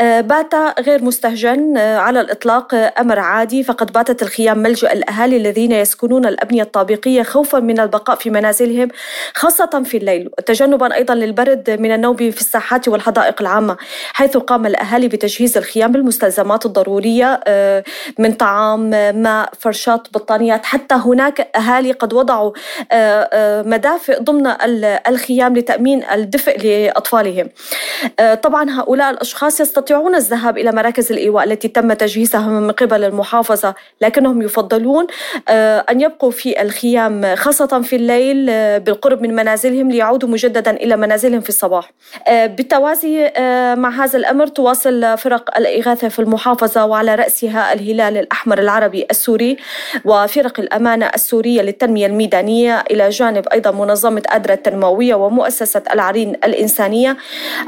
آه، 0.00 0.20
بات 0.20 0.54
غير 0.80 1.04
مستهجن 1.04 1.76
آه، 1.76 1.98
على 1.98 2.20
الإطلاق 2.20 2.74
أمر 3.00 3.18
عادي 3.18 3.62
فقد 3.62 3.92
باتت 3.92 4.22
الخيام 4.22 4.58
ملجأ 4.58 4.92
الأهالي 4.92 5.36
الذين 5.36 5.72
يسكنون 5.72 6.26
الأبنية 6.26 6.62
الطابقية 6.62 7.22
خوفا 7.22 7.58
من 7.60 7.80
البقاء 7.80 8.16
في 8.16 8.30
منازلهم 8.30 8.88
خاصة 9.34 9.82
في 9.84 9.96
الليل 9.96 10.30
تجنبا 10.46 10.94
أيضا 10.94 11.14
للبرد 11.14 11.70
من 11.70 11.92
النوم 11.92 12.16
في 12.16 12.40
الساحات 12.40 12.88
والحدائق 12.88 13.40
العامة 13.40 13.76
حيث 14.12 14.36
قام 14.36 14.66
الأهالي 14.66 15.08
بتجهيز 15.08 15.56
الخيام 15.56 15.92
بالمستلزمات 15.92 16.66
الضرورية 16.66 17.40
من 18.18 18.32
طعام 18.32 18.90
ماء 19.22 19.43
فرشات 19.60 20.08
بطانيات 20.14 20.66
حتى 20.66 20.94
هناك 20.94 21.50
أهالي 21.56 21.92
قد 21.92 22.12
وضعوا 22.12 22.52
آه، 22.92 23.28
آه، 23.32 23.62
مدافئ 23.62 24.22
ضمن 24.22 24.54
الخيام 25.08 25.56
لتأمين 25.56 26.04
الدفء 26.04 26.58
لأطفالهم. 26.58 27.48
آه، 28.20 28.34
طبعا 28.34 28.70
هؤلاء 28.70 29.10
الأشخاص 29.10 29.60
يستطيعون 29.60 30.14
الذهاب 30.14 30.58
إلى 30.58 30.72
مراكز 30.72 31.12
الإيواء 31.12 31.44
التي 31.44 31.68
تم 31.68 31.92
تجهيزها 31.92 32.48
من 32.48 32.70
قبل 32.70 33.04
المحافظة 33.04 33.74
لكنهم 34.00 34.42
يفضلون 34.42 35.06
أن 35.90 36.00
يبقوا 36.00 36.30
في 36.30 36.62
الخيام 36.62 37.34
خاصة 37.34 37.82
في 37.82 37.96
الليل 37.96 38.46
بالقرب 38.80 39.22
من 39.22 39.34
منازلهم 39.34 39.90
ليعودوا 39.90 40.28
مجددا 40.28 40.70
إلى 40.70 40.96
منازلهم 40.96 41.40
في 41.40 41.48
الصباح. 41.48 41.92
بالتوازي 42.28 43.32
مع 43.76 43.90
هذا 44.04 44.18
الأمر 44.18 44.46
تواصل 44.46 45.18
فرق 45.18 45.56
الإغاثة 45.58 46.08
في 46.08 46.18
المحافظة 46.18 46.84
وعلى 46.84 47.14
رأسها 47.14 47.72
الهلال 47.72 48.16
الأحمر 48.16 48.58
العربي 48.58 49.06
السوري. 49.10 49.33
السوري 49.34 49.56
وفرق 50.04 50.60
الأمانة 50.60 51.06
السورية 51.06 51.62
للتنمية 51.62 52.06
الميدانية. 52.06 52.84
إلى 52.90 53.08
جانب 53.08 53.48
أيضا 53.48 53.70
منظمة 53.70 54.22
أدرا 54.28 54.54
التنموية 54.54 55.14
ومؤسسة 55.14 55.82
العرين 55.92 56.30
الإنسانية. 56.44 57.16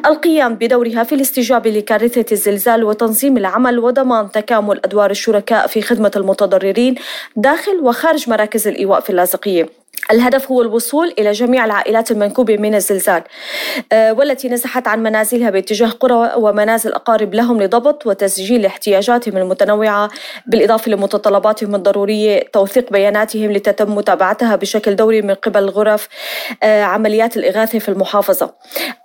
القيام 0.06 0.54
بدورها 0.54 1.04
في 1.04 1.14
الاستجابة 1.14 1.70
لكارثة 1.70 2.24
الزلزال 2.32 2.84
وتنظيم 2.84 3.36
العمل 3.36 3.78
وضمان 3.78 4.30
تكامل 4.30 4.80
أدوار 4.84 5.10
الشركاء 5.10 5.66
في 5.66 5.82
خدمة 5.82 6.12
المتضررين 6.16 6.94
داخل 7.36 7.80
وخارج 7.82 8.30
مراكز 8.30 8.68
الإيواء 8.68 9.00
في 9.00 9.10
اللاذقية. 9.10 9.68
الهدف 10.10 10.50
هو 10.50 10.62
الوصول 10.62 11.14
إلى 11.18 11.32
جميع 11.32 11.64
العائلات 11.64 12.10
المنكوبة 12.10 12.56
من 12.56 12.74
الزلزال 12.74 13.22
آه، 13.92 14.12
والتي 14.12 14.48
نزحت 14.48 14.88
عن 14.88 15.02
منازلها 15.02 15.50
باتجاه 15.50 15.88
قرى 15.88 16.32
ومنازل 16.36 16.92
أقارب 16.92 17.34
لهم 17.34 17.62
لضبط 17.62 18.06
وتسجيل 18.06 18.66
احتياجاتهم 18.66 19.36
المتنوعة 19.36 20.10
بالإضافة 20.46 20.90
لمتطلباتهم 20.90 21.74
الضرورية 21.74 22.44
توثيق 22.52 22.92
بياناتهم 22.92 23.52
لتتم 23.52 23.94
متابعتها 23.94 24.56
بشكل 24.56 24.96
دوري 24.96 25.22
من 25.22 25.34
قبل 25.34 25.68
غرف 25.68 26.08
آه، 26.62 26.82
عمليات 26.82 27.36
الإغاثة 27.36 27.78
في 27.78 27.88
المحافظة. 27.88 28.54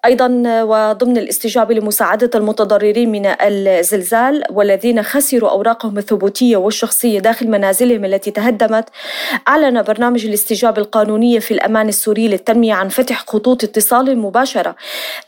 أيضا 0.05 0.43
آه، 0.47 0.65
وضمن 0.65 1.17
الاستجابة 1.17 1.73
لمساعدة 1.75 2.29
المتضررين 2.35 3.11
من 3.11 3.25
الزلزال 3.41 4.43
والذين 4.49 5.03
خسروا 5.03 5.49
أوراقهم 5.49 5.97
الثبوتية 5.97 6.57
والشخصية 6.57 7.19
داخل 7.19 7.47
منازلهم 7.47 8.05
التي 8.05 8.31
تهدمت 8.31 8.85
أعلن 9.47 9.81
برنامج 9.81 10.25
الاستجابة 10.25 10.81
القانونية 10.91 11.39
في 11.39 11.53
الأمان 11.53 11.87
السوري 11.87 12.27
للتنمية 12.27 12.73
عن 12.73 12.89
فتح 12.89 13.25
خطوط 13.27 13.63
اتصال 13.63 14.17
مباشرة 14.17 14.75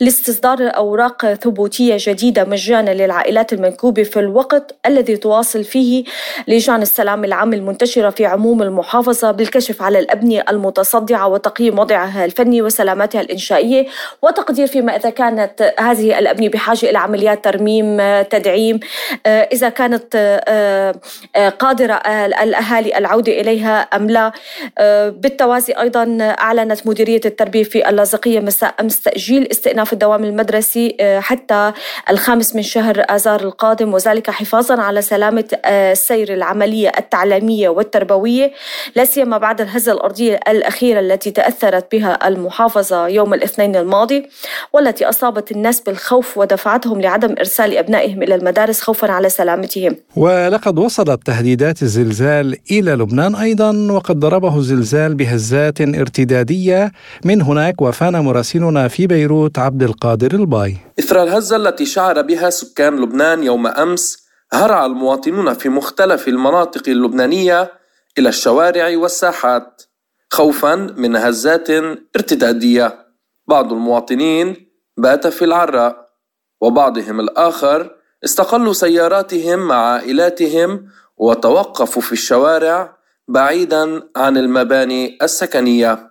لاستصدار 0.00 0.58
أوراق 0.76 1.34
ثبوتية 1.34 1.96
جديدة 1.98 2.44
مجانا 2.44 2.90
للعائلات 2.90 3.52
المنكوبة 3.52 4.02
في 4.02 4.20
الوقت 4.20 4.76
الذي 4.86 5.16
تواصل 5.16 5.64
فيه 5.64 6.04
لجان 6.48 6.82
السلام 6.82 7.24
العام 7.24 7.52
المنتشرة 7.52 8.10
في 8.10 8.26
عموم 8.26 8.62
المحافظة 8.62 9.30
بالكشف 9.30 9.82
على 9.82 9.98
الأبنية 9.98 10.44
المتصدعة 10.48 11.28
وتقييم 11.28 11.78
وضعها 11.78 12.24
الفني 12.24 12.62
وسلامتها 12.62 13.20
الإنشائية 13.20 13.86
وتقدير 14.22 14.66
فيما 14.66 14.96
إذا 14.96 15.10
كانت 15.10 15.74
هذه 15.78 16.18
الأبنية 16.18 16.48
بحاجة 16.48 16.90
إلى 16.90 16.98
عمليات 16.98 17.44
ترميم 17.44 17.98
تدعيم 18.22 18.80
إذا 19.26 19.68
كانت 19.68 20.14
آه، 20.16 20.94
آه، 21.36 21.48
قادرة 21.48 21.94
الأهالي 22.42 22.98
العودة 22.98 23.40
إليها 23.40 23.80
أم 23.80 24.10
لا 24.10 24.32
بالتالي 25.08 25.53
بالتوازي 25.54 25.72
أيضا 25.80 26.18
أعلنت 26.20 26.86
مديرية 26.86 27.20
التربية 27.24 27.62
في 27.62 27.88
اللاذقية 27.88 28.40
مساء 28.40 28.74
أمس 28.80 29.00
تأجيل 29.00 29.48
استئناف 29.50 29.92
الدوام 29.92 30.24
المدرسي 30.24 30.96
آه، 31.00 31.20
حتى 31.20 31.72
الخامس 32.10 32.56
من 32.56 32.62
شهر 32.62 33.04
آذار 33.10 33.40
القادم 33.40 33.94
وذلك 33.94 34.30
حفاظا 34.30 34.82
على 34.82 35.02
سلامة 35.02 35.44
آه، 35.64 35.96
العملية 36.12 36.92
التعليمية 36.98 37.68
والتربوية 37.68 38.52
لا 38.96 39.04
سيما 39.04 39.38
بعد 39.38 39.60
الهزة 39.60 39.92
الأرضية 39.92 40.40
الأخيرة 40.48 41.00
التي 41.00 41.30
تأثرت 41.30 41.92
بها 41.92 42.28
المحافظة 42.28 43.08
يوم 43.08 43.34
الاثنين 43.34 43.76
الماضي 43.76 44.26
والتي 44.72 45.08
أصابت 45.08 45.52
الناس 45.52 45.80
بالخوف 45.80 46.38
ودفعتهم 46.38 47.00
لعدم 47.00 47.34
إرسال 47.38 47.78
أبنائهم 47.78 48.22
إلى 48.22 48.34
المدارس 48.34 48.80
خوفا 48.80 49.12
على 49.12 49.28
سلامتهم. 49.28 49.96
ولقد 50.16 50.78
وصلت 50.78 51.26
تهديدات 51.26 51.82
الزلزال 51.82 52.56
إلى 52.70 52.92
لبنان 52.92 53.34
أيضا 53.34 53.92
وقد 53.92 54.20
ضربه 54.20 54.56
الزلزال 54.58 55.14
بهزات 55.44 55.80
ارتدادية. 55.80 56.92
من 57.24 57.42
هناك 57.42 57.82
وفان 57.82 58.24
مراسلنا 58.24 58.88
في 58.88 59.06
بيروت 59.06 59.58
عبد 59.58 59.82
القادر 59.82 60.34
الباي. 60.34 60.76
إثر 60.98 61.22
الهزة 61.22 61.56
التي 61.56 61.86
شعر 61.86 62.22
بها 62.22 62.50
سكان 62.50 63.00
لبنان 63.00 63.42
يوم 63.42 63.66
أمس 63.66 64.24
هرع 64.52 64.86
المواطنون 64.86 65.54
في 65.54 65.68
مختلف 65.68 66.28
المناطق 66.28 66.88
اللبنانية 66.88 67.72
إلى 68.18 68.28
الشوارع 68.28 68.96
والساحات 68.96 69.82
خوفا 70.30 70.74
من 70.74 71.16
هزات 71.16 71.70
ارتدادية. 72.16 73.06
بعض 73.48 73.72
المواطنين 73.72 74.56
بات 74.96 75.26
في 75.26 75.44
العراء 75.44 76.06
وبعضهم 76.60 77.20
الآخر 77.20 77.90
استقلوا 78.24 78.72
سياراتهم 78.72 79.58
مع 79.58 79.76
عائلاتهم 79.76 80.86
وتوقفوا 81.16 82.02
في 82.02 82.12
الشوارع 82.12 82.96
بعيدا 83.28 84.02
عن 84.16 84.36
المباني 84.36 85.18
السكنية. 85.22 86.10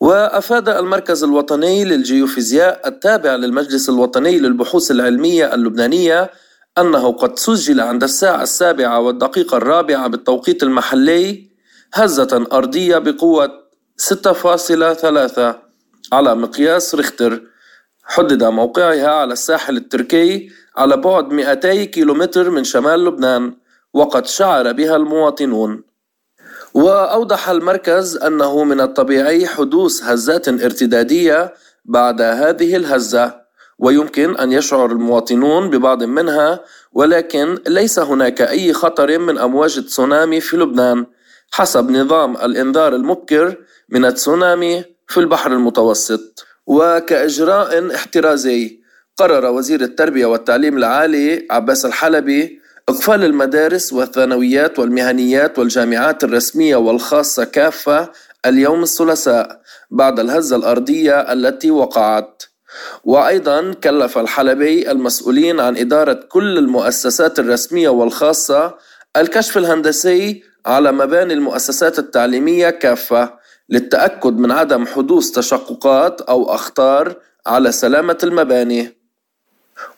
وأفاد 0.00 0.68
المركز 0.68 1.24
الوطني 1.24 1.84
للجيوفيزياء 1.84 2.88
التابع 2.88 3.34
للمجلس 3.34 3.88
الوطني 3.88 4.38
للبحوث 4.38 4.90
العلمية 4.90 5.54
اللبنانية 5.54 6.30
أنه 6.78 7.12
قد 7.12 7.38
سجل 7.38 7.80
عند 7.80 8.02
الساعة 8.02 8.42
السابعة 8.42 9.00
والدقيقة 9.00 9.56
الرابعة 9.56 10.08
بالتوقيت 10.08 10.62
المحلي 10.62 11.50
هزة 11.94 12.46
أرضية 12.52 12.98
بقوة 12.98 13.50
6.3 13.96 15.54
على 16.12 16.34
مقياس 16.34 16.94
ريختر. 16.94 17.42
حدد 18.04 18.44
موقعها 18.44 19.08
على 19.08 19.32
الساحل 19.32 19.76
التركي 19.76 20.50
على 20.76 20.96
بعد 20.96 21.32
200 21.32 21.84
كيلومتر 21.84 22.50
من 22.50 22.64
شمال 22.64 23.04
لبنان 23.04 23.56
وقد 23.94 24.26
شعر 24.26 24.72
بها 24.72 24.96
المواطنون. 24.96 25.82
وأوضح 26.76 27.48
المركز 27.48 28.16
أنه 28.16 28.64
من 28.64 28.80
الطبيعي 28.80 29.46
حدوث 29.46 30.02
هزات 30.02 30.48
ارتدادية 30.48 31.54
بعد 31.84 32.20
هذه 32.20 32.76
الهزة 32.76 33.34
ويمكن 33.78 34.36
أن 34.36 34.52
يشعر 34.52 34.92
المواطنون 34.92 35.70
ببعض 35.70 36.02
منها 36.02 36.60
ولكن 36.92 37.58
ليس 37.66 37.98
هناك 37.98 38.42
أي 38.42 38.72
خطر 38.72 39.18
من 39.18 39.38
أمواج 39.38 39.84
تسونامي 39.86 40.40
في 40.40 40.56
لبنان 40.56 41.06
حسب 41.52 41.90
نظام 41.90 42.36
الإنذار 42.36 42.94
المبكر 42.94 43.56
من 43.88 44.04
التسونامي 44.04 44.84
في 45.06 45.20
البحر 45.20 45.52
المتوسط. 45.52 46.44
وكإجراء 46.66 47.94
احترازي 47.94 48.80
قرر 49.16 49.46
وزير 49.50 49.80
التربية 49.80 50.26
والتعليم 50.26 50.78
العالي 50.78 51.46
عباس 51.50 51.86
الحلبي 51.86 52.60
إقفال 52.88 53.24
المدارس 53.24 53.92
والثانويات 53.92 54.78
والمهنيات 54.78 55.58
والجامعات 55.58 56.24
الرسمية 56.24 56.76
والخاصة 56.76 57.44
كافة 57.44 58.12
اليوم 58.46 58.82
الثلاثاء 58.82 59.60
بعد 59.90 60.20
الهزة 60.20 60.56
الأرضية 60.56 61.32
التي 61.32 61.70
وقعت. 61.70 62.42
وأيضا 63.04 63.72
كلف 63.72 64.18
الحلبي 64.18 64.90
المسؤولين 64.90 65.60
عن 65.60 65.76
إدارة 65.76 66.12
كل 66.28 66.58
المؤسسات 66.58 67.38
الرسمية 67.38 67.88
والخاصة 67.88 68.74
الكشف 69.16 69.58
الهندسي 69.58 70.42
على 70.66 70.92
مباني 70.92 71.34
المؤسسات 71.34 71.98
التعليمية 71.98 72.70
كافة 72.70 73.38
للتأكد 73.68 74.38
من 74.38 74.50
عدم 74.50 74.86
حدوث 74.86 75.30
تشققات 75.30 76.20
أو 76.20 76.54
أخطار 76.54 77.16
على 77.46 77.72
سلامة 77.72 78.18
المباني. 78.24 78.95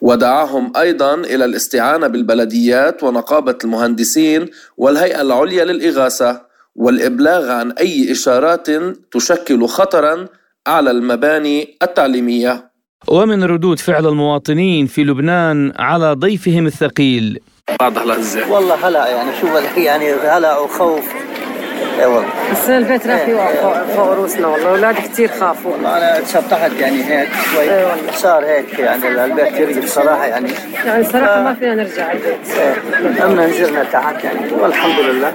ودعاهم 0.01 0.73
أيضا 0.77 1.15
إلى 1.15 1.45
الاستعانة 1.45 2.07
بالبلديات 2.07 3.03
ونقابة 3.03 3.59
المهندسين 3.65 4.47
والهيئة 4.77 5.21
العليا 5.21 5.65
للإغاثة 5.65 6.41
والإبلاغ 6.77 7.51
عن 7.51 7.73
أي 7.73 8.13
إشارات 8.13 8.67
تشكل 9.11 9.67
خطرا 9.67 10.27
على 10.67 10.91
المباني 10.91 11.77
التعليمية. 11.83 12.71
ومن 13.09 13.45
ردود 13.45 13.79
فعل 13.79 14.07
المواطنين 14.07 14.87
في 14.87 15.05
لبنان 15.05 15.73
على 15.79 16.13
ضيفهم 16.13 16.67
الثقيل. 16.67 17.41
بعض 17.81 17.99
هلا 17.99 18.19
إزاي؟ 18.19 18.51
والله 18.51 18.89
هلا 18.89 19.09
يعني 19.09 19.31
شو 19.41 19.47
يعني؟ 19.81 20.13
هلا 20.13 20.59
وخوف. 20.59 21.28
اي 21.99 22.07
والله 22.07 22.29
بس 22.53 22.69
البيت 22.71 23.07
راح 23.07 23.29
يوقع 23.29 23.85
فوق 23.97 24.13
رؤوسنا 24.13 24.47
والله 24.47 24.75
الاولاد 24.75 24.95
كثير 24.95 25.29
خافوا. 25.29 25.73
والله 25.73 25.97
أنا 25.99 26.21
تشطحت 26.21 26.71
يعني 26.81 27.05
هيك 27.05 27.29
شوي. 27.55 27.63
اي 27.63 27.85
والله. 27.85 28.13
صار 28.15 28.45
هيك 28.47 28.79
يعني 28.79 29.09
البيت 29.25 29.53
يرجع 29.61 29.81
بصراحة 29.81 30.27
يعني. 30.27 30.51
يعني 30.87 31.05
صراحة. 31.05 31.41
ما 31.43 31.55
فينا 31.55 31.75
نرجع. 31.75 32.13
البيت 32.13 33.21
أما 33.25 33.47
نزلنا 33.47 33.85
تحت 33.93 34.25
يعني 34.25 34.53
والحمد 34.53 35.01
لله. 35.01 35.33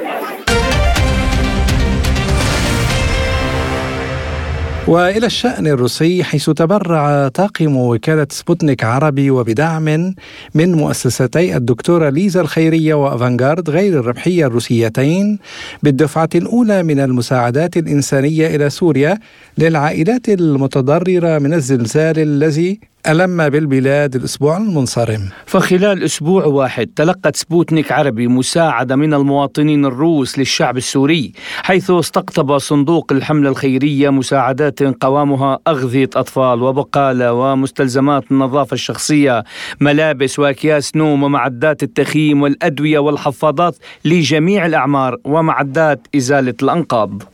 وإلى 4.88 5.26
الشأن 5.26 5.68
الروسي 5.68 6.24
حيث 6.24 6.50
تبرع 6.50 7.28
طاقم 7.28 7.78
وكالة 7.78 8.28
سبوتنيك 8.30 8.84
عربي 8.84 9.32
وبدعم 9.32 10.16
من 10.56 10.72
مؤسستي 10.72 11.58
الدكتورة 11.58 12.10
ليزا 12.10 12.42
الخيرية 12.42 12.94
وأفانغارد 12.94 13.70
غير 13.70 14.00
الربحية 14.00 14.46
الروسيتين 14.48 15.40
بالدفعة 15.84 16.30
الأولى 16.36 16.84
من 16.84 17.00
المساعدات 17.00 17.78
الإنسانية 17.78 18.56
إلى 18.56 18.70
سوريا 18.70 19.20
للعائلات 19.58 20.30
المتضررة 20.30 21.40
من 21.40 21.54
الزلزال 21.54 22.20
الذي 22.20 22.80
ألم 23.08 23.50
بالبلاد 23.50 24.16
الأسبوع 24.16 24.58
المنصرم؟ 24.58 25.30
فخلال 25.46 26.04
أسبوع 26.04 26.46
واحد 26.46 26.90
تلقت 26.96 27.36
سبوتنيك 27.36 27.92
عربي 27.92 28.28
مساعدة 28.28 28.96
من 28.96 29.14
المواطنين 29.14 29.86
الروس 29.86 30.40
للشعب 30.40 30.78
السوري 30.78 31.32
حيث 31.64 31.92
استقطب 31.92 32.58
صندوق 32.58 33.12
الحملة 33.12 33.50
الخيرية 33.50 34.10
مساعدات 34.10 34.84
قوامها 34.84 35.60
أغذية 35.68 36.10
أطفال 36.16 36.62
وبقالة 36.62 37.34
ومستلزمات 37.34 38.24
النظافة 38.32 38.74
الشخصية 38.74 39.44
ملابس 39.80 40.40
وأكياس 40.40 40.96
نوم 40.96 41.24
ومعدات 41.24 41.84
التخييم 41.84 42.42
والأدوية 42.42 43.00
والحفاضات 43.00 43.76
لجميع 44.06 44.66
الأعمار 44.66 45.18
ومعدات 45.24 46.08
إزالة 46.16 46.56
الأنقاض. 46.64 47.33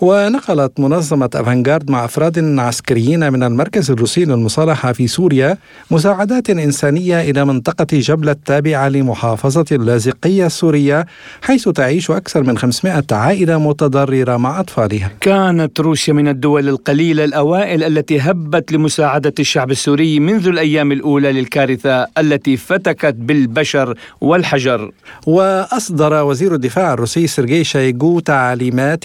ونقلت 0.00 0.80
منظمة 0.80 1.30
أفانغارد 1.34 1.90
مع 1.90 2.04
أفراد 2.04 2.58
عسكريين 2.58 3.32
من 3.32 3.42
المركز 3.42 3.90
الروسي 3.90 4.24
للمصالحة 4.24 4.92
في 4.92 5.06
سوريا 5.06 5.58
مساعدات 5.90 6.50
إنسانية 6.50 7.20
إلى 7.20 7.44
منطقة 7.44 7.86
جبلة 7.92 8.32
التابعة 8.32 8.88
لمحافظة 8.88 9.64
اللاذقية 9.72 10.46
السورية 10.46 11.06
حيث 11.42 11.68
تعيش 11.68 12.10
أكثر 12.10 12.42
من 12.42 12.58
500 12.58 13.04
عائلة 13.12 13.58
متضررة 13.58 14.36
مع 14.36 14.60
أطفالها. 14.60 15.10
كانت 15.20 15.80
روسيا 15.80 16.12
من 16.12 16.28
الدول 16.28 16.68
القليلة 16.68 17.24
الأوائل 17.24 17.84
التي 17.84 18.20
هبت 18.20 18.72
لمساعدة 18.72 19.34
الشعب 19.38 19.70
السوري 19.70 20.20
منذ 20.20 20.48
الأيام 20.48 20.92
الأولى 20.92 21.32
للكارثة 21.32 22.06
التي 22.18 22.56
فتكت 22.56 23.14
بالبشر 23.18 23.98
والحجر. 24.20 24.90
وأصدر 25.26 26.24
وزير 26.24 26.54
الدفاع 26.54 26.92
الروسي 26.92 27.26
سيرجي 27.26 27.64
شايغو 27.64 28.20
تعليمات 28.20 29.04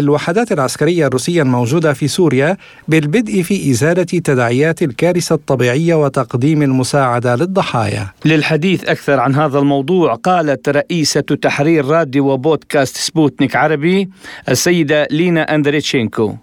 للوحدات 0.00 0.52
العسكرية 0.52 1.06
الروسية 1.06 1.42
الموجودة 1.42 1.92
في 1.92 2.08
سوريا 2.08 2.56
بالبدء 2.88 3.42
في 3.42 3.70
إزالة 3.70 4.02
تداعيات 4.02 4.82
الكارثة 4.82 5.34
الطبيعية 5.34 5.94
وتقديم 5.94 6.62
المساعدة 6.62 7.34
للضحايا. 7.36 8.06
للحديث 8.24 8.84
أكثر 8.84 9.20
عن 9.20 9.34
هذا 9.34 9.58
الموضوع 9.58 10.14
قالت 10.14 10.68
رئيسة 10.68 11.20
تحرير 11.20 11.84
راديو 11.84 12.30
وبودكاست 12.32 12.96
سبوتنيك 12.96 13.56
عربي 13.56 14.08
السيدة 14.48 15.06
لينا 15.10 15.54
أندريتشينكو. 15.54 16.34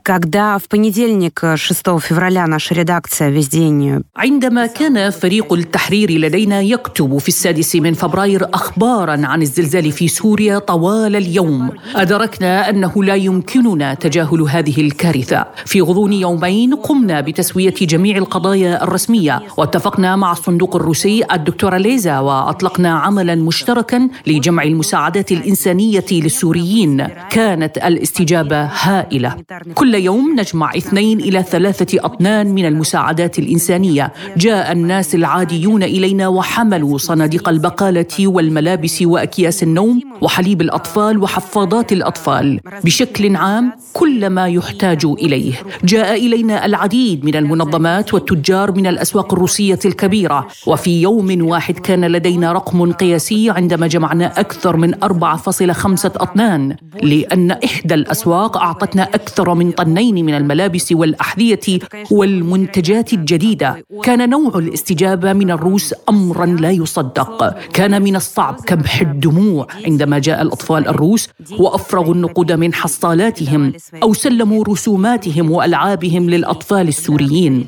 عندما 4.16 4.66
كان 4.66 5.10
فريق 5.10 5.54
التحرير 5.54 6.12
لدينا 6.12 6.62
يكتب 6.62 7.18
في 7.18 7.28
السادس 7.28 7.76
من 7.76 7.94
فبراير 7.94 8.48
أخبارا 8.54 9.26
عن 9.26 9.42
الزلزال 9.42 9.92
في 9.92 10.08
سوريا 10.08 10.60
طوال 10.60 11.16
اليوم 11.16 11.70
أدركنا 11.96 12.70
أنه 12.70 13.04
لا 13.04 13.16
يمكن 13.16 13.43
يمكننا 13.44 13.94
تجاهل 13.94 14.42
هذه 14.42 14.82
الكارثة. 14.82 15.46
في 15.66 15.82
غضون 15.82 16.14
يومين 16.14 16.76
قمنا 16.76 17.22
بتسوية 17.22 17.74
جميع 17.82 18.18
القضايا 18.18 18.84
الرسمية 18.84 19.42
واتفقنا 19.58 20.16
مع 20.16 20.32
الصندوق 20.32 20.76
الروسي 20.76 21.24
الدكتورة 21.32 21.78
ليزا 21.78 22.20
وأطلقنا 22.20 22.90
عملا 22.90 23.36
مشتركا 23.36 24.10
لجمع 24.28 24.64
المساعدات 24.64 25.32
الإنسانية 25.32 26.06
للسوريين. 26.12 27.08
كانت 27.30 27.78
الاستجابة 27.78 28.64
هائلة. 28.66 29.36
كل 29.74 29.96
يوم 29.96 30.36
نجمع 30.40 30.72
اثنين 30.78 31.20
إلى 31.20 31.44
ثلاثة 31.44 32.06
أطنان 32.06 32.48
من 32.48 32.66
المساعدات 32.66 33.40
الإنسانية. 33.40 34.14
جاء 34.38 34.72
الناس 34.72 35.16
العاديون 35.16 35.84
إلينا 35.84 36.28
وحملوا 36.28 36.98
صناديق 36.98 37.50
البقالة 37.50 38.28
والملابس 38.28 39.02
وأكياس 39.02 39.64
النوم 39.64 40.00
وحليب 40.22 40.62
الأطفال 40.62 41.18
وحفاضات 41.18 41.94
الأطفال. 41.94 42.60
بشكل 42.84 43.23
عام 43.26 43.72
كل 43.94 44.30
ما 44.30 44.48
يحتاج 44.48 45.06
إليه. 45.06 45.54
جاء 45.84 46.26
إلينا 46.26 46.66
العديد 46.66 47.26
من 47.26 47.36
المنظمات 47.36 48.14
والتجار 48.14 48.72
من 48.72 48.88
الأسواق 48.88 49.34
الروسية 49.34 49.80
الكبيرة. 49.86 50.48
وفي 50.68 51.02
يوم 51.02 51.48
واحد 51.48 51.80
كان 51.80 52.06
لدينا 52.06 52.52
رقم 52.52 52.92
قياسي 52.92 53.50
عندما 53.50 53.88
جمعنا 53.88 54.40
أكثر 54.40 54.78
من 54.78 55.04
4.5 55.04 56.12
أطنان 56.18 56.76
لأن 57.02 57.52
إحدى 57.52 57.94
الأسواق 57.94 58.58
أعطتنا 58.58 59.04
أكثر 59.04 59.54
من 59.54 59.72
طنين 59.72 60.26
من 60.26 60.34
الملابس 60.34 60.92
والأحذية 60.92 61.80
والمنتجات 62.12 63.14
الجديدة. 63.14 63.86
كان 64.04 64.30
نوع 64.30 64.58
الاستجابة 64.58 65.34
من 65.34 65.52
الروس 65.52 65.94
امرا 66.10 66.46
لا 66.46 66.72
يصدق. 66.72 67.58
كان 67.74 68.02
من 68.02 68.16
الصعب 68.16 68.56
كبح 68.66 69.02
الدموع. 69.02 69.68
عندما 69.86 70.20
جاء 70.20 70.42
الأطفال 70.42 70.88
الروس 70.88 71.30
وأفرغوا 71.60 72.14
النقود 72.14 72.52
من 72.52 72.74
حصالاتهم 73.14 73.74
أو 74.04 74.14
سلموا 74.14 74.64
رسوماتهم 74.64 75.52
وألعابهم 75.52 76.30
للأطفال 76.30 76.88
السوريين. 76.88 77.66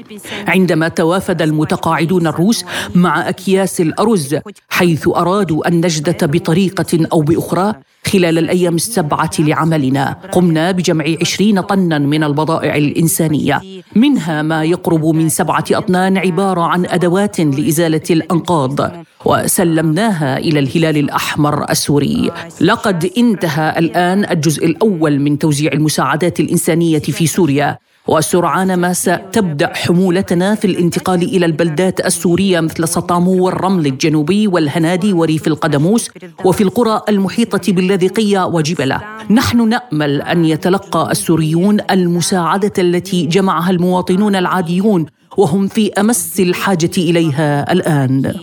عندما 0.47 0.87
توافد 0.87 1.41
المتقاعدون 1.41 2.27
الروس 2.27 2.65
مع 2.95 3.29
أكياس 3.29 3.81
الأرز 3.81 4.35
حيث 4.69 5.07
أرادوا 5.07 5.67
النجده 5.67 6.27
بطريقة 6.27 7.07
أو 7.13 7.21
بأخرى 7.21 7.73
خلال 8.13 8.37
الأيام 8.37 8.75
السبعة 8.75 9.31
لعملنا 9.39 10.17
قمنا 10.31 10.71
بجمع 10.71 11.05
عشرين 11.21 11.61
طنا 11.61 11.99
من 11.99 12.23
البضائع 12.23 12.75
الإنسانية. 12.75 13.61
منها 13.95 14.41
ما 14.41 14.63
يقرب 14.63 15.05
من 15.05 15.29
سبعة 15.29 15.65
أطنان 15.71 16.17
عبارة 16.17 16.61
عن 16.61 16.85
أدوات 16.85 17.39
لإزالة 17.39 18.01
الأنقاض. 18.09 18.91
وسلمناها 19.25 20.37
إلى 20.37 20.59
الهلال 20.59 20.97
الأحمر 20.97 21.69
السوري 21.69 22.31
لقد 22.61 23.11
انتهى 23.17 23.79
الآن 23.79 24.25
الجزء 24.31 24.65
الأول 24.65 25.19
من 25.19 25.39
توزيع 25.39 25.71
المساعدات 25.73 26.39
الإنسانية 26.39 26.99
في 26.99 27.27
سوريا 27.27 27.77
وسرعان 28.07 28.73
ما 28.73 28.93
ستبدأ 28.93 29.73
حمولتنا 29.73 30.55
في 30.55 30.65
الانتقال 30.65 31.23
إلى 31.23 31.45
البلدات 31.45 32.05
السورية 32.05 32.59
مثل 32.59 32.87
سطامو 32.87 33.45
والرمل 33.45 33.85
الجنوبي 33.85 34.47
والهنادي 34.47 35.13
وريف 35.13 35.47
القدموس 35.47 36.09
وفي 36.45 36.63
القرى 36.63 37.01
المحيطة 37.09 37.73
باللاذقيه 37.73 38.45
وجبله. 38.45 39.01
نحن 39.29 39.69
نأمل 39.69 40.21
أن 40.21 40.45
يتلقى 40.45 41.11
السوريون 41.11 41.77
المساعدة 41.91 42.73
التي 42.77 43.25
جمعها 43.25 43.71
المواطنون 43.71 44.35
العاديون 44.35 45.05
وهم 45.37 45.67
في 45.67 45.93
أمس 45.93 46.39
الحاجة 46.39 46.91
إليها 46.97 47.71
الآن. 47.71 48.33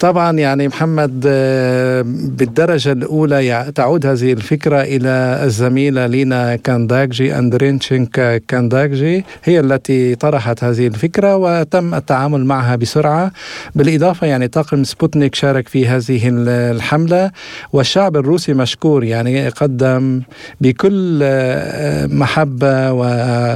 طبعا 0.00 0.38
يعني 0.38 0.68
محمد 0.68 1.24
آه، 1.26 2.02
بالدرجة 2.06 2.92
الأولى 2.92 3.72
تعود 3.74 4.06
هذه 4.06 4.32
الفكرة 4.32 4.82
إلى 4.82 5.40
الزميلة 5.44 6.06
لينا 6.06 6.56
كانداكجي 6.56 7.38
أندرينشينكا 7.38 8.38
كانداكجي 8.38 9.24
هي 9.44 9.60
التي 9.60 10.14
طرحت 10.14 10.64
هذه 10.64 10.86
الفكرة 10.86 11.36
وتم 11.36 11.94
التعامل 11.94 12.44
معها 12.44 12.76
بسرعة. 12.76 13.32
بالإضافة 13.74 14.26
يعني 14.26 14.48
طاقم 14.48 14.84
سبوتنيك 14.84 15.34
شارك 15.34 15.68
في 15.68 15.88
هذه 15.88 16.20
الحملة. 16.46 17.30
والشعب 17.72 18.16
الروسي 18.16 18.54
مشكور 18.54 19.04
يعني 19.04 19.48
قدم 19.48 20.22
بكل 20.60 21.20
آه، 21.22 22.06
محبة 22.06 22.92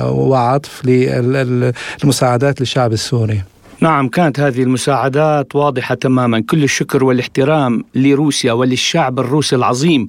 وعطف 0.06 0.84
للمساعدات 0.84 2.60
للشعب 2.60 2.92
السوري. 2.92 3.53
نعم 3.80 4.08
كانت 4.08 4.40
هذه 4.40 4.62
المساعدات 4.62 5.56
واضحة 5.56 5.94
تماما. 5.94 6.40
كل 6.40 6.64
الشكر 6.64 7.04
والاحترام 7.04 7.84
لروسيا 7.94 8.52
وللشعب 8.52 9.20
الروسي 9.20 9.56
العظيم. 9.56 10.06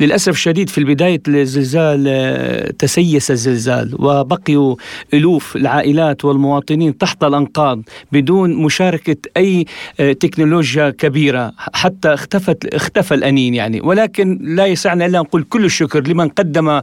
للأسف 0.00 0.32
الشديد 0.32 0.68
في 0.68 0.84
بداية 0.84 1.20
الزلزال 1.28 2.76
تسيس 2.76 3.30
الزلزال 3.30 3.94
وبقيوا 3.98 4.76
ألوف 5.14 5.56
العائلات 5.56 6.24
والمواطنين 6.24 6.98
تحت 6.98 7.24
الأنقاض 7.24 7.82
بدون 8.12 8.54
مشاركة 8.54 9.16
أي 9.36 9.64
آه، 10.00 10.12
تكنولوجيا 10.12 10.90
كبيرة. 10.90 11.52
حتى 11.58 12.14
اختفت 12.14 12.74
اختفى 12.74 13.14
الأنين 13.14 13.54
يعني. 13.54 13.80
ولكن 13.80 14.38
لا 14.42 14.66
يسعنا 14.66 15.06
إلا 15.06 15.18
نقول 15.18 15.42
كل 15.42 15.64
الشكر 15.64 16.08
لمن 16.08 16.28
قدم 16.28 16.80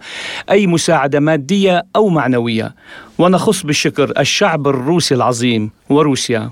أي 0.51 0.67
مساعدة 0.67 1.19
مادية 1.19 1.83
أو 1.95 2.09
معنوية. 2.09 2.75
ونخص 3.21 3.63
بالشكر 3.63 4.13
الشعب 4.19 4.67
الروسي 4.67 5.15
العظيم 5.15 5.71
وروسيا. 5.89 6.49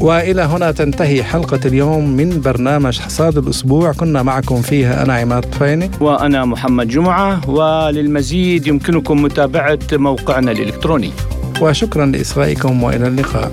وإلى 0.00 0.42
هنا 0.42 0.70
تنتهي 0.70 1.24
حلقة 1.24 1.60
اليوم 1.64 2.16
من 2.16 2.40
برنامج 2.40 3.00
حصاد 3.00 3.38
الأسبوع. 3.38 3.92
كنا 3.92 4.22
معكم 4.22 4.62
فيها 4.62 5.02
أنا 5.02 5.14
عماد 5.14 5.42
طفيني. 5.42 5.90
وأنا 6.00 6.44
محمد 6.44 6.88
جمعة 6.88 7.50
وللمزيد 7.50 8.66
يمكنكم 8.66 9.22
متابعة 9.22 9.78
موقعنا 9.92 10.50
الإلكتروني. 10.50 11.10
وشكرا 11.60 12.06
لإصغائكم 12.06 12.82
وإلى 12.82 13.08
اللقاء. 13.08 13.52